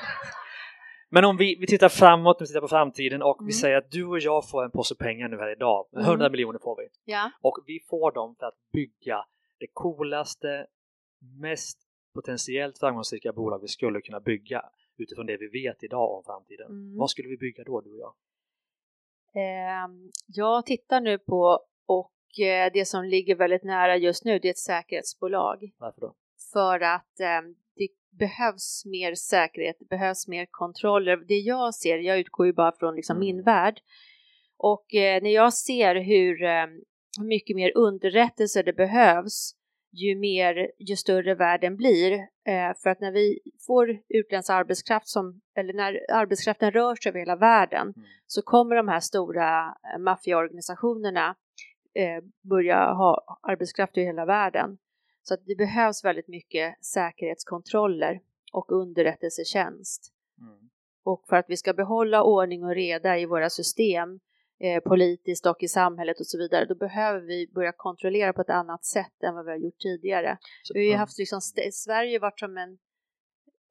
men 1.11 1.25
om 1.25 1.37
vi, 1.37 1.57
vi 1.61 1.67
tittar 1.67 1.88
framåt, 1.88 2.37
vi 2.41 2.47
tittar 2.47 2.61
på 2.61 2.69
framtiden 2.69 3.23
och 3.23 3.41
mm. 3.41 3.47
vi 3.47 3.53
säger 3.53 3.77
att 3.77 3.91
du 3.91 4.05
och 4.05 4.19
jag 4.19 4.49
får 4.49 4.65
en 4.65 4.71
påse 4.71 4.95
pengar 4.95 5.29
nu 5.29 5.37
här 5.37 5.53
idag. 5.53 5.87
100 5.97 6.12
mm. 6.15 6.33
miljoner 6.33 6.59
får 6.59 6.77
vi. 6.77 7.12
Ja. 7.12 7.31
Och 7.41 7.59
vi 7.67 7.81
får 7.91 8.12
dem 8.12 8.37
för 8.38 8.47
att 8.47 8.59
bygga 8.73 9.25
det 9.59 9.67
coolaste, 9.73 10.67
mest 11.41 11.79
potentiellt 12.15 12.79
framgångsrika 12.79 13.33
bolag 13.33 13.61
vi 13.61 13.69
skulle 13.69 14.01
kunna 14.01 14.21
bygga 14.21 14.62
utifrån 14.99 15.27
det 15.27 15.37
vi 15.37 15.49
vet 15.49 15.85
idag 15.85 16.17
om 16.17 16.23
framtiden. 16.25 16.67
Mm. 16.67 16.99
Vad 16.99 17.11
skulle 17.11 17.29
vi 17.29 17.37
bygga 17.37 17.65
då, 17.65 17.81
du 17.81 17.91
och 17.91 17.99
jag? 17.99 18.15
Eh, 19.35 20.12
jag 20.27 20.66
tittar 20.66 21.01
nu 21.01 21.18
på 21.18 21.61
och 21.87 22.40
eh, 22.40 22.73
det 22.73 22.85
som 22.85 23.05
ligger 23.05 23.35
väldigt 23.35 23.64
nära 23.64 23.97
just 23.97 24.25
nu 24.25 24.38
det 24.38 24.49
är 24.49 24.51
ett 24.51 24.59
säkerhetsbolag. 24.59 25.73
Varför 25.79 26.01
då? 26.01 26.14
För 26.53 26.81
att 26.81 27.21
eh, 27.21 27.40
det 27.77 27.88
behövs 28.18 28.85
mer 28.87 29.14
säkerhet, 29.14 29.77
det 29.79 29.88
behövs 29.88 30.29
mer 30.29 30.47
kontroller. 30.51 31.16
Det 31.16 31.38
jag 31.38 31.75
ser, 31.75 31.99
jag 31.99 32.18
utgår 32.18 32.47
ju 32.47 32.53
bara 32.53 32.73
från 32.73 32.95
liksom 32.95 33.16
mm. 33.16 33.27
min 33.27 33.42
värld 33.42 33.81
och 34.57 34.95
eh, 34.95 35.23
när 35.23 35.31
jag 35.31 35.55
ser 35.55 35.95
hur, 35.95 36.42
ehm, 36.42 36.71
hur 37.18 37.27
mycket 37.27 37.57
mer 37.57 37.73
underrättelse 37.77 38.62
det 38.62 38.73
behövs 38.73 39.55
ju 39.93 40.19
mer, 40.19 40.71
ju 40.79 40.97
större 40.97 41.35
världen 41.35 41.77
blir. 41.77 42.13
Eh, 42.47 42.73
för 42.83 42.91
att 42.91 43.01
när 43.01 43.13
vi 43.13 43.39
får 43.67 43.99
utländsk 44.09 44.51
arbetskraft 44.51 45.09
som, 45.09 45.41
eller 45.57 45.73
när 45.73 46.01
arbetskraften 46.13 46.71
rör 46.71 46.95
sig 46.95 47.11
över 47.11 47.19
hela 47.19 47.37
världen 47.37 47.83
mm. 47.97 48.09
så 48.27 48.43
kommer 48.43 48.77
de 48.77 48.89
här 48.89 49.01
stora 49.01 49.75
eh, 49.95 49.99
maffiaorganisationerna 49.99 51.37
eh, 51.95 52.25
börja 52.49 52.77
ha 52.77 53.39
arbetskraft 53.43 53.97
i 53.97 54.01
hela 54.01 54.25
världen. 54.25 54.79
Så 55.23 55.35
att 55.35 55.41
det 55.47 55.55
behövs 55.55 56.05
väldigt 56.05 56.29
mycket 56.29 56.85
säkerhetskontroller 56.85 58.21
och 58.53 58.73
underrättelsetjänst. 58.73 60.13
Mm. 60.41 60.71
Och 61.05 61.25
för 61.29 61.37
att 61.37 61.47
vi 61.49 61.57
ska 61.57 61.73
behålla 61.73 62.23
ordning 62.23 62.65
och 62.65 62.75
reda 62.75 63.19
i 63.19 63.27
våra 63.27 63.51
system 63.51 64.21
eh, 64.62 64.81
politiskt 64.81 65.46
och 65.46 65.62
i 65.62 65.68
samhället 65.68 66.20
och 66.20 66.27
så 66.27 66.38
vidare, 66.38 66.64
då 66.64 66.75
behöver 66.75 67.20
vi 67.20 67.51
börja 67.55 67.72
kontrollera 67.72 68.33
på 68.33 68.40
ett 68.40 68.51
annat 68.51 68.85
sätt 68.85 69.22
än 69.22 69.35
vad 69.35 69.44
vi 69.44 69.51
har 69.51 69.59
gjort 69.59 69.79
tidigare. 69.79 70.38
Så, 70.62 70.75
vi 70.75 70.92
har 70.92 70.98
haft 70.98 71.18
liksom, 71.18 71.40
Sverige 71.72 72.18
varit 72.18 72.38
som 72.38 72.57
en 72.57 72.79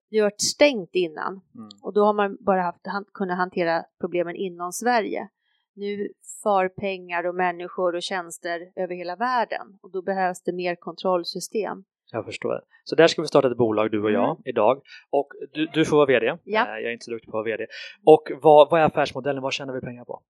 det 0.10 0.18
har 0.18 0.26
varit 0.26 0.42
stängt 0.42 0.90
innan 0.94 1.42
mm. 1.56 1.70
och 1.84 1.94
då 1.94 2.06
har 2.06 2.14
man 2.14 2.38
bara 2.40 2.62
haft, 2.62 2.80
han, 2.84 3.06
kunnat 3.14 3.38
hantera 3.38 3.84
problemen 4.00 4.36
inom 4.36 4.72
Sverige. 4.72 5.30
Nu 5.74 6.10
far 6.44 6.70
pengar 6.70 7.28
och 7.28 7.36
människor 7.36 7.96
och 7.96 8.02
tjänster 8.02 8.72
över 8.76 8.96
hela 8.96 9.16
världen 9.16 9.80
och 9.82 9.92
då 9.92 10.02
behövs 10.02 10.44
det 10.44 10.54
mer 10.54 10.76
kontrollsystem. 10.76 11.84
Jag 12.12 12.26
förstår. 12.26 12.62
Så 12.84 12.96
där 12.96 13.08
ska 13.08 13.22
vi 13.22 13.28
starta 13.28 13.52
ett 13.52 13.58
bolag 13.58 13.92
du 13.92 14.04
och 14.04 14.12
jag 14.12 14.30
mm. 14.30 14.42
idag 14.46 14.82
och 15.10 15.28
du, 15.54 15.66
du 15.66 15.86
får 15.86 15.98
vara 15.98 16.06
VD. 16.06 16.26
Ja. 16.26 16.68
Jag 16.68 16.84
är 16.84 16.92
inte 16.92 17.06
så 17.06 17.12
duktig 17.12 17.32
på 17.32 17.38
att 17.38 17.46
vara 17.46 17.58
VD. 17.58 17.68
Och 18.06 18.32
vad, 18.42 18.70
vad 18.70 18.82
är 18.82 18.86
affärsmodellen? 18.86 19.44
Vad 19.44 19.54
tjänar 19.54 19.74
vi 19.74 19.82
pengar 19.82 20.06
på? 20.06 20.22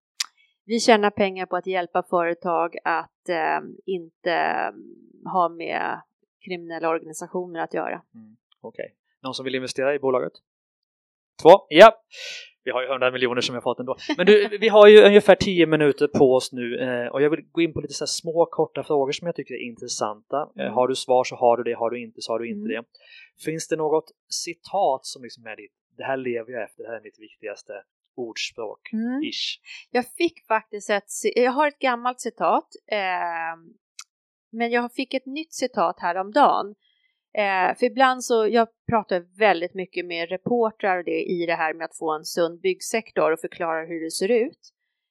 Vi 0.64 0.80
tjänar 0.80 1.10
pengar 1.10 1.46
på 1.46 1.56
att 1.56 1.66
hjälpa 1.66 2.02
företag 2.02 2.76
att 2.84 3.28
eh, 3.28 3.60
inte 3.86 4.72
ha 5.32 5.48
med 5.48 6.00
kriminella 6.44 6.88
organisationer 6.88 7.60
att 7.60 7.74
göra. 7.74 8.02
Mm, 8.14 8.36
Okej. 8.60 8.84
Okay. 8.84 8.96
Någon 9.22 9.34
som 9.34 9.44
vill 9.44 9.54
investera 9.54 9.94
i 9.94 9.98
bolaget? 9.98 10.32
Två? 11.42 11.50
Ja! 11.68 12.02
Vi 12.64 12.70
har 12.70 12.82
ju 12.82 12.88
100 12.88 13.10
miljoner 13.10 13.40
som 13.40 13.54
jag 13.54 13.62
fått 13.62 13.80
ändå. 13.80 13.96
Men 14.16 14.26
du, 14.26 14.58
vi 14.58 14.68
har 14.68 14.88
ju 14.88 15.02
ungefär 15.02 15.34
10 15.34 15.66
minuter 15.66 16.08
på 16.08 16.34
oss 16.34 16.52
nu 16.52 16.78
eh, 16.78 17.06
och 17.06 17.22
jag 17.22 17.30
vill 17.30 17.44
gå 17.52 17.60
in 17.60 17.72
på 17.72 17.80
lite 17.80 17.94
så 17.94 18.06
små 18.06 18.46
korta 18.46 18.82
frågor 18.82 19.12
som 19.12 19.26
jag 19.26 19.36
tycker 19.36 19.54
är 19.54 19.66
intressanta. 19.66 20.50
Eh, 20.56 20.62
mm. 20.62 20.74
har 20.74 20.88
du 20.88 20.94
svar 20.94 21.24
så 21.24 21.36
har 21.36 21.56
du 21.56 21.62
det, 21.62 21.72
har 21.72 21.90
du 21.90 22.02
inte 22.02 22.22
så 22.22 22.32
har 22.32 22.38
du 22.38 22.48
inte 22.48 22.74
mm. 22.74 22.82
det. 22.82 22.84
Finns 23.44 23.68
det 23.68 23.76
något 23.76 24.04
citat 24.28 25.06
som 25.06 25.22
liksom 25.22 25.46
är 25.46 25.56
ditt, 25.56 25.72
det 25.96 26.04
här 26.04 26.16
lever 26.16 26.52
jag 26.52 26.62
efter, 26.62 26.82
det 26.82 26.88
här 26.88 26.96
är 26.96 27.02
mitt 27.02 27.18
viktigaste 27.18 27.72
ordspråk 28.16 28.92
mm. 28.92 29.22
ish. 29.22 29.60
Jag 29.90 30.06
fick 30.06 30.46
faktiskt 30.46 30.90
ett, 30.90 31.04
jag 31.34 31.52
har 31.52 31.68
ett 31.68 31.78
gammalt 31.78 32.20
citat, 32.20 32.68
eh, 32.86 33.56
men 34.52 34.70
jag 34.70 34.92
fick 34.92 35.14
ett 35.14 35.26
nytt 35.26 35.54
citat 35.54 36.00
häromdagen. 36.00 36.74
Eh, 37.38 37.76
för 37.78 37.86
ibland 37.86 38.24
så, 38.24 38.48
jag 38.48 38.68
pratar 38.90 39.38
väldigt 39.38 39.74
mycket 39.74 40.06
med 40.06 40.28
reportrar 40.28 40.98
och 40.98 41.04
det, 41.04 41.22
i 41.22 41.46
det 41.46 41.54
här 41.54 41.74
med 41.74 41.84
att 41.84 41.96
få 41.96 42.12
en 42.12 42.24
sund 42.24 42.60
byggsektor 42.60 43.32
och 43.32 43.40
förklara 43.40 43.86
hur 43.86 44.04
det 44.04 44.10
ser 44.10 44.30
ut. 44.30 44.58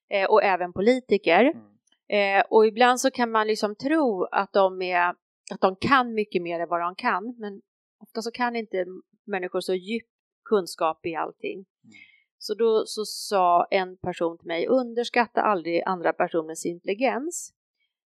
Eh, 0.10 0.26
och 0.26 0.44
även 0.44 0.74
politiker. 0.74 1.42
Mm. 1.44 2.40
Eh, 2.40 2.46
och 2.50 2.68
ibland 2.68 3.02
så 3.02 3.12
kan 3.12 3.32
man 3.32 3.48
liksom 3.48 3.76
tro 3.76 4.24
att 4.32 4.54
de, 4.54 4.82
är, 4.82 5.10
att 5.52 5.62
de 5.62 5.76
kan 5.76 6.14
mycket 6.14 6.42
mer 6.42 6.60
än 6.60 6.70
vad 6.70 6.82
de 6.82 6.96
kan, 6.96 7.36
men 7.38 7.62
ofta 8.00 8.22
så 8.22 8.32
kan 8.32 8.56
inte 8.56 8.86
människor 9.26 9.62
så 9.62 9.74
djup 9.74 10.04
kunskap 10.50 11.06
i 11.06 11.16
allting. 11.16 11.54
Mm. 11.54 11.96
Så 12.44 12.54
då 12.54 12.86
så 12.86 13.06
sa 13.06 13.68
en 13.72 13.98
person 13.98 14.38
till 14.38 14.48
mig, 14.48 14.68
underskatta 14.68 15.42
aldrig 15.42 15.84
andra 15.86 16.14
personers 16.14 16.66
intelligens, 16.66 17.54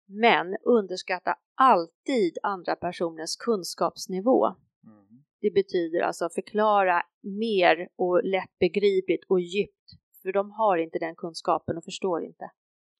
men 0.06 0.56
underskatta 0.62 1.36
alltid 1.54 2.38
andra 2.42 2.76
personers 2.76 3.36
kunskapsnivå. 3.36 4.46
Mm. 4.84 5.24
Det 5.40 5.50
betyder 5.50 6.00
alltså 6.00 6.28
förklara 6.28 7.02
mer 7.22 7.88
och 7.96 8.24
lättbegripligt 8.24 9.24
och 9.28 9.40
djupt, 9.40 9.90
för 10.22 10.32
de 10.32 10.50
har 10.50 10.76
inte 10.76 10.98
den 10.98 11.14
kunskapen 11.14 11.76
och 11.76 11.84
förstår 11.84 12.24
inte. 12.24 12.50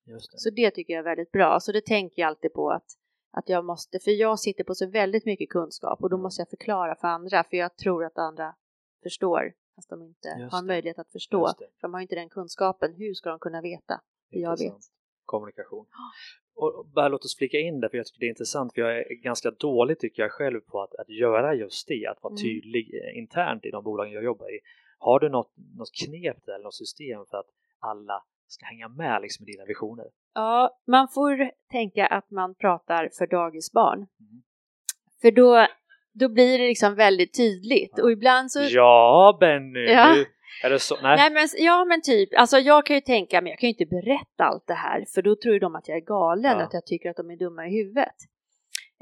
Det. 0.05 0.21
Så 0.21 0.51
det 0.51 0.71
tycker 0.71 0.93
jag 0.93 1.01
är 1.01 1.05
väldigt 1.05 1.33
bra. 1.33 1.61
Så 1.61 1.73
det 1.73 1.85
tänker 1.85 2.23
jag 2.23 2.29
alltid 2.29 2.53
på 2.53 2.71
att, 2.71 2.87
att 3.33 3.49
jag 3.49 3.64
måste, 3.64 3.99
för 3.99 4.11
jag 4.11 4.38
sitter 4.38 4.64
på 4.64 4.75
så 4.75 4.87
väldigt 4.87 5.25
mycket 5.25 5.51
kunskap 5.51 6.03
och 6.03 6.11
då 6.11 6.19
måste 6.19 6.41
jag 6.41 6.51
förklara 6.51 6.95
för 6.95 7.09
andra, 7.09 7.45
för 7.45 7.57
jag 7.57 7.77
tror 7.77 8.05
att 8.05 8.19
andra 8.19 8.55
förstår 9.03 9.53
fast 9.79 9.91
de 9.91 10.03
inte 10.03 10.29
Just 10.29 10.53
har 10.53 10.62
det. 10.62 10.67
möjlighet 10.67 10.99
att 10.99 11.12
förstå. 11.12 11.47
För 11.59 11.67
de 11.81 11.95
har 11.95 12.01
inte 12.01 12.14
den 12.14 12.29
kunskapen. 12.29 12.95
Hur 12.95 13.14
ska 13.14 13.31
de 13.31 13.38
kunna 13.38 13.61
veta 13.61 14.01
det 14.31 14.38
jag 14.38 14.59
vet? 14.59 14.83
Kommunikation. 15.25 15.87
Och 16.55 16.87
bara 16.95 17.09
låt 17.09 17.25
oss 17.25 17.37
flika 17.37 17.59
in 17.59 17.81
det, 17.81 17.88
för 17.88 17.97
jag 17.97 18.07
tycker 18.07 18.21
det 18.21 18.27
är 18.27 18.37
intressant, 18.37 18.75
för 18.75 18.81
jag 18.81 18.99
är 18.99 19.14
ganska 19.23 19.51
dålig 19.51 19.99
tycker 19.99 20.23
jag 20.23 20.33
själv 20.33 20.61
på 20.61 20.83
att, 20.83 20.95
att 20.95 21.09
göra 21.09 21.55
just 21.55 21.88
det, 21.88 22.07
att 22.07 22.23
vara 22.23 22.33
mm. 22.33 22.43
tydlig 22.43 22.95
eh, 22.95 23.19
internt 23.19 23.64
i 23.64 23.71
de 23.71 23.85
bolagen 23.85 24.12
jag 24.12 24.25
jobbar 24.25 24.55
i. 24.55 24.61
Har 24.99 25.21
du 25.21 25.29
något, 25.29 25.53
något 25.77 25.93
knep 25.93 26.49
eller 26.49 26.64
något 26.64 26.75
system 26.75 27.27
för 27.31 27.37
att 27.37 27.51
alla 27.79 28.25
ska 28.47 28.67
hänga 28.67 28.88
med 28.88 29.23
liksom 29.23 29.49
i 29.49 29.53
dina 29.53 29.64
visioner? 29.64 30.07
Ja, 30.35 30.79
man 30.87 31.09
får 31.09 31.51
tänka 31.71 32.07
att 32.07 32.31
man 32.31 32.55
pratar 32.55 33.11
för 33.19 33.27
dagisbarn. 33.27 33.99
Mm. 33.99 34.43
För 35.21 35.31
då 35.31 35.67
då 36.12 36.29
blir 36.29 36.59
det 36.59 36.66
liksom 36.66 36.94
väldigt 36.94 37.37
tydligt 37.37 37.99
och 37.99 38.12
ibland 38.12 38.51
så... 38.51 38.61
Ja, 38.62 39.37
Benny! 39.40 39.92
Ja. 39.92 40.16
Är 40.64 40.71
det 40.71 40.79
så? 40.79 40.97
Nej. 41.03 41.16
Nej 41.16 41.31
men, 41.31 41.49
ja 41.57 41.85
men 41.85 42.03
typ, 42.03 42.29
alltså 42.37 42.59
jag 42.59 42.87
kan 42.87 42.97
ju 42.97 43.01
tänka, 43.01 43.40
men 43.40 43.51
jag 43.51 43.59
kan 43.59 43.68
ju 43.68 43.75
inte 43.75 43.87
berätta 43.87 44.44
allt 44.44 44.66
det 44.66 44.75
här 44.75 45.05
för 45.14 45.23
då 45.23 45.37
tror 45.37 45.61
de 45.61 45.76
att 45.76 45.89
jag 45.89 45.97
är 45.97 46.05
galen, 46.05 46.59
ja. 46.59 46.64
att 46.64 46.74
jag 46.74 46.87
tycker 46.87 47.11
att 47.11 47.16
de 47.16 47.30
är 47.30 47.37
dumma 47.37 47.66
i 47.66 47.70
huvudet. 47.70 48.16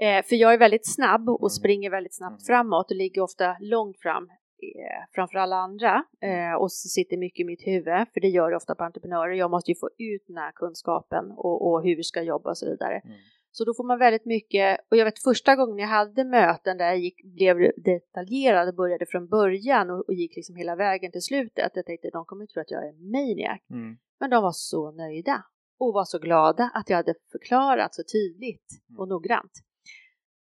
Eh, 0.02 0.24
för 0.24 0.36
jag 0.36 0.54
är 0.54 0.58
väldigt 0.58 0.94
snabb 0.94 1.28
och 1.28 1.40
mm. 1.40 1.50
springer 1.50 1.90
väldigt 1.90 2.16
snabbt 2.16 2.40
mm. 2.40 2.46
framåt 2.46 2.90
och 2.90 2.96
ligger 2.96 3.22
ofta 3.22 3.56
långt 3.60 4.00
fram 4.00 4.24
eh, 4.62 5.02
framför 5.14 5.38
alla 5.38 5.56
andra 5.56 6.04
mm. 6.22 6.52
eh, 6.52 6.54
och 6.54 6.72
sitter 6.72 7.16
mycket 7.16 7.40
i 7.40 7.44
mitt 7.44 7.66
huvud, 7.66 8.06
för 8.14 8.20
det 8.20 8.28
gör 8.28 8.50
det 8.50 8.56
ofta 8.56 8.74
på 8.74 8.84
entreprenörer. 8.84 9.32
Jag 9.32 9.50
måste 9.50 9.70
ju 9.70 9.74
få 9.74 9.88
ut 9.98 10.24
den 10.26 10.36
här 10.36 10.52
kunskapen 10.52 11.24
och, 11.30 11.68
och 11.68 11.82
hur 11.82 11.96
vi 11.96 12.02
ska 12.02 12.22
jobba 12.22 12.50
och 12.50 12.58
så 12.58 12.66
vidare. 12.70 13.00
Mm. 13.04 13.16
Så 13.56 13.64
då 13.64 13.74
får 13.74 13.84
man 13.84 13.98
väldigt 13.98 14.24
mycket, 14.24 14.80
och 14.90 14.96
jag 14.96 15.04
vet 15.04 15.22
första 15.22 15.56
gången 15.56 15.78
jag 15.78 15.88
hade 15.88 16.24
möten 16.24 16.78
där 16.78 16.84
jag 16.86 16.98
gick, 16.98 17.24
blev 17.24 17.56
detaljerad 17.76 18.68
och 18.68 18.74
började 18.74 19.06
från 19.06 19.28
början 19.28 19.90
och, 19.90 20.04
och 20.08 20.14
gick 20.14 20.36
liksom 20.36 20.56
hela 20.56 20.76
vägen 20.76 21.12
till 21.12 21.22
slutet. 21.22 21.70
Jag 21.74 21.86
tänkte 21.86 22.10
de 22.12 22.24
kommer 22.24 22.46
tro 22.46 22.60
att 22.60 22.70
jag 22.70 22.84
är 22.84 22.88
en 22.88 23.10
maniac. 23.10 23.60
Mm. 23.70 23.96
Men 24.20 24.30
de 24.30 24.42
var 24.42 24.52
så 24.52 24.90
nöjda 24.90 25.44
och 25.78 25.92
var 25.92 26.04
så 26.04 26.18
glada 26.18 26.70
att 26.74 26.90
jag 26.90 26.96
hade 26.96 27.14
förklarat 27.32 27.94
så 27.94 28.02
tydligt 28.12 28.68
Mm. 28.88 29.00
och 29.00 29.08
noggrant. 29.08 29.52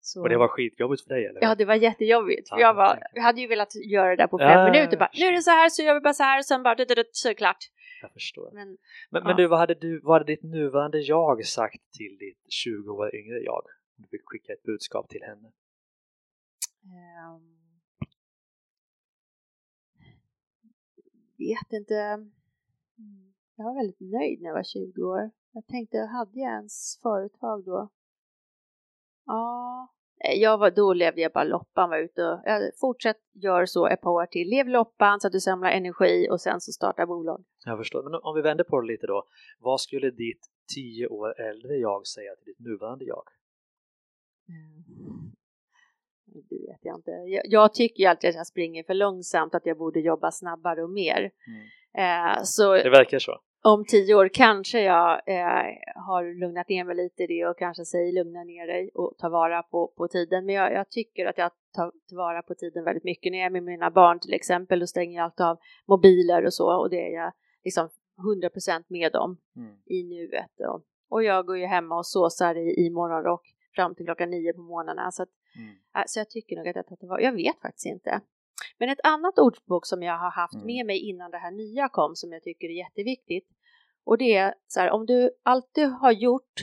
Så, 0.01 0.21
Och 0.21 0.29
det 0.29 0.37
var 0.37 0.47
skitjobbigt 0.47 1.03
för 1.03 1.13
dig 1.13 1.25
eller? 1.25 1.41
Ja, 1.41 1.55
det 1.55 1.65
var 1.65 1.75
jättejobbigt. 1.75 2.49
För 2.49 2.55
Ja, 2.55 2.61
jag, 2.61 2.73
var, 2.73 2.99
jag 3.13 3.23
hade 3.23 3.41
ju 3.41 3.47
velat 3.47 3.75
göra 3.75 4.09
det 4.09 4.15
där 4.15 4.27
på 4.27 4.37
fem 4.37 4.59
Ja, 4.59 4.71
minuter. 4.71 4.97
Bara, 4.97 5.09
nu 5.19 5.25
är 5.25 5.31
det 5.31 5.41
så 5.41 5.51
här 5.51 5.69
så 5.69 5.81
gör 5.83 5.93
vi 5.93 5.99
bara 5.99 6.13
så 6.13 6.23
här 6.23 6.39
och 6.39 6.45
sen 6.45 6.63
bara 6.63 6.75
så 7.11 7.27
är 7.27 7.29
det 7.29 7.35
klart. 7.35 7.57
Jag 8.01 8.11
förstår. 8.13 8.51
Men 8.53 8.67
Men, 9.09 9.21
Ja. 9.21 9.27
men 9.27 9.37
du, 9.37 9.47
vad 9.47 9.59
hade 9.59 9.73
du, 9.73 9.99
vad 9.99 10.13
hade 10.15 10.25
ditt 10.31 10.43
nuvarande 10.43 10.99
jag 10.99 11.45
sagt 11.45 11.91
till 11.91 12.17
ditt 12.19 12.51
20 12.51 12.91
år 12.91 13.15
yngre 13.15 13.39
jag? 13.39 13.63
Om 13.97 14.03
du 14.03 14.07
fick 14.07 14.21
skicka 14.25 14.53
ett 14.53 14.63
budskap 14.63 15.09
till 15.09 15.21
henne. 15.23 15.51
ehm, 16.83 17.59
vet 21.37 21.73
inte. 21.73 21.95
Mm, 21.95 23.33
Jag 23.55 23.65
var 23.65 23.75
väldigt 23.75 23.99
nöjd 23.99 24.41
när 24.41 24.47
jag 24.49 24.55
var 24.55 24.63
20 24.63 25.01
år. 25.03 25.31
Jag 25.51 25.67
tänkte, 25.67 25.97
hade 25.97 26.39
jag 26.39 26.51
ens 26.53 26.99
företag 27.01 27.65
då? 27.65 27.89
Ja, 29.25 29.87
jag 30.19 30.57
var, 30.57 30.71
då 30.71 30.93
levde 30.93 31.21
jag 31.21 31.31
bara 31.31 31.43
loppan, 31.43 31.89
var 31.89 31.97
ute 31.97 32.23
och 32.23 32.41
jag 32.45 32.71
fortsätt 32.79 33.17
gör 33.33 33.65
så 33.65 33.87
ett 33.87 34.01
par 34.01 34.11
år 34.11 34.25
till. 34.25 34.49
Lev 34.49 34.67
loppan 34.67 35.19
så 35.19 35.27
att 35.27 35.33
du 35.33 35.39
samlar 35.39 35.69
energi 35.69 36.27
och 36.31 36.41
sen 36.41 36.61
så 36.61 36.71
starta 36.71 37.05
bolag. 37.05 37.43
Jag 37.65 37.77
förstår. 37.77 38.03
Men 38.03 38.13
om 38.23 38.35
vi 38.35 38.41
vänder 38.41 38.63
på 38.63 38.81
det 38.81 38.87
lite 38.87 39.07
då. 39.07 39.27
Vad 39.59 39.81
skulle 39.81 40.09
ditt 40.11 40.47
10 40.75 41.07
år 41.07 41.41
äldre 41.41 41.75
jag 41.75 42.07
säga 42.07 42.35
till 42.35 42.45
ditt 42.45 42.59
nuvarande 42.59 43.05
jag? 43.05 43.23
Mm. 44.49 44.83
Det 46.49 46.55
vet 46.55 46.79
jag 46.81 46.97
inte. 46.97 47.11
Jag, 47.11 47.43
jag 47.45 47.73
tycker 47.73 48.03
ju 48.03 48.05
alltid 48.05 48.29
att 48.29 48.35
jag 48.35 48.47
springer 48.47 48.83
för 48.83 48.93
långsamt, 48.93 49.55
att 49.55 49.65
jag 49.65 49.77
borde 49.77 49.99
jobba 49.99 50.31
snabbare 50.31 50.83
och 50.83 50.89
mer. 50.89 51.31
Eh, 51.97 52.43
så 52.43 52.73
Det 52.73 52.89
verkar 52.89 53.19
så. 53.19 53.39
Om 53.63 53.85
tio 53.85 54.15
år 54.15 54.29
kanske 54.33 54.81
jag 54.81 55.21
eh, 55.25 55.65
har 55.95 56.39
lugnat 56.39 56.69
ner 56.69 56.83
mig 56.83 56.95
lite 56.95 57.23
i 57.23 57.27
det 57.27 57.45
och 57.47 57.57
kanske 57.57 57.85
säger 57.85 58.13
lugna 58.13 58.43
ner 58.43 58.67
dig 58.67 58.91
och 58.93 59.15
ta 59.17 59.29
vara 59.29 59.63
på, 59.63 59.93
på 59.97 60.07
tiden. 60.07 60.45
Men 60.45 60.55
jag, 60.55 60.73
jag 60.73 60.89
tycker 60.89 61.25
att 61.25 61.37
jag 61.37 61.51
tar 61.75 61.91
tillvara 62.07 62.41
på 62.41 62.55
tiden 62.55 62.83
väldigt 62.83 63.03
mycket. 63.03 63.31
När 63.31 63.39
jag 63.39 63.45
är 63.45 63.49
med 63.49 63.63
mina 63.63 63.91
barn 63.91 64.19
till 64.19 64.33
exempel, 64.33 64.79
då 64.79 64.87
stänger 64.87 65.17
jag 65.17 65.23
alltid 65.23 65.45
av 65.45 65.57
mobiler 65.87 66.45
och 66.45 66.53
så 66.53 66.79
och 66.81 66.89
det 66.89 67.01
är 67.07 67.15
jag 67.15 67.31
liksom 67.63 67.89
100% 68.43 68.83
med 68.87 69.11
dem 69.11 69.37
Mm. 69.55 69.75
i 69.85 70.03
nuet. 70.03 70.51
Och, 70.69 70.81
och 71.09 71.23
jag 71.23 71.45
går 71.45 71.57
ju 71.57 71.65
hemma 71.65 71.97
och 71.97 72.05
såsar 72.07 72.55
i, 72.55 72.85
i 72.85 72.89
morgonrock 72.89 73.55
fram 73.75 73.95
till 73.95 74.05
klockan 74.05 74.29
nio 74.29 74.53
på 74.53 74.61
morgnarna. 74.61 75.11
Så, 75.11 75.23
att, 75.23 75.29
Mm. 75.55 75.69
äh, 75.95 76.03
så 76.07 76.19
jag 76.19 76.29
tycker 76.29 76.55
nog 76.55 76.67
att 76.67 76.75
jag 76.75 76.87
tar 76.87 76.95
tillvara. 76.95 77.21
Jag 77.21 77.31
vet 77.31 77.61
faktiskt 77.61 77.85
inte. 77.85 78.21
Men 78.77 78.89
ett 78.89 78.99
annat 79.03 79.39
ordspråk 79.39 79.85
som 79.85 80.03
jag 80.03 80.17
har 80.17 80.31
haft 80.31 80.53
Mm. 80.53 80.65
med 80.65 80.85
mig 80.85 80.99
innan 81.09 81.31
det 81.31 81.37
här 81.37 81.51
nya 81.51 81.89
kom 81.89 82.15
som 82.15 82.31
jag 82.33 82.43
tycker 82.43 82.67
är 82.67 82.77
jätteviktigt. 82.77 83.47
Och 84.03 84.17
det 84.17 84.35
är 84.35 84.53
så 84.67 84.79
här, 84.79 84.91
om 84.91 85.05
du 85.05 85.31
alltid 85.43 85.89
har 85.89 86.11
gjort 86.11 86.53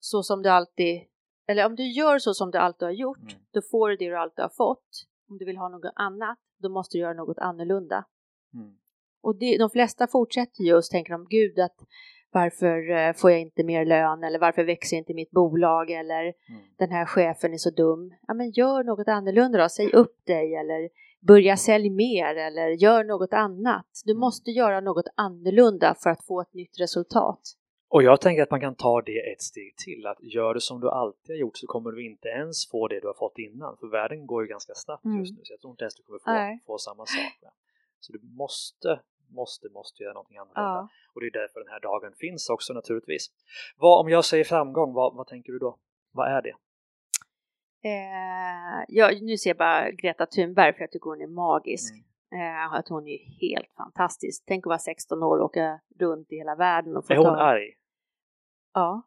så 0.00 0.22
som 0.22 0.42
du 0.42 0.48
alltid, 0.48 1.00
eller 1.48 1.66
om 1.66 1.76
du 1.76 1.86
gör 1.92 2.18
så 2.18 2.34
som 2.34 2.50
du 2.50 2.58
alltid 2.58 2.86
har 2.86 2.92
gjort, 2.92 3.18
Mm. 3.32 3.34
då 3.52 3.60
får 3.70 3.88
du 3.88 3.96
det 3.96 4.08
du 4.08 4.16
alltid 4.16 4.42
har 4.42 4.52
fått. 4.56 4.88
Om 5.30 5.38
du 5.38 5.44
vill 5.44 5.56
ha 5.56 5.68
något 5.68 5.92
annat, 5.94 6.38
då 6.58 6.68
måste 6.68 6.96
du 6.96 7.00
göra 7.02 7.14
något 7.14 7.38
annorlunda. 7.38 8.04
Mm. 8.54 8.76
Och 9.22 9.36
det, 9.36 9.58
de 9.58 9.70
flesta 9.70 10.06
fortsätter 10.06 10.62
just 10.64 10.92
tänker 10.92 11.14
om 11.14 11.26
Gud 11.30 11.58
att 11.58 11.76
varför 12.30 12.90
eh, 12.90 13.12
får 13.12 13.30
jag 13.30 13.40
inte 13.40 13.64
mer 13.64 13.84
lön 13.84 14.24
eller 14.24 14.38
varför 14.38 14.64
växer 14.64 14.96
inte 14.96 15.14
mitt 15.14 15.30
bolag 15.30 15.90
eller 15.90 16.22
Mm. 16.22 16.60
den 16.78 16.90
här 16.90 17.06
chefen 17.06 17.52
är 17.52 17.56
så 17.58 17.70
dum. 17.70 18.14
Ja 18.28 18.34
men 18.34 18.50
gör 18.50 18.84
något 18.84 19.08
annorlunda 19.08 19.58
då, 19.62 19.68
säg 19.68 19.92
upp 19.92 20.26
dig 20.26 20.54
eller 20.54 20.88
börja 21.20 21.56
sälja 21.56 21.90
mer 21.92 22.34
eller 22.36 22.68
gör 22.68 23.04
något 23.04 23.32
annat. 23.32 23.86
Du 24.04 24.12
Mm. 24.12 24.20
måste 24.20 24.50
göra 24.50 24.80
något 24.80 25.06
annorlunda 25.14 25.94
för 26.02 26.10
att 26.10 26.24
få 26.24 26.40
ett 26.40 26.54
nytt 26.54 26.80
resultat. 26.80 27.40
Och 27.90 28.02
jag 28.02 28.20
tänker 28.20 28.42
att 28.42 28.50
man 28.50 28.60
kan 28.60 28.74
ta 28.74 29.02
det 29.02 29.32
ett 29.32 29.42
steg 29.42 29.76
till. 29.76 30.06
Att 30.06 30.18
gör 30.20 30.54
du 30.54 30.60
som 30.60 30.80
du 30.80 30.90
alltid 30.90 31.34
har 31.34 31.40
gjort 31.40 31.56
så 31.56 31.66
kommer 31.66 31.90
du 31.92 32.06
inte 32.06 32.28
ens 32.28 32.68
få 32.70 32.88
det 32.88 33.00
du 33.00 33.06
har 33.06 33.14
fått 33.14 33.38
innan. 33.38 33.76
För 33.80 33.86
världen 33.86 34.26
går 34.26 34.42
ju 34.42 34.48
ganska 34.48 34.72
snabbt 34.74 35.04
Mm. 35.04 35.18
just 35.20 35.34
nu. 35.36 35.40
Så 35.44 35.52
jag 35.52 35.60
tror 35.60 35.70
inte 35.70 35.84
ens 35.84 35.94
du 35.94 36.02
kommer 36.02 36.18
få, 36.18 36.30
Nej. 36.30 36.62
få 36.66 36.78
samma 36.78 37.06
sak. 37.06 37.52
Så 38.00 38.12
du 38.12 38.20
måste, 38.22 39.00
måste, 39.28 39.68
måste 39.68 40.02
göra 40.02 40.12
någonting 40.12 40.36
annorlunda. 40.38 40.60
Ja. 40.62 40.88
Och 41.14 41.20
det 41.20 41.26
är 41.26 41.30
därför 41.30 41.60
den 41.60 41.68
här 41.68 41.80
dagen 41.80 42.12
finns 42.18 42.48
också 42.50 42.72
naturligtvis. 42.72 43.26
Vad, 43.76 44.00
om 44.00 44.08
jag 44.08 44.24
säger 44.24 44.44
framgång, 44.44 44.92
vad, 44.92 45.14
vad 45.14 45.26
tänker 45.26 45.52
du 45.52 45.58
då? 45.58 45.78
Vad 46.12 46.28
är 46.32 46.42
det? 46.42 46.52
Eh, 47.84 48.84
ja, 48.88 49.10
nu 49.22 49.36
ser 49.36 49.50
jag 49.50 49.56
bara 49.56 49.90
Greta 49.90 50.26
Thunberg 50.26 50.72
för 50.72 50.80
jag 50.80 50.90
tycker 50.90 51.10
hon 51.10 51.20
är 51.20 51.26
magisk. 51.26 51.94
Mm. 51.94 52.04
Eh, 52.32 52.72
att 52.72 52.88
hon 52.88 53.08
är 53.08 53.18
helt 53.40 53.72
fantastisk. 53.76 54.44
Tänk 54.46 54.66
att 54.66 54.68
vara 54.68 54.78
16 54.78 55.22
år 55.22 55.38
och 55.38 55.44
åka 55.44 55.80
runt 55.98 56.32
i 56.32 56.36
hela 56.36 56.54
världen 56.54 56.96
och 56.96 57.06
få 57.06 57.12
Är 57.12 57.16
hon 57.16 57.26
ta... 57.26 57.36
arg? 57.36 57.74
Ja. 58.74 59.02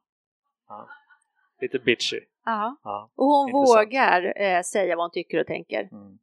Lite 1.62 1.80
bitchy? 1.80 2.20
ja. 2.46 2.78
Ja. 2.84 3.12
Och 3.16 3.26
hon 3.26 3.50
Intressant. 3.50 3.88
vågar 3.88 4.42
eh, 4.42 4.62
säga 4.62 4.96
vad 4.96 5.04
hon 5.04 5.12
tycker 5.12 5.40
och 5.40 5.48
tänker. 5.48 5.90
Mm. 5.92 6.20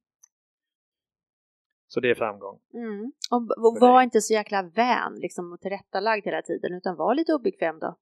Så 1.87 2.01
det 2.01 2.11
är 2.11 2.15
framgång? 2.15 2.61
Mm. 2.75 3.13
Och, 3.31 3.67
och 3.67 3.81
var 3.81 3.97
dig. 3.99 4.05
inte 4.05 4.21
så 4.21 4.35
jäkla 4.35 4.63
vän 4.63 5.15
liksom, 5.17 5.53
och 5.53 5.61
tillrättalagd 5.61 6.25
hela 6.25 6.43
tiden 6.43 6.75
utan 6.75 6.97
var 6.97 7.15
lite 7.15 7.35
obekväm 7.35 7.79
då. 7.79 7.97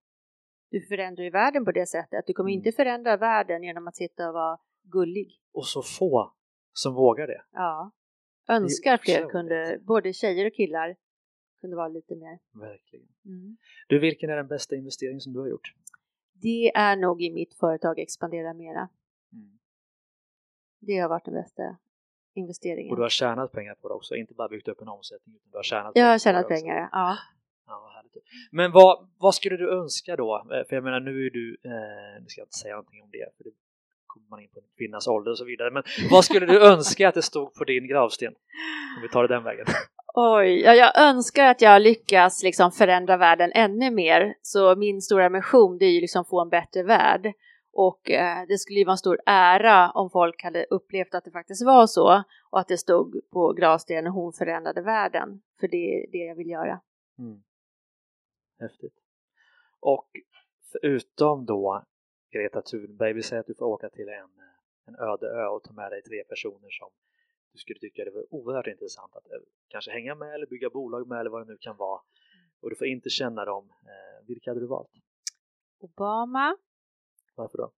Du 0.69 0.81
förändrar 0.81 1.23
ju 1.23 1.29
världen 1.29 1.65
på 1.65 1.71
det 1.71 1.85
sättet. 1.85 2.23
Du 2.27 2.33
kommer 2.33 2.49
Mm. 2.49 2.57
inte 2.57 2.71
förändra 2.71 3.17
världen 3.17 3.63
genom 3.63 3.87
att 3.87 3.95
sitta 3.95 4.27
och 4.27 4.33
vara 4.33 4.59
gullig. 4.83 5.41
Och 5.53 5.65
så 5.65 5.81
få 5.81 6.33
som 6.73 6.93
vågar 6.93 7.27
det. 7.27 7.41
Ja. 7.51 7.91
Önskar 8.49 8.97
fler 8.97 9.29
kunde, 9.29 9.79
både 9.81 10.13
tjejer 10.13 10.45
och 10.47 10.53
killar, 10.53 10.95
kunde 11.61 11.75
vara 11.75 11.87
lite 11.87 12.15
mer. 12.15 12.39
Verkligen. 12.53 13.07
Mm. 13.25 13.57
Du, 13.87 13.99
vilken 13.99 14.29
är 14.29 14.35
den 14.35 14.47
bästa 14.47 14.75
investering 14.75 15.19
som 15.19 15.33
du 15.33 15.39
har 15.39 15.47
gjort? 15.47 15.73
Det 16.33 16.71
är 16.75 16.95
nog 16.95 17.21
i 17.21 17.33
mitt 17.33 17.53
företag 17.53 17.99
Expandera 17.99 18.53
Mera. 18.53 18.89
Det 20.79 20.97
har 20.97 21.09
varit 21.09 21.25
den 21.25 21.33
bästa 21.33 21.77
investeringen. 22.33 22.91
Och 22.91 22.95
du 22.97 23.01
har 23.01 23.09
tjänat 23.09 23.51
pengar 23.51 23.75
på 23.75 23.87
det 23.87 23.93
också, 23.93 24.15
inte 24.15 24.33
bara 24.33 24.49
byggt 24.49 24.67
upp 24.67 24.81
en 24.81 24.87
omsättning 24.87 25.35
utan 25.35 25.51
du 25.51 25.57
har 25.57 25.63
tjänat 25.63 25.91
Jag 25.95 26.05
har 26.05 26.19
tjänat 26.19 26.47
pengar, 26.47 26.89
ja. 26.91 27.17
Ja, 27.67 27.91
härligt. 27.95 28.23
Men 28.51 28.71
vad, 28.71 29.07
vad 29.17 29.35
skulle 29.35 29.57
du 29.57 29.71
önska 29.71 30.15
då? 30.15 30.35
Eh, 30.51 30.67
För 30.67 30.75
jag 30.75 30.83
menar 30.83 30.99
nu 30.99 31.25
är 31.25 31.29
du, 31.29 31.57
eh, 31.63 32.21
nu 32.21 32.25
ska 32.27 32.41
jag 32.41 32.45
inte 32.45 32.57
säga 32.57 32.73
någonting 32.73 33.01
om 33.01 33.09
det 33.11 33.37
för 33.37 33.43
det 33.43 33.49
kommer 34.07 34.27
man 34.29 34.39
in 34.41 34.49
på 34.53 34.59
en 34.59 34.65
kvinnas 34.77 35.07
ålder 35.07 35.31
och 35.31 35.37
så 35.37 35.45
vidare. 35.45 35.71
Men 35.71 35.83
vad 36.11 36.25
skulle 36.25 36.45
du 36.45 36.61
önska 36.67 37.09
att 37.09 37.15
det 37.15 37.21
stod 37.21 37.53
på 37.53 37.63
din 37.63 37.87
gravsten? 37.87 38.33
Om 38.97 39.01
vi 39.01 39.09
tar 39.09 39.21
det 39.27 39.35
den 39.35 39.43
vägen. 39.43 39.65
Oj, 40.15 40.61
ja, 40.61 40.73
jag 40.73 40.99
önskar 40.99 41.45
att 41.45 41.61
jag 41.61 41.81
lyckas 41.81 42.43
liksom 42.43 42.71
förändra 42.71 43.17
världen 43.17 43.51
ännu 43.55 43.91
mer. 43.91 44.35
Så 44.41 44.75
min 44.75 45.01
stora 45.01 45.29
mission 45.29 45.77
det 45.77 45.85
är 45.85 45.91
ju 45.91 46.01
liksom 46.01 46.25
få 46.25 46.41
en 46.41 46.49
bättre 46.49 46.83
värld. 46.83 47.33
Och 47.73 48.11
eh, 48.11 48.47
det 48.47 48.57
skulle 48.57 48.79
ju 48.79 48.85
vara 48.85 48.93
en 48.93 48.97
stor 48.97 49.19
ära 49.25 49.91
om 49.91 50.09
folk 50.09 50.43
hade 50.43 50.65
upplevt 50.69 51.15
att 51.15 51.23
det 51.23 51.31
faktiskt 51.31 51.65
var 51.65 51.87
så. 51.87 52.23
Och 52.49 52.59
att 52.59 52.67
det 52.67 52.77
stod 52.77 53.21
på 53.31 53.53
gravstenen 53.53 54.11
hon 54.11 54.33
förändrade 54.33 54.81
världen. 54.81 55.41
För 55.59 55.67
det 55.67 55.77
är 55.77 56.11
det 56.11 56.17
jag 56.17 56.35
vill 56.35 56.49
göra. 56.49 56.79
Mm. 57.19 57.41
Häftigt. 58.59 58.93
Och 59.79 60.09
förutom 60.71 61.45
då 61.45 61.83
Greta 62.31 62.61
Thunberg, 62.61 63.13
vi 63.13 63.23
säger 63.23 63.39
att 63.39 63.47
du 63.47 63.55
får 63.55 63.65
åka 63.65 63.89
till 63.89 64.09
en, 64.09 64.29
en 64.85 64.95
öde 64.95 65.27
ö 65.27 65.47
och 65.47 65.63
ta 65.63 65.73
med 65.73 65.91
dig 65.91 66.03
tre 66.03 66.23
personer 66.23 66.69
som 66.69 66.91
du 67.57 67.61
skulle 67.61 67.79
tycka 67.79 68.03
det 68.05 68.11
var 68.11 68.33
oerhört 68.33 68.67
intressant 68.67 69.15
att 69.15 69.25
eh, 69.25 69.39
kanske 69.67 69.91
hänga 69.91 70.15
med 70.15 70.33
eller 70.35 70.45
bygga 70.45 70.69
bolag 70.69 71.07
med 71.07 71.19
eller 71.19 71.29
vad 71.29 71.47
det 71.47 71.51
nu 71.53 71.57
kan 71.57 71.77
vara. 71.77 72.01
Och 72.61 72.69
du 72.69 72.75
får 72.75 72.87
inte 72.87 73.09
känna 73.09 73.45
dem. 73.45 73.69
Eh, 73.81 74.27
vilka 74.27 74.49
hade 74.51 74.59
du 74.59 74.67
valt? 74.67 74.89
Obama, 75.79 76.57
Varför 77.35 77.57
då? 77.57 77.71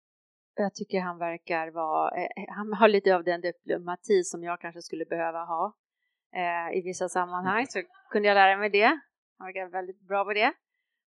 jag 0.55 0.75
tycker 0.75 0.99
han 0.99 1.17
verkar 1.17 1.71
vara, 1.71 2.17
eh, 2.17 2.45
han 2.47 2.73
har 2.73 2.87
lite 2.87 3.15
av 3.15 3.23
den 3.23 3.41
diplomati 3.41 4.23
som 4.23 4.43
jag 4.43 4.61
kanske 4.61 4.81
skulle 4.81 5.05
behöva 5.05 5.45
ha 5.45 5.75
i 6.73 6.81
vissa 6.81 7.09
sammanhang. 7.09 7.65
Så 7.67 7.81
kunde 8.09 8.27
jag 8.27 8.35
lära 8.35 8.57
mig 8.57 8.69
det. 8.69 8.99
Han 9.37 9.45
verkar 9.47 9.67
väldigt 9.67 10.01
bra 10.07 10.25
på 10.25 10.33
det. 10.33 10.53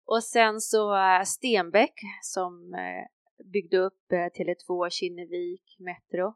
Och 0.07 0.23
sen 0.23 0.61
så 0.61 0.95
eh, 0.95 1.23
Stenbeck 1.23 1.93
som 2.21 2.73
eh, 2.73 3.05
byggde 3.45 3.77
upp 3.77 4.11
eh, 4.11 4.15
Tele2 4.17 4.89
Kinnevik 4.89 5.75
Metro. 5.79 6.33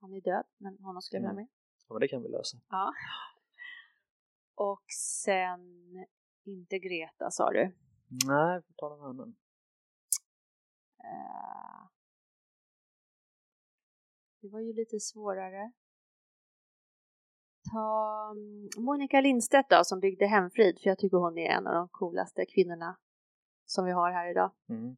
Han 0.00 0.12
är 0.12 0.20
död, 0.20 0.44
men 0.56 0.78
honom 0.78 1.02
skulle 1.02 1.16
jag 1.18 1.22
vilja 1.22 1.32
Mm. 1.32 1.42
med. 1.44 1.48
Ja, 1.88 1.94
men 1.94 2.00
det 2.00 2.08
kan 2.08 2.22
vi 2.22 2.28
lösa. 2.28 2.56
Ja. 2.68 2.92
Och 4.54 4.84
sen 5.22 5.60
inte 6.44 6.78
Greta 6.78 7.30
sa 7.30 7.50
du. 7.50 7.76
Nej, 8.26 8.58
vi 8.58 8.62
får 8.66 8.74
ta 8.76 8.88
någon 8.88 9.10
annan. 9.10 9.36
Det 14.40 14.48
var 14.48 14.60
ju 14.60 14.72
lite 14.72 15.00
svårare. 15.00 15.72
Ta 17.72 18.30
mm, 18.32 18.68
Monica 18.84 19.20
Lindstedt 19.20 19.70
då 19.70 19.84
som 19.84 20.00
byggde 20.00 20.26
Hemfrid 20.26 20.78
för 20.82 20.90
jag 20.90 20.98
tycker 20.98 21.16
hon 21.16 21.38
är 21.38 21.50
en 21.50 21.66
av 21.66 21.74
de 21.74 21.88
coolaste 21.90 22.46
kvinnorna 22.46 22.96
som 23.66 23.84
vi 23.84 23.92
har 23.92 24.10
här 24.10 24.30
idag. 24.30 24.50
Mm. 24.68 24.96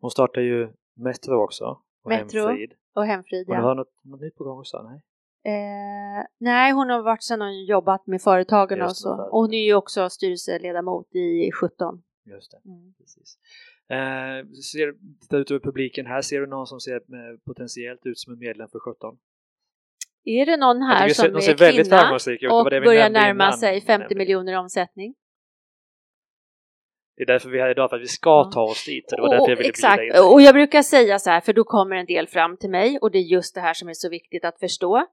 Hon 0.00 0.10
startar 0.10 0.40
ju 0.40 0.72
Metro 0.96 1.44
också. 1.44 1.64
Och 2.04 2.10
Metro. 2.10 2.46
Hemfrid. 2.46 2.72
Och 2.94 3.06
Hemfrid, 3.06 3.46
Hon 3.46 3.56
ja. 3.56 3.62
har 3.62 3.74
något, 3.74 4.04
något 4.04 4.20
nytt 4.20 4.36
på 4.36 4.44
gång 4.44 4.58
också? 4.58 4.82
Nej? 4.82 5.00
Eh, 5.46 6.24
nej, 6.38 6.72
hon 6.72 6.90
har 6.90 7.02
varit 7.02 7.22
sedan 7.22 7.40
hon 7.40 7.64
jobbat 7.64 8.06
med 8.06 8.22
företagen 8.22 8.78
Just 8.78 8.90
och 8.90 8.96
så. 8.96 9.22
Och 9.32 9.40
hon 9.40 9.54
är 9.54 9.64
ju 9.64 9.74
också 9.74 10.10
styrelseledamot 10.10 11.14
i 11.14 11.50
17. 11.52 12.02
Just 12.24 12.50
det. 12.50 12.70
Mm. 12.70 12.94
Precis. 12.98 13.38
Eh, 13.88 14.48
ser, 14.72 15.18
tittar 15.20 15.38
ut 15.38 15.50
över 15.50 15.60
publiken 15.60 16.06
här, 16.06 16.22
ser 16.22 16.40
du 16.40 16.46
någon 16.46 16.66
som 16.66 16.80
ser 16.80 16.96
eh, 16.96 17.38
potentiellt 17.46 18.06
ut 18.06 18.18
som 18.18 18.32
en 18.32 18.38
medlem 18.38 18.68
för 18.68 18.78
17? 18.78 19.18
Är 20.24 20.46
det 20.46 20.56
någon 20.56 20.82
här 20.82 21.08
som 21.08 21.40
ser 21.40 21.52
är 21.52 21.56
väldigt 21.56 21.88
kvinna 21.88 22.16
ut. 22.16 22.52
Och 22.52 22.64
börjar 22.64 23.10
närma 23.10 23.44
innan, 23.44 23.58
sig 23.58 23.80
50 23.80 23.88
nämligen. 23.88 24.18
miljoner 24.18 24.58
omsättning? 24.58 25.14
Det 27.16 27.22
är 27.22 27.26
därför 27.26 27.50
vi 27.50 27.58
är 27.58 27.62
här 27.62 27.70
idag, 27.70 27.90
för 27.90 27.96
att 27.96 28.02
vi 28.02 28.06
ska 28.06 28.44
ta 28.44 28.62
oss 28.62 28.84
dit. 28.84 29.04
Det 29.08 29.20
var 29.20 29.28
därför 29.28 29.50
jag 29.50 29.56
ville 29.56 29.68
exakt, 29.68 29.98
bjuda 29.98 30.18
in 30.18 30.24
och 30.32 30.40
jag 30.42 30.54
brukar 30.54 30.82
säga 30.82 31.18
så 31.18 31.30
här, 31.30 31.40
för 31.40 31.52
då 31.52 31.64
kommer 31.64 31.96
en 31.96 32.06
del 32.06 32.26
fram 32.26 32.56
till 32.56 32.70
mig 32.70 32.98
och 32.98 33.10
det 33.10 33.18
är 33.18 33.22
just 33.22 33.54
det 33.54 33.60
här 33.60 33.74
som 33.74 33.88
är 33.88 33.94
så 33.94 34.08
viktigt 34.08 34.44
att 34.44 34.58
förstå. 34.60 35.06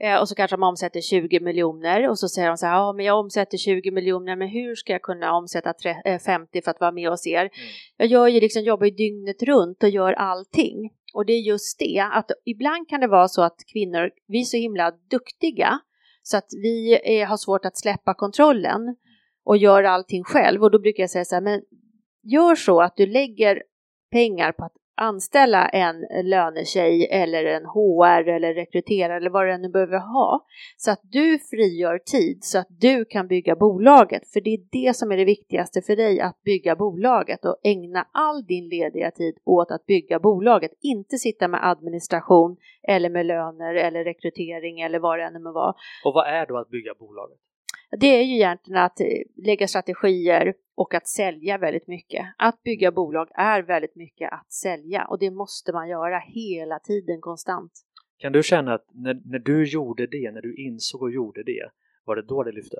Eh, 0.00 0.20
och 0.20 0.28
så 0.28 0.34
kanske 0.34 0.56
de 0.56 0.62
omsätter 0.62 1.00
20 1.00 1.40
miljoner 1.40 2.08
och 2.08 2.18
så 2.18 2.28
säger 2.28 2.48
de 2.48 2.56
så 2.56 2.66
här, 2.66 2.74
ja 2.74 2.92
men 2.92 3.04
jag 3.04 3.18
omsätter 3.18 3.58
20 3.58 3.90
miljoner, 3.90 4.36
men 4.36 4.48
hur 4.48 4.74
ska 4.74 4.92
jag 4.92 5.02
kunna 5.02 5.32
omsätta 5.36 5.72
tre- 5.72 6.02
eh, 6.04 6.18
50 6.18 6.62
för 6.62 6.70
att 6.70 6.80
vara 6.80 6.92
med 6.92 7.08
hos 7.10 7.26
er? 7.26 7.40
Mm. 7.40 7.50
Jag 7.96 8.08
gör 8.08 8.26
ju 8.28 8.40
liksom, 8.40 8.62
jobbar 8.62 8.86
ju 8.86 8.90
dygnet 8.90 9.42
runt 9.42 9.82
och 9.82 9.88
gör 9.88 10.12
allting. 10.12 10.90
Och 11.16 11.26
det 11.26 11.32
är 11.32 11.40
just 11.40 11.78
det, 11.78 12.08
att 12.12 12.30
ibland 12.44 12.88
kan 12.88 13.00
det 13.00 13.06
vara 13.06 13.28
så 13.28 13.42
att 13.42 13.56
kvinnor, 13.72 14.10
vi 14.26 14.40
är 14.40 14.44
så 14.44 14.56
himla 14.56 14.90
duktiga 15.10 15.78
så 16.22 16.36
att 16.36 16.48
vi 16.62 17.00
är, 17.04 17.26
har 17.26 17.36
svårt 17.36 17.64
att 17.64 17.78
släppa 17.78 18.14
kontrollen 18.14 18.96
och 19.44 19.56
gör 19.56 19.82
allting 19.82 20.24
själv. 20.24 20.62
Och 20.62 20.70
då 20.70 20.78
brukar 20.78 21.02
jag 21.02 21.10
säga 21.10 21.24
så 21.24 21.34
här, 21.34 21.42
men 21.42 21.62
gör 22.22 22.54
så 22.54 22.80
att 22.80 22.96
du 22.96 23.06
lägger 23.06 23.62
pengar 24.10 24.52
på 24.52 24.64
att 24.64 24.76
anställa 24.96 25.68
en 25.68 26.06
lönetjej 26.24 27.08
eller 27.10 27.44
en 27.44 27.64
HR 27.64 28.28
eller 28.28 28.54
rekryterare 28.54 29.16
eller 29.16 29.30
vad 29.30 29.46
du 29.46 29.52
än 29.52 29.72
behöver 29.72 29.98
ha. 29.98 30.46
Så 30.76 30.90
att 30.90 31.00
du 31.02 31.38
frigör 31.38 31.98
tid 31.98 32.44
så 32.44 32.58
att 32.58 32.66
du 32.68 33.04
kan 33.04 33.28
bygga 33.28 33.56
bolaget. 33.56 34.28
För 34.32 34.40
det 34.40 34.50
är 34.50 34.60
det 34.72 34.96
som 34.96 35.12
är 35.12 35.16
det 35.16 35.24
viktigaste 35.24 35.82
för 35.82 35.96
dig, 35.96 36.20
att 36.20 36.42
bygga 36.42 36.76
bolaget 36.76 37.44
och 37.44 37.56
ägna 37.64 38.06
all 38.12 38.44
din 38.44 38.68
lediga 38.68 39.10
tid 39.10 39.38
åt 39.44 39.70
att 39.70 39.86
bygga 39.86 40.18
bolaget. 40.18 40.70
Inte 40.82 41.16
sitta 41.16 41.48
med 41.48 41.60
administration 41.70 42.56
eller 42.88 43.10
med 43.10 43.26
löner 43.26 43.74
eller 43.74 44.04
rekrytering 44.04 44.80
eller 44.80 44.98
vad 44.98 45.18
det 45.18 45.24
än 45.24 45.42
må 45.42 45.52
vara. 45.52 45.74
Och 46.04 46.14
vad 46.14 46.26
är 46.28 46.46
då 46.46 46.58
att 46.58 46.70
bygga 46.70 46.94
bolaget? 46.94 47.38
Det 48.00 48.06
är 48.06 48.22
ju 48.22 48.34
egentligen 48.34 48.82
att 48.82 49.00
eh, 49.00 49.06
lägga 49.46 49.68
strategier 49.68 50.54
och 50.76 50.94
att 50.94 51.08
sälja 51.08 51.58
väldigt 51.58 51.86
mycket. 51.86 52.26
Att 52.38 52.62
bygga 52.62 52.92
bolag 52.92 53.28
är 53.34 53.62
väldigt 53.62 53.96
mycket 53.96 54.32
att 54.32 54.52
sälja 54.52 55.04
och 55.04 55.18
det 55.18 55.30
måste 55.30 55.72
man 55.72 55.88
göra 55.88 56.18
hela 56.18 56.78
tiden 56.78 57.20
konstant. 57.20 57.72
Kan 58.18 58.32
du 58.32 58.42
känna 58.42 58.74
att 58.74 58.86
när, 58.92 59.20
när 59.24 59.38
du 59.38 59.64
gjorde 59.64 60.06
det, 60.06 60.30
när 60.32 60.42
du 60.42 60.56
insåg 60.56 61.02
och 61.02 61.10
gjorde 61.10 61.42
det, 61.42 61.70
var 62.04 62.16
det 62.16 62.22
då 62.22 62.42
det 62.42 62.52
lyfte? 62.52 62.76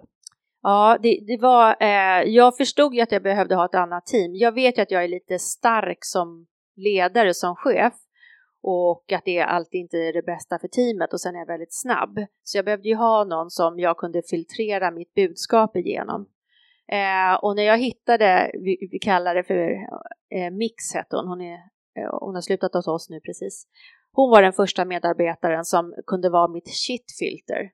Ja, 0.63 0.99
det, 1.03 1.21
det 1.27 1.37
var, 1.37 1.77
eh, 1.81 2.23
jag 2.27 2.57
förstod 2.57 2.95
ju 2.95 3.01
att 3.01 3.13
jag 3.13 3.23
behövde 3.23 3.55
ha 3.55 3.65
ett 3.65 3.75
annat 3.75 4.07
team. 4.07 4.35
Jag 4.35 4.53
vet 4.53 4.79
ju 4.79 4.83
att 4.83 4.91
jag 4.91 5.05
är 5.05 5.09
lite 5.09 5.39
stark 5.39 5.99
som 6.01 6.47
ledare, 6.77 7.35
som 7.35 7.57
chef 7.57 7.95
och 8.63 9.13
att 9.13 9.25
det 9.25 9.41
alltid 9.41 9.81
inte 9.81 9.99
är 9.99 10.13
det 10.13 10.23
bästa 10.23 10.59
för 10.59 10.69
teamet 10.69 11.13
och 11.13 11.21
sen 11.21 11.35
är 11.35 11.39
jag 11.39 11.47
väldigt 11.47 11.75
snabb. 11.75 12.19
Så 12.43 12.59
jag 12.59 12.65
behövde 12.65 12.89
ju 12.89 12.95
ha 12.95 13.25
någon 13.25 13.51
som 13.51 13.79
jag 13.79 13.97
kunde 13.97 14.23
filtrera 14.31 14.91
mitt 14.91 15.15
budskap 15.15 15.77
igenom. 15.77 16.27
Eh, 16.93 17.35
och 17.43 17.57
när 17.57 17.63
jag 17.63 17.79
hittade, 17.79 18.51
vi, 18.55 18.89
vi 18.93 18.99
kallar 18.99 19.35
det 19.35 19.43
för 19.45 19.71
eh, 20.31 20.51
Mix 20.53 20.95
hette 20.95 21.17
hon, 21.17 21.29
hon, 21.29 21.41
är, 21.41 21.55
eh, 21.99 22.19
hon 22.21 22.35
har 22.35 22.43
slutat 22.43 22.75
hos 22.75 22.89
oss 22.89 23.11
nu 23.11 23.21
precis. 23.21 23.67
Hon 24.13 24.31
var 24.31 24.43
den 24.43 24.53
första 24.53 24.85
medarbetaren 24.85 25.65
som 25.65 25.95
kunde 26.07 26.31
vara 26.31 26.49
mitt 26.49 26.69
shitfilter. 26.69 27.71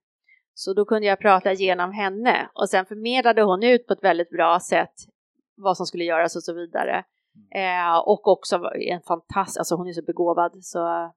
Så 0.55 0.75
då 0.75 0.85
kunde 0.85 1.07
jag 1.07 1.21
prata 1.21 1.53
igenom 1.53 1.93
henne 1.93 2.51
och 2.55 2.69
sen 2.69 2.87
förmedlade 2.87 3.43
hon 3.43 3.63
ut 3.63 3.87
på 3.87 3.93
ett 3.93 4.05
väldigt 4.05 4.31
bra 4.31 4.61
sätt 4.61 4.95
vad 5.57 5.77
som 5.77 5.87
skulle 5.87 6.05
göras 6.05 6.37
och 6.37 6.43
så 6.43 6.55
vidare. 6.55 7.05
Eh, 7.55 7.99
och 8.07 8.29
också 8.29 8.57
en 8.75 9.01
fantastisk, 9.03 9.59
alltså 9.59 9.75
hon 9.75 9.89
är 9.89 9.93
så 9.93 10.03
begåvad, 10.03 10.65
så 10.65 11.13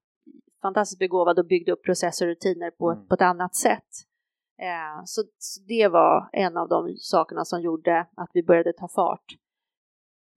fantastiskt 0.61 0.99
begåvad 0.99 1.39
och 1.39 1.45
byggde 1.47 1.71
upp 1.71 1.83
processer 1.83 2.25
och 2.25 2.29
rutiner 2.29 2.71
på, 2.71 2.91
Mm. 2.91 3.07
på 3.07 3.15
ett 3.15 3.21
annat 3.21 3.55
sätt. 3.55 3.87
Eh, 4.61 5.03
så, 5.05 5.23
så 5.37 5.61
det 5.67 5.87
var 5.87 6.29
en 6.33 6.57
av 6.57 6.69
de 6.69 6.95
sakerna 6.97 7.45
som 7.45 7.61
gjorde 7.61 8.07
att 8.15 8.29
vi 8.33 8.43
började 8.43 8.73
ta 8.73 8.87
fart. 8.87 9.25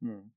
Mm. 0.03 0.31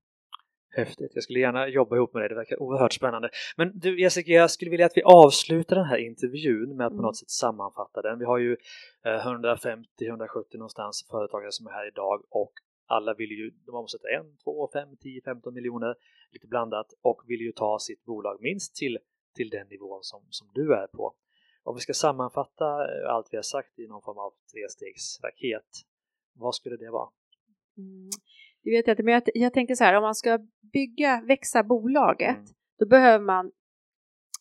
Häftigt. 0.76 1.10
Jag 1.14 1.24
skulle 1.24 1.38
gärna 1.40 1.68
jobba 1.68 1.96
ihop 1.96 2.14
med 2.14 2.22
dig. 2.22 2.28
Det 2.28 2.34
verkar 2.34 2.62
oerhört 2.62 2.92
spännande. 2.92 3.30
Men 3.56 3.78
du 3.78 4.00
Jessica, 4.00 4.32
jag 4.32 4.50
skulle 4.50 4.70
vilja 4.70 4.86
att 4.86 4.96
vi 4.96 5.02
avslutar 5.02 5.76
den 5.76 5.84
här 5.84 5.96
intervjun 5.96 6.76
med 6.76 6.86
att 6.86 6.90
på 6.90 6.94
Mm. 6.94 7.02
något 7.02 7.16
sätt 7.16 7.30
sammanfatta 7.30 8.02
den. 8.02 8.18
Vi 8.18 8.24
har 8.24 8.38
ju 8.38 8.56
eh, 9.04 9.26
150-170 9.26 10.56
någonstans 10.56 11.06
företagare 11.10 11.52
som 11.52 11.66
är 11.66 11.70
här 11.70 11.88
idag 11.88 12.22
och 12.28 12.52
alla 12.86 13.14
vill 13.14 13.30
ju, 13.30 13.50
de 13.66 13.74
omsätter 13.74 14.08
1, 14.20 14.26
2, 14.44 14.70
5, 14.72 14.96
10, 14.96 15.22
15 15.22 15.54
miljoner, 15.54 15.94
lite 16.30 16.46
blandat 16.46 16.86
och 17.02 17.22
vill 17.26 17.40
ju 17.40 17.52
ta 17.52 17.78
sitt 17.78 18.04
bolag 18.04 18.38
minst 18.40 18.76
till, 18.76 18.98
till 19.36 19.50
den 19.50 19.66
nivån 19.68 19.98
som, 20.02 20.20
som 20.30 20.48
du 20.54 20.74
är 20.74 20.86
på. 20.86 21.14
Om 21.64 21.74
vi 21.74 21.80
ska 21.80 21.92
sammanfatta 21.92 22.64
eh, 22.64 23.14
allt 23.14 23.28
vi 23.30 23.36
har 23.36 23.42
sagt 23.42 23.78
i 23.78 23.86
någon 23.86 24.02
form 24.02 24.18
av 24.18 24.32
trestegsraket, 24.52 25.70
vad 26.34 26.54
skulle 26.54 26.76
det 26.76 26.90
vara? 26.90 27.08
Mm. 27.78 28.10
Det 28.62 28.70
vet 28.70 28.86
jag 28.86 28.94
inte, 28.94 29.02
men 29.02 29.14
jag, 29.14 29.22
jag 29.34 29.52
tänker 29.52 29.74
så 29.74 29.84
här, 29.84 29.94
om 29.94 30.02
man 30.02 30.14
ska 30.14 30.38
bygga, 30.72 31.22
växa 31.26 31.62
bolaget, 31.62 32.36
Mm. 32.36 32.48
då 32.78 32.86
behöver 32.86 33.24
man 33.24 33.52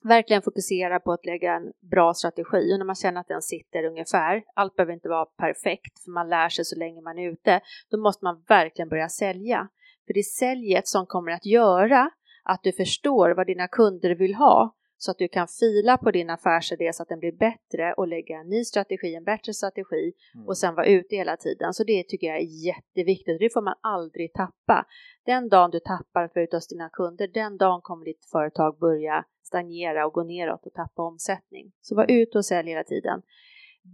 verkligen 0.03 0.41
fokusera 0.41 0.99
på 0.99 1.11
att 1.11 1.25
lägga 1.25 1.53
en 1.53 1.71
bra 1.91 2.13
strategi 2.13 2.73
och 2.73 2.77
när 2.79 2.85
man 2.85 2.95
känner 2.95 3.21
att 3.21 3.27
den 3.27 3.41
sitter 3.41 3.83
ungefär, 3.83 4.43
allt 4.55 4.75
behöver 4.75 4.93
inte 4.93 5.09
vara 5.09 5.25
perfekt 5.25 6.03
för 6.03 6.11
man 6.11 6.29
lär 6.29 6.49
sig 6.49 6.65
så 6.65 6.79
länge 6.79 7.01
man 7.01 7.19
är 7.19 7.31
ute, 7.31 7.61
då 7.89 7.97
måste 7.97 8.25
man 8.25 8.43
verkligen 8.47 8.89
börja 8.89 9.09
sälja. 9.09 9.67
För 10.07 10.13
det 10.13 10.19
är 10.19 10.23
säljet 10.39 10.87
som 10.87 11.05
kommer 11.05 11.31
att 11.31 11.45
göra 11.45 12.11
att 12.43 12.63
du 12.63 12.71
förstår 12.71 13.29
vad 13.29 13.47
dina 13.47 13.67
kunder 13.67 14.15
vill 14.15 14.35
ha 14.35 14.75
så 15.03 15.11
att 15.11 15.17
du 15.17 15.27
kan 15.27 15.47
fila 15.47 15.97
på 15.97 16.11
din 16.11 16.29
affärsidé 16.29 16.93
så 16.93 17.03
att 17.03 17.09
den 17.09 17.19
blir 17.19 17.31
bättre 17.31 17.93
och 17.93 18.07
lägga 18.07 18.39
en 18.39 18.49
ny 18.49 18.63
strategi, 18.63 19.15
en 19.15 19.23
bättre 19.23 19.53
strategi 19.53 20.13
Mm. 20.35 20.47
och 20.47 20.57
sen 20.57 20.75
vara 20.75 20.85
ute 20.85 21.15
hela 21.15 21.37
tiden. 21.37 21.73
Så 21.73 21.83
det 21.83 22.03
tycker 22.03 22.27
jag 22.27 22.37
är 22.37 22.65
jätteviktigt. 22.65 23.39
Det 23.39 23.53
får 23.53 23.61
man 23.61 23.75
aldrig 23.81 24.33
tappa. 24.33 24.85
Den 25.25 25.49
dagen 25.49 25.71
du 25.71 25.79
tappar 25.79 26.23
att 26.23 26.35
vara 26.35 26.43
ute 26.43 26.57
hos 26.57 26.67
dina 26.67 26.89
kunder, 26.89 27.27
den 27.27 27.57
dagen 27.57 27.81
kommer 27.81 28.05
ditt 28.05 28.25
företag 28.31 28.79
börja 28.79 29.25
stagnera 29.43 30.05
och 30.05 30.13
gå 30.13 30.23
neråt 30.23 30.65
och 30.65 30.73
tappa 30.73 31.01
omsättning. 31.03 31.71
Så 31.81 31.95
var 31.95 32.11
ute 32.11 32.37
och 32.37 32.45
sälj 32.45 32.69
hela 32.69 32.83
tiden. 32.83 33.21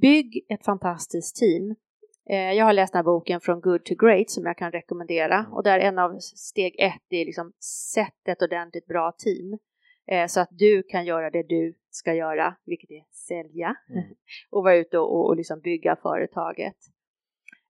Bygg 0.01 0.45
ett 0.49 0.65
fantastiskt 0.65 1.35
team. 1.35 1.75
Eh, 2.29 2.53
Jag 2.53 2.65
har 2.65 2.73
läst 2.73 2.93
den 2.93 2.97
här 2.99 3.03
boken 3.03 3.41
från 3.41 3.61
Good 3.61 3.85
to 3.85 3.95
Great 3.95 4.29
som 4.29 4.45
jag 4.45 4.57
kan 4.57 4.71
rekommendera 4.71 5.45
och 5.51 5.63
där 5.63 5.79
en 5.79 5.99
av 5.99 6.19
steg 6.19 6.75
ett 6.79 7.01
är 7.09 7.25
liksom 7.25 7.53
sätt 7.93 8.27
ett 8.27 8.41
ordentligt 8.41 8.85
bra 8.87 9.11
team 9.17 9.57
eh, 10.07 10.27
så 10.27 10.39
att 10.39 10.49
du 10.51 10.83
kan 10.83 11.05
göra 11.05 11.29
det 11.29 11.43
du 11.43 11.73
ska 11.89 12.13
göra, 12.13 12.55
vilket 12.65 12.91
är 12.91 13.03
sälja 13.11 13.75
Mm. 13.89 14.03
och 14.49 14.63
vara 14.63 14.75
ute 14.75 14.97
och, 14.99 15.27
och 15.27 15.35
liksom 15.35 15.59
bygga 15.59 15.95
företaget. 15.95 16.75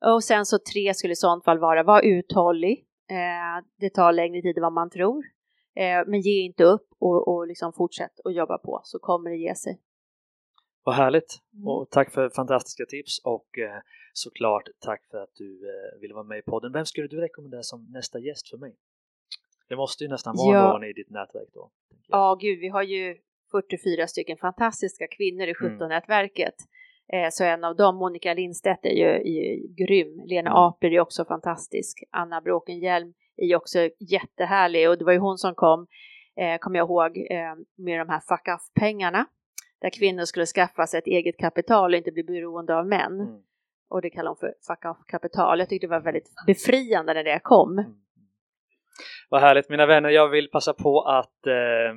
Och 0.05 0.23
sen 0.23 0.45
så 0.45 0.59
tre 0.73 0.93
skulle 0.93 1.13
i 1.13 1.15
sånt 1.15 1.43
fall 1.43 1.59
vara, 1.59 1.83
var 1.83 2.01
uthållig. 2.01 2.85
Eh, 3.09 3.65
det 3.79 3.89
tar 3.89 4.11
längre 4.11 4.41
tid 4.41 4.57
än 4.57 4.63
vad 4.63 4.73
man 4.73 4.89
tror. 4.89 5.23
Eh, 5.75 6.03
men 6.07 6.21
ge 6.21 6.41
inte 6.41 6.63
upp 6.63 6.87
och, 6.99 7.27
och 7.27 7.47
liksom 7.47 7.73
fortsätt 7.73 8.19
att 8.25 8.35
jobba 8.35 8.57
på 8.57 8.81
så 8.83 8.99
kommer 8.99 9.29
det 9.29 9.37
ge 9.37 9.55
sig. 9.55 9.81
Vad 10.83 10.95
härligt! 10.95 11.41
Mm. 11.53 11.67
Och 11.67 11.89
tack 11.89 12.11
för 12.11 12.29
fantastiska 12.29 12.85
tips 12.85 13.21
och 13.23 13.57
eh, 13.57 13.81
såklart 14.13 14.63
tack 14.79 15.07
för 15.11 15.17
att 15.17 15.35
du 15.35 15.69
eh, 15.69 16.01
ville 16.01 16.13
vara 16.13 16.23
med 16.23 16.37
i 16.37 16.41
podden. 16.41 16.71
Vem 16.71 16.85
skulle 16.85 17.07
du 17.07 17.21
rekommendera 17.21 17.63
som 17.63 17.87
nästa 17.91 18.19
gäst 18.19 18.49
för 18.49 18.57
mig? 18.57 18.75
Det 19.69 19.75
måste 19.75 20.03
ju 20.03 20.09
nästan 20.09 20.35
vara 20.37 20.57
Ja. 20.57 20.73
någon 20.73 20.83
i 20.83 20.93
ditt 20.93 21.09
nätverk 21.09 21.49
då. 21.53 21.69
Ja, 22.07 22.37
gud, 22.41 22.59
vi 22.59 22.67
har 22.67 22.83
ju 22.83 23.15
44 23.51 24.07
stycken 24.07 24.37
fantastiska 24.37 25.07
kvinnor 25.07 25.47
i 25.47 25.53
Mm. 25.61 25.79
17-nätverket. 25.79 26.55
Eh, 27.13 27.29
så 27.31 27.43
en 27.43 27.63
av 27.63 27.75
dem, 27.75 27.95
Monica 27.95 28.33
Lindstedt, 28.33 28.85
är 28.85 28.89
ju, 28.89 29.05
är 29.05 29.53
ju 29.53 29.67
grym. 29.85 30.21
Lena 30.25 30.49
Mm. 30.49 30.57
Aper 30.59 30.93
är 30.93 30.99
också 30.99 31.25
fantastisk. 31.25 32.03
Anna 32.11 32.41
Bråkenhielm 32.41 33.13
är 33.37 33.45
ju 33.45 33.55
också 33.55 33.89
jättehärlig 33.99 34.89
och 34.89 34.97
det 34.97 35.05
var 35.05 35.11
ju 35.13 35.19
hon 35.19 35.37
som 35.37 35.55
kom, 35.55 35.87
eh, 36.35 36.57
kommer 36.57 36.77
jag 36.79 36.85
ihåg, 36.89 37.17
eh, 37.17 37.55
med 37.77 37.99
de 37.99 38.09
här 38.09 38.19
fuck 38.19 38.47
off-pengarna. 38.55 39.25
Där 39.81 39.89
kvinnor 39.89 40.25
skulle 40.25 40.45
skaffa 40.45 40.87
sig 40.87 40.97
ett 40.97 41.07
eget 41.07 41.37
kapital 41.37 41.93
och 41.93 41.97
inte 41.97 42.11
bli 42.11 42.23
beroende 42.23 42.75
av 42.77 42.87
män. 42.87 43.19
Mm. 43.21 43.41
Och 43.89 44.01
det 44.01 44.09
kallar 44.09 44.29
hon 44.29 44.37
för 44.37 44.53
fuck 44.67 44.85
off-kapital. 44.85 45.59
Jag 45.59 45.69
tyckte 45.69 45.87
det 45.87 45.91
var 45.91 45.99
väldigt 46.01 46.31
befriande 46.47 47.13
när 47.13 47.23
det 47.23 47.39
kom. 47.43 47.83
Vad 49.29 49.41
härligt 49.41 49.69
mina 49.69 49.85
vänner, 49.85 50.09
jag 50.09 50.29
vill 50.29 50.49
passa 50.49 50.73
på 50.73 51.01
att 51.01 51.47
eh, 51.47 51.93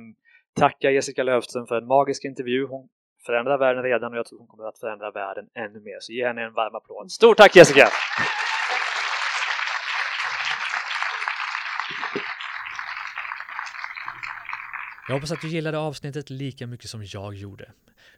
tacka 0.59 0.91
Jessica 0.91 1.23
Löfström 1.23 1.67
för 1.67 1.75
en 1.75 1.87
magisk 1.87 2.25
intervju. 2.25 2.67
Hon 2.67 2.89
förändrar 3.25 3.57
världen 3.57 3.83
redan 3.83 4.11
och 4.11 4.17
jag 4.17 4.25
tror 4.25 4.39
hon 4.39 4.47
kommer 4.47 4.67
att 4.67 4.79
förändra 4.79 5.11
världen 5.11 5.45
ännu 5.55 5.79
mer. 5.79 5.97
Så 5.99 6.13
ge 6.13 6.27
henne 6.27 6.41
en 6.41 6.53
varm 6.53 6.75
applåd. 6.75 7.11
Stort 7.11 7.37
tack 7.37 7.55
Jessica! 7.55 7.87
Jag 15.11 15.15
hoppas 15.15 15.31
att 15.31 15.41
du 15.41 15.47
gillade 15.47 15.77
avsnittet 15.77 16.29
lika 16.29 16.67
mycket 16.67 16.89
som 16.89 17.03
jag 17.05 17.35
gjorde. 17.35 17.71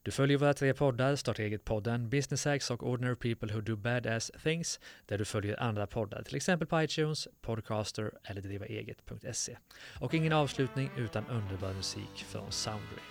Du 0.03 0.11
följer 0.11 0.37
våra 0.37 0.53
tre 0.53 0.73
poddar, 0.73 1.15
Starta 1.15 1.41
eget-podden, 1.41 2.09
Business 2.09 2.45
Hacks 2.45 2.71
och 2.71 2.83
Ordinary 2.89 3.15
People 3.15 3.53
Who 3.53 3.61
Do 3.61 3.75
Badass 3.75 4.31
Things, 4.43 4.79
där 5.05 5.17
du 5.17 5.25
följer 5.25 5.63
andra 5.63 5.87
poddar, 5.87 6.23
till 6.23 6.35
exempel 6.35 6.67
på 6.67 6.81
iTunes, 6.81 7.27
Podcaster 7.41 8.11
eller 8.23 8.41
drivaeget.se. 8.41 9.57
Och 9.99 10.13
ingen 10.13 10.33
avslutning 10.33 10.89
utan 10.97 11.25
underbar 11.27 11.73
musik 11.73 12.25
från 12.27 12.51
Soundray. 12.51 13.03